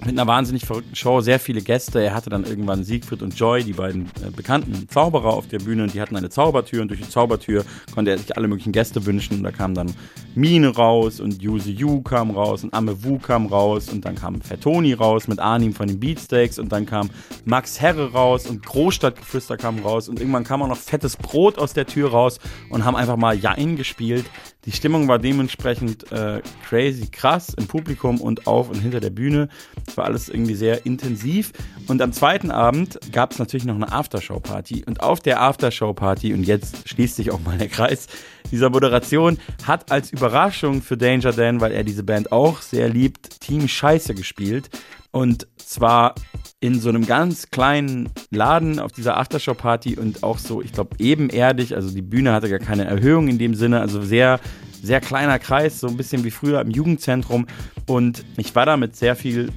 [0.00, 2.02] mit einer wahnsinnig verrückten Show, sehr viele Gäste.
[2.02, 5.82] Er hatte dann irgendwann Siegfried und Joy, die beiden äh, bekannten Zauberer auf der Bühne,
[5.84, 7.64] und die hatten eine Zaubertür und durch die Zaubertür
[7.94, 9.38] konnte er sich alle möglichen Gäste wünschen.
[9.38, 9.92] Und da kam dann
[10.34, 14.40] Mine raus und Yuzi Yu kam raus und Ame Wu kam raus und dann kam
[14.40, 17.10] Fettoni raus mit Arnim von den Beatsteaks und dann kam
[17.44, 21.74] Max Herre raus und Großstadtgeflüster kam raus und irgendwann kam auch noch fettes Brot aus
[21.74, 22.38] der Tür raus
[22.70, 24.24] und haben einfach mal Jain gespielt.
[24.66, 29.48] Die Stimmung war dementsprechend äh, crazy krass im Publikum und auf und hinter der Bühne.
[29.86, 31.52] Es war alles irgendwie sehr intensiv.
[31.88, 34.84] Und am zweiten Abend gab es natürlich noch eine Aftershow-Party.
[34.86, 38.06] Und auf der Aftershow-Party, und jetzt schließt sich auch mal der Kreis
[38.50, 43.40] dieser Moderation, hat als Überraschung für Danger Dan, weil er diese Band auch sehr liebt,
[43.40, 44.68] Team Scheiße gespielt.
[45.10, 46.14] Und zwar
[46.60, 51.74] in so einem ganz kleinen Laden auf dieser Aftershow-Party und auch so, ich glaube, ebenerdig.
[51.74, 53.80] Also die Bühne hatte gar keine Erhöhung in dem Sinne.
[53.80, 54.40] Also sehr,
[54.82, 57.46] sehr kleiner Kreis, so ein bisschen wie früher im Jugendzentrum.
[57.86, 59.50] Und ich war da mit sehr viel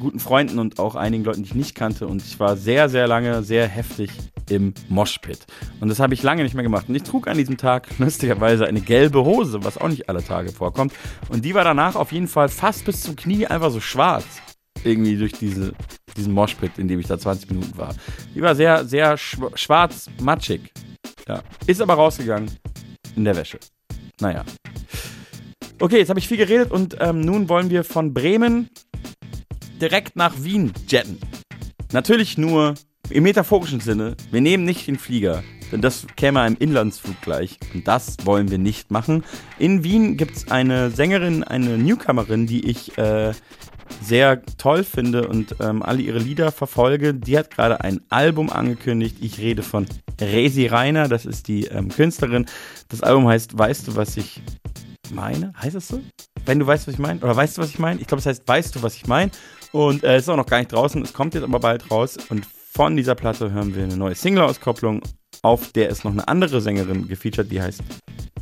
[0.00, 2.08] guten Freunden und auch einigen Leuten, die ich nicht kannte.
[2.08, 4.10] Und ich war sehr, sehr lange, sehr heftig
[4.50, 5.46] im Moshpit.
[5.80, 6.86] Und das habe ich lange nicht mehr gemacht.
[6.88, 10.50] Und ich trug an diesem Tag lustigerweise eine gelbe Hose, was auch nicht alle Tage
[10.50, 10.92] vorkommt.
[11.28, 14.24] Und die war danach auf jeden Fall fast bis zum Knie einfach so schwarz
[14.84, 15.72] irgendwie durch diese,
[16.16, 17.94] diesen Moshpit, in dem ich da 20 Minuten war.
[18.34, 20.72] Die war sehr, sehr schwarz, matschig.
[21.28, 21.42] Ja.
[21.66, 22.50] Ist aber rausgegangen
[23.16, 23.58] in der Wäsche.
[24.20, 24.44] Naja.
[25.80, 28.68] Okay, jetzt habe ich viel geredet und ähm, nun wollen wir von Bremen
[29.80, 31.18] direkt nach Wien jetten.
[31.92, 32.74] Natürlich nur
[33.10, 34.16] im metaphorischen Sinne.
[34.30, 35.42] Wir nehmen nicht den Flieger,
[35.72, 37.58] denn das käme einem Inlandsflug gleich.
[37.74, 39.24] Und das wollen wir nicht machen.
[39.58, 43.32] In Wien gibt es eine Sängerin, eine Newcomerin, die ich äh,
[44.02, 47.14] sehr toll finde und ähm, alle ihre Lieder verfolge.
[47.14, 49.16] Die hat gerade ein Album angekündigt.
[49.20, 49.86] Ich rede von
[50.20, 52.46] Resi Reiner, das ist die ähm, Künstlerin.
[52.88, 54.42] Das Album heißt Weißt du, was ich
[55.12, 55.52] meine?
[55.60, 56.00] Heißt es so?
[56.46, 57.20] Wenn du weißt, was ich meine?
[57.20, 58.00] Oder weißt du, was ich meine?
[58.00, 59.30] Ich glaube, es heißt Weißt du, was ich meine?
[59.72, 61.02] Und äh, es ist auch noch gar nicht draußen.
[61.02, 62.16] Es kommt jetzt aber bald raus.
[62.28, 65.02] Und von dieser Platte hören wir eine neue Single-Auskopplung,
[65.44, 67.82] auf der ist noch eine andere Sängerin gefeatured, die heißt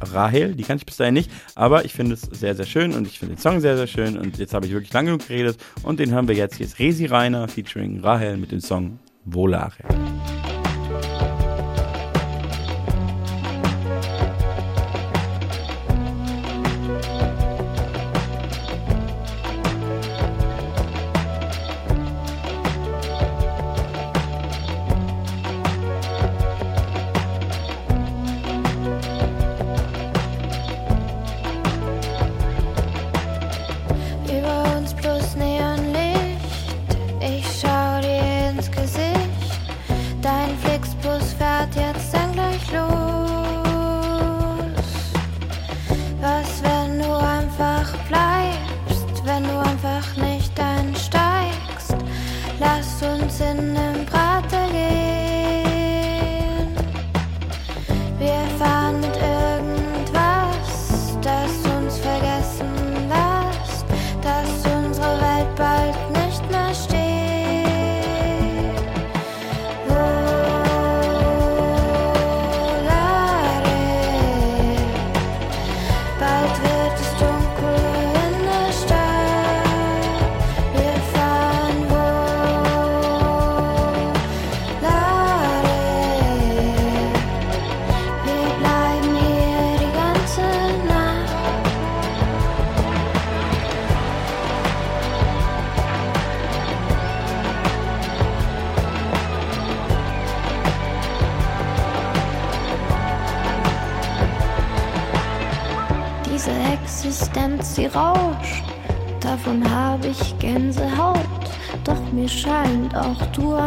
[0.00, 0.54] Rahel.
[0.54, 3.18] Die kann ich bis dahin nicht, aber ich finde es sehr, sehr schön und ich
[3.18, 4.16] finde den Song sehr, sehr schön.
[4.16, 6.56] Und jetzt habe ich wirklich lange genug geredet und den hören wir jetzt.
[6.56, 10.51] Hier ist Resi Reiner featuring Rahel mit dem Song Volare.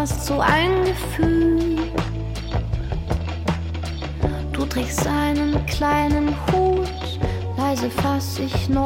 [0.06, 1.78] hast so ein Gefühl.
[4.52, 7.20] Du trägst einen kleinen Hut,
[7.58, 8.85] leise fass ich noch.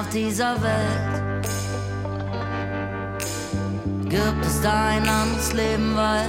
[0.00, 1.44] Auf dieser Welt.
[4.08, 6.28] Gibt es da ein anderes Leben, weil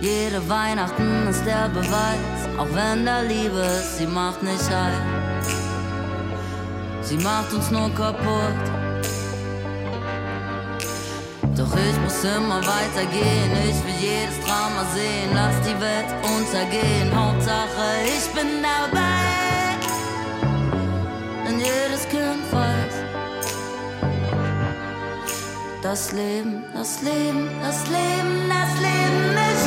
[0.00, 2.40] jede Weihnachten ist der Beweis.
[2.58, 5.00] Auch wenn da Liebe ist, sie macht nicht heil.
[7.02, 8.64] Sie macht uns nur kaputt.
[11.56, 17.08] Doch ich muss immer weitergehen, ich will jedes Drama sehen, lass die Welt untergehen.
[17.14, 19.46] Hauptsache, ich bin dabei.
[21.46, 22.35] Denn jedes Kind
[25.86, 29.65] das Leben, das Leben, das Leben, das Leben ist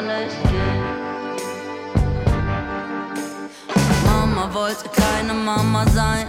[0.00, 0.84] Doch nicht gehen.
[4.06, 6.26] Mama wollte keine Mama sein.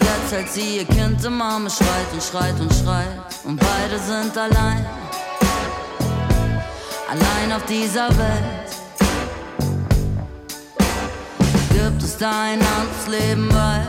[0.00, 3.08] Jetzt hält sie ihr Kind im Arme, schreit und schreit und schreit.
[3.44, 4.84] Und beide sind allein.
[7.08, 8.70] Allein auf dieser Welt.
[11.70, 13.86] Gibt es da ein anderes Leben, weil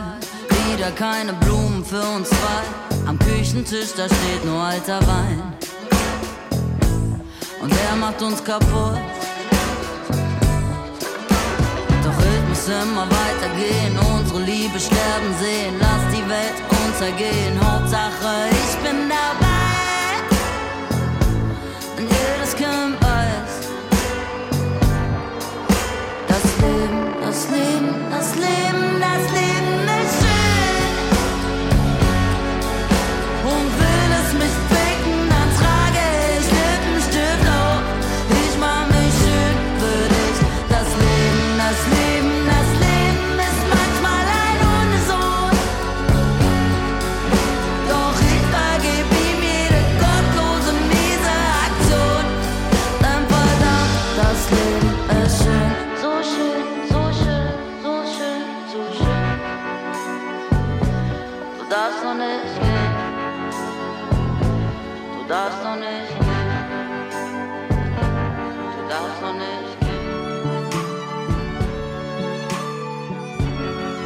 [0.69, 3.07] wieder keine Blumen für uns zwei.
[3.07, 5.53] Am Küchentisch, da steht nur alter Wein.
[7.61, 9.24] Und der macht uns kaputt.
[12.67, 15.75] Immer weitergehen, unsere Liebe sterben sehen.
[15.79, 19.55] Lass die Welt untergehen, Hauptsache ich bin dabei.
[21.97, 23.69] Und jedes Kind weiß,
[26.27, 29.74] das Leben, das Leben, das Leben, das Leben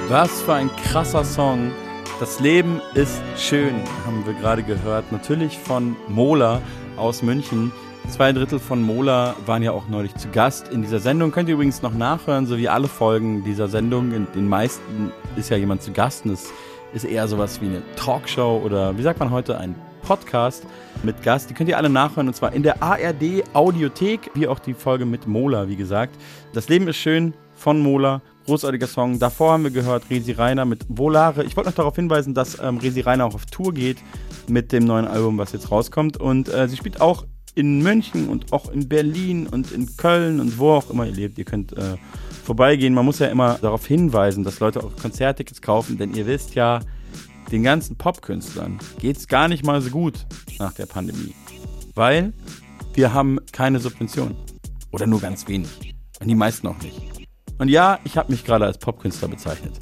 [0.10, 1.72] Was für ein krasser Song.
[2.19, 3.76] Das Leben ist schön,
[4.07, 5.11] haben wir gerade gehört.
[5.11, 6.64] Natürlich von Mola
[6.98, 7.72] aus München.
[8.07, 11.30] Zwei Drittel von Mola waren ja auch neulich zu Gast in dieser Sendung.
[11.30, 14.11] Könnt ihr übrigens noch nachhören, so wie alle Folgen dieser Sendung.
[14.11, 16.49] In den meisten ist ja jemand zu Gast und es
[16.91, 20.65] ist eher sowas wie eine Talkshow oder wie sagt man heute, ein Podcast
[21.03, 21.52] mit Gast.
[21.52, 25.06] Die könnt ihr alle nachhören und zwar in der ARD Audiothek, wie auch die Folge
[25.06, 26.15] mit Mola, wie gesagt.
[26.53, 28.23] Das Leben ist schön von Mola.
[28.49, 29.19] Großartiger Song.
[29.19, 31.43] Davor haben wir gehört Resi Reiner mit Volare.
[31.43, 33.97] Ich wollte noch darauf hinweisen, dass ähm, Resi Reiner auch auf Tour geht
[34.47, 36.17] mit dem neuen Album, was jetzt rauskommt.
[36.17, 40.57] Und äh, sie spielt auch in München und auch in Berlin und in Köln und
[40.57, 41.38] wo auch immer ihr lebt.
[41.38, 41.97] Ihr könnt äh,
[42.43, 42.95] vorbeigehen.
[42.95, 46.80] Man muss ja immer darauf hinweisen, dass Leute auch Konzerttickets kaufen, denn ihr wisst ja,
[47.51, 50.26] den ganzen Popkünstlern geht es gar nicht mal so gut
[50.57, 51.35] nach der Pandemie.
[51.93, 52.34] Weil
[52.95, 54.35] wir haben keine Subventionen.
[54.91, 55.93] Oder nur ganz wenig.
[56.19, 57.19] Und die meisten auch nicht.
[57.60, 59.73] Und ja, ich habe mich gerade als Popkünstler bezeichnet.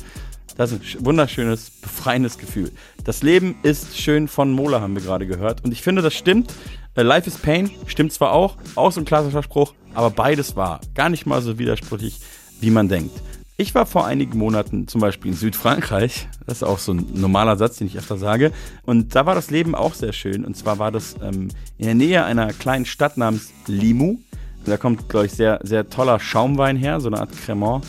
[0.58, 2.72] Das ist ein wunderschönes, befreiendes Gefühl.
[3.06, 5.64] Das Leben ist schön von Mola, haben wir gerade gehört.
[5.64, 6.54] Und ich finde, das stimmt.
[6.96, 10.82] Äh, Life is Pain stimmt zwar auch, auch so ein klassischer Spruch, aber beides war
[10.96, 12.20] gar nicht mal so widersprüchlich,
[12.60, 13.16] wie man denkt.
[13.60, 16.28] Ich war vor einigen Monaten zum Beispiel in Südfrankreich.
[16.46, 18.52] Das ist auch so ein normaler Satz, den ich öfter sage.
[18.84, 20.46] Und da war das Leben auch sehr schön.
[20.46, 21.50] Und zwar war das ähm,
[21.80, 24.20] in der Nähe einer kleinen Stadt namens Limoux.
[24.68, 27.86] Da kommt, glaube ich, sehr, sehr toller Schaumwein her, so eine Art Cremant.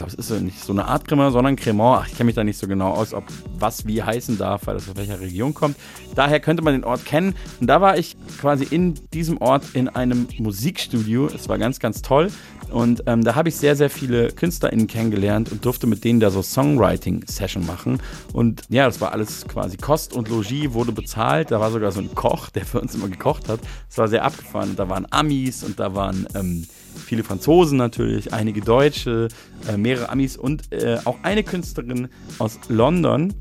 [0.00, 2.00] Glaube, es ist nicht so eine Art Cremant, sondern Cremant.
[2.00, 3.24] Ach, ich kenne mich da nicht so genau aus, ob
[3.58, 5.76] was wie heißen darf, weil das aus welcher Region kommt.
[6.14, 7.34] Daher könnte man den Ort kennen.
[7.60, 11.26] Und da war ich quasi in diesem Ort in einem Musikstudio.
[11.26, 12.32] Es war ganz, ganz toll.
[12.70, 16.30] Und ähm, da habe ich sehr, sehr viele KünstlerInnen kennengelernt und durfte mit denen da
[16.30, 18.00] so Songwriting-Session machen.
[18.32, 21.50] Und ja, das war alles quasi Kost und Logis, wurde bezahlt.
[21.50, 23.60] Da war sogar so ein Koch, der für uns immer gekocht hat.
[23.90, 24.76] Das war sehr abgefahren.
[24.76, 29.28] Da waren Amis und da waren ähm, viele Franzosen natürlich, einige Deutsche,
[29.68, 32.08] äh, mehrere Amis und äh, auch eine Künstlerin
[32.38, 33.34] aus London.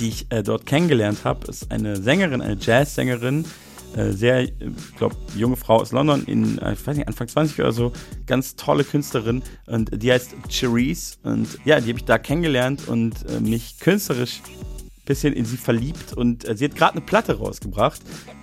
[0.00, 3.44] die ich äh, dort kennengelernt habe, ist eine Sängerin, eine Jazzsängerin,
[3.96, 4.52] äh, sehr, ich
[4.96, 7.92] glaube, junge Frau aus London, in, äh, ich weiß nicht, Anfang 20 oder so,
[8.26, 13.14] ganz tolle Künstlerin und die heißt Cherise und ja, die habe ich da kennengelernt und
[13.28, 14.40] äh, mich künstlerisch
[15.04, 18.00] bisschen in sie verliebt und sie hat gerade eine Platte rausgebracht,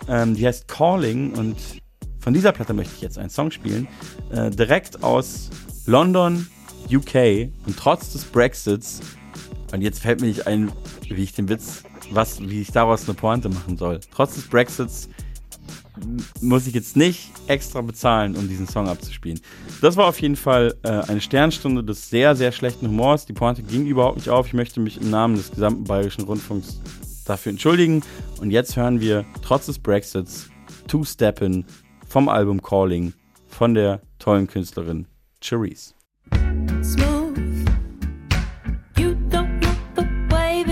[0.08, 1.56] ähm, die heißt Calling und
[2.20, 3.88] von dieser Platte möchte ich jetzt einen Song spielen,
[4.32, 5.50] äh, direkt aus
[5.86, 6.48] London,
[6.92, 9.02] UK und trotz des Brexits
[9.72, 10.72] und jetzt fällt mir nicht ein,
[11.08, 14.00] wie ich den Witz, was, wie ich daraus eine Pointe machen soll.
[14.14, 15.10] Trotz des Brexits
[16.42, 19.40] muss ich jetzt nicht extra bezahlen, um diesen Song abzuspielen.
[19.82, 23.26] Das war auf jeden Fall äh, eine Sternstunde des sehr, sehr schlechten Humors.
[23.26, 24.48] Die Pointe ging überhaupt nicht auf.
[24.48, 26.80] Ich möchte mich im Namen des gesamten Bayerischen Rundfunks
[27.26, 28.02] dafür entschuldigen.
[28.40, 30.50] Und jetzt hören wir trotz des Brexits
[30.88, 31.66] Two Steppin'
[32.10, 33.14] vom Album Calling
[33.48, 35.06] von der tollen Künstlerin
[35.42, 35.94] Cherise.
[39.96, 40.64] the way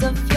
[0.00, 0.31] that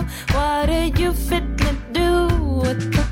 [0.00, 2.28] tomorrow, what are you fit to do?
[2.62, 3.09] With the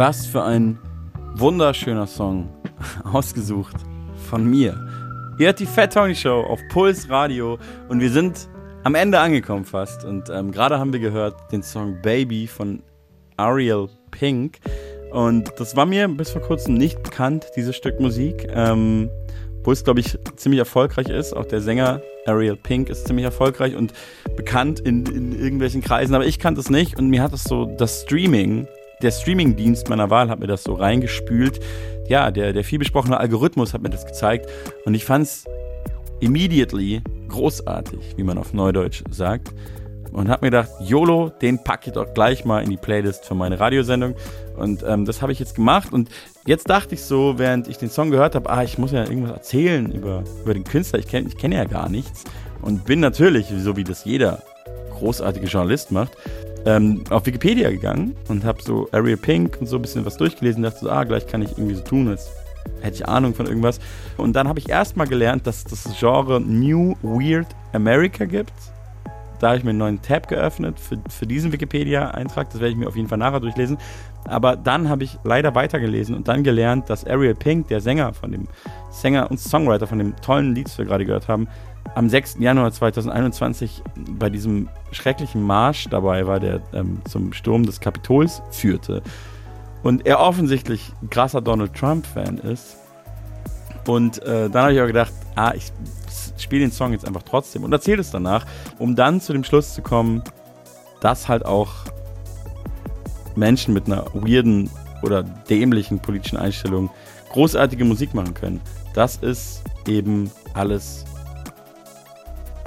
[0.00, 0.78] Was für ein
[1.34, 2.48] wunderschöner Song.
[3.12, 3.76] Ausgesucht
[4.30, 4.72] von mir.
[5.38, 7.58] Ihr hört die Fat Tony Show auf Puls Radio
[7.90, 8.48] und wir sind
[8.84, 10.06] am Ende angekommen fast.
[10.06, 12.82] Und ähm, gerade haben wir gehört den Song Baby von
[13.36, 14.60] Ariel Pink.
[15.10, 18.48] Und das war mir bis vor kurzem nicht bekannt, dieses Stück Musik.
[18.54, 19.10] Ähm,
[19.64, 21.36] wo es, glaube ich, ziemlich erfolgreich ist.
[21.36, 23.92] Auch der Sänger Ariel Pink ist ziemlich erfolgreich und
[24.34, 27.66] bekannt in, in irgendwelchen Kreisen, aber ich kannte es nicht und mir hat es so
[27.66, 28.66] das Streaming,
[29.02, 31.60] der Streaming-Dienst meiner Wahl hat mir das so reingespült.
[32.08, 34.48] Ja, der, der vielbesprochene Algorithmus hat mir das gezeigt
[34.84, 35.44] und ich fand es
[36.20, 39.52] immediately großartig, wie man auf Neudeutsch sagt.
[40.12, 43.36] Und habe mir gedacht, YOLO, den packe ich doch gleich mal in die Playlist für
[43.36, 44.16] meine Radiosendung.
[44.56, 45.92] Und ähm, das habe ich jetzt gemacht.
[45.92, 46.08] Und
[46.46, 49.30] jetzt dachte ich so, während ich den Song gehört habe, ah, ich muss ja irgendwas
[49.30, 50.98] erzählen über, über den Künstler.
[50.98, 52.24] Ich kenne ich kenn ja gar nichts.
[52.60, 54.42] Und bin natürlich, so wie das jeder
[54.98, 56.16] großartige Journalist macht,
[56.66, 60.62] ähm, auf Wikipedia gegangen und habe so Ariel Pink und so ein bisschen was durchgelesen.
[60.62, 62.30] Dachte so, ah, gleich kann ich irgendwie so tun, als
[62.80, 63.80] hätte ich Ahnung von irgendwas.
[64.16, 68.52] Und dann habe ich erstmal gelernt, dass das Genre New Weird America gibt.
[69.38, 72.50] Da habe ich mir einen neuen Tab geöffnet für, für diesen Wikipedia-Eintrag.
[72.50, 73.78] Das werde ich mir auf jeden Fall nachher durchlesen.
[74.24, 78.32] Aber dann habe ich leider weitergelesen und dann gelernt, dass Ariel Pink, der Sänger von
[78.32, 78.48] dem
[78.90, 81.48] Sänger und Songwriter von dem tollen Lied, das wir gerade gehört haben,
[81.94, 82.36] am 6.
[82.38, 83.82] Januar 2021
[84.18, 89.02] bei diesem schrecklichen Marsch dabei war, der ähm, zum Sturm des Kapitols führte.
[89.82, 92.76] Und er offensichtlich krasser Donald Trump-Fan ist.
[93.86, 95.72] Und äh, dann habe ich auch gedacht, ah, ich
[96.38, 98.46] spiele den Song jetzt einfach trotzdem und erzähle es danach,
[98.78, 100.22] um dann zu dem Schluss zu kommen,
[101.00, 101.70] dass halt auch
[103.36, 104.70] Menschen mit einer weirden
[105.02, 106.90] oder dämlichen politischen Einstellung
[107.32, 108.60] großartige Musik machen können.
[108.94, 111.04] Das ist eben alles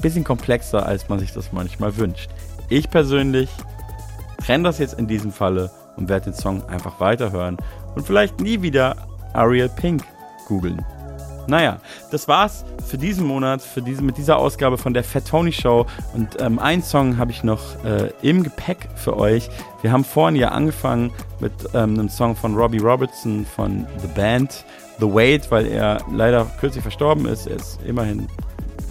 [0.04, 2.30] bisschen komplexer, als man sich das manchmal wünscht.
[2.70, 3.50] Ich persönlich
[4.38, 7.58] trenne das jetzt in diesem Falle und werde den Song einfach weiterhören
[7.96, 8.96] und vielleicht nie wieder
[9.34, 10.04] Ariel Pink
[10.48, 10.86] googeln.
[11.48, 15.52] Naja, das war's für diesen Monat, für diese, mit dieser Ausgabe von der Fat Tony
[15.52, 15.86] Show.
[16.14, 19.50] Und ähm, einen Song habe ich noch äh, im Gepäck für euch.
[19.82, 21.12] Wir haben vorhin ja angefangen
[21.42, 24.64] mit ähm, einem Song von Robbie Robertson von The Band,
[25.00, 27.48] The Wait, weil er leider kürzlich verstorben ist.
[27.48, 28.28] Er ist immerhin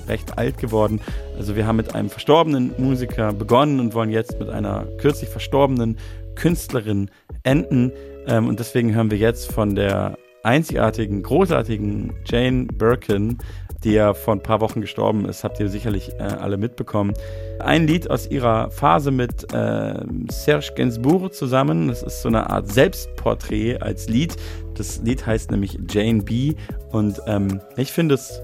[0.09, 1.01] recht alt geworden.
[1.37, 5.99] Also wir haben mit einem verstorbenen Musiker begonnen und wollen jetzt mit einer kürzlich verstorbenen
[6.35, 7.11] Künstlerin
[7.43, 7.93] enden.
[8.27, 13.39] Ähm, und deswegen hören wir jetzt von der einzigartigen, großartigen Jane Birkin,
[13.85, 17.15] die ja vor ein paar Wochen gestorben ist, habt ihr sicherlich äh, alle mitbekommen.
[17.59, 19.95] Ein Lied aus ihrer Phase mit äh,
[20.31, 21.89] Serge Gainsbourg zusammen.
[21.89, 24.37] Das ist so eine Art Selbstporträt als Lied.
[24.75, 26.55] Das Lied heißt nämlich Jane B.
[26.91, 28.41] Und ähm, ich finde es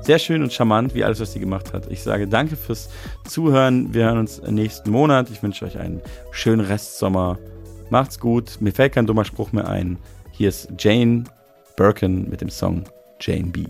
[0.00, 1.90] sehr schön und charmant, wie alles, was sie gemacht hat.
[1.90, 2.88] Ich sage danke fürs
[3.26, 3.92] Zuhören.
[3.92, 5.30] Wir hören uns nächsten Monat.
[5.30, 6.00] Ich wünsche euch einen
[6.30, 7.38] schönen Restsommer.
[7.90, 8.58] Macht's gut.
[8.60, 9.98] Mir fällt kein dummer Spruch mehr ein.
[10.32, 11.24] Hier ist Jane
[11.76, 12.84] Birkin mit dem Song
[13.20, 13.64] Jane B.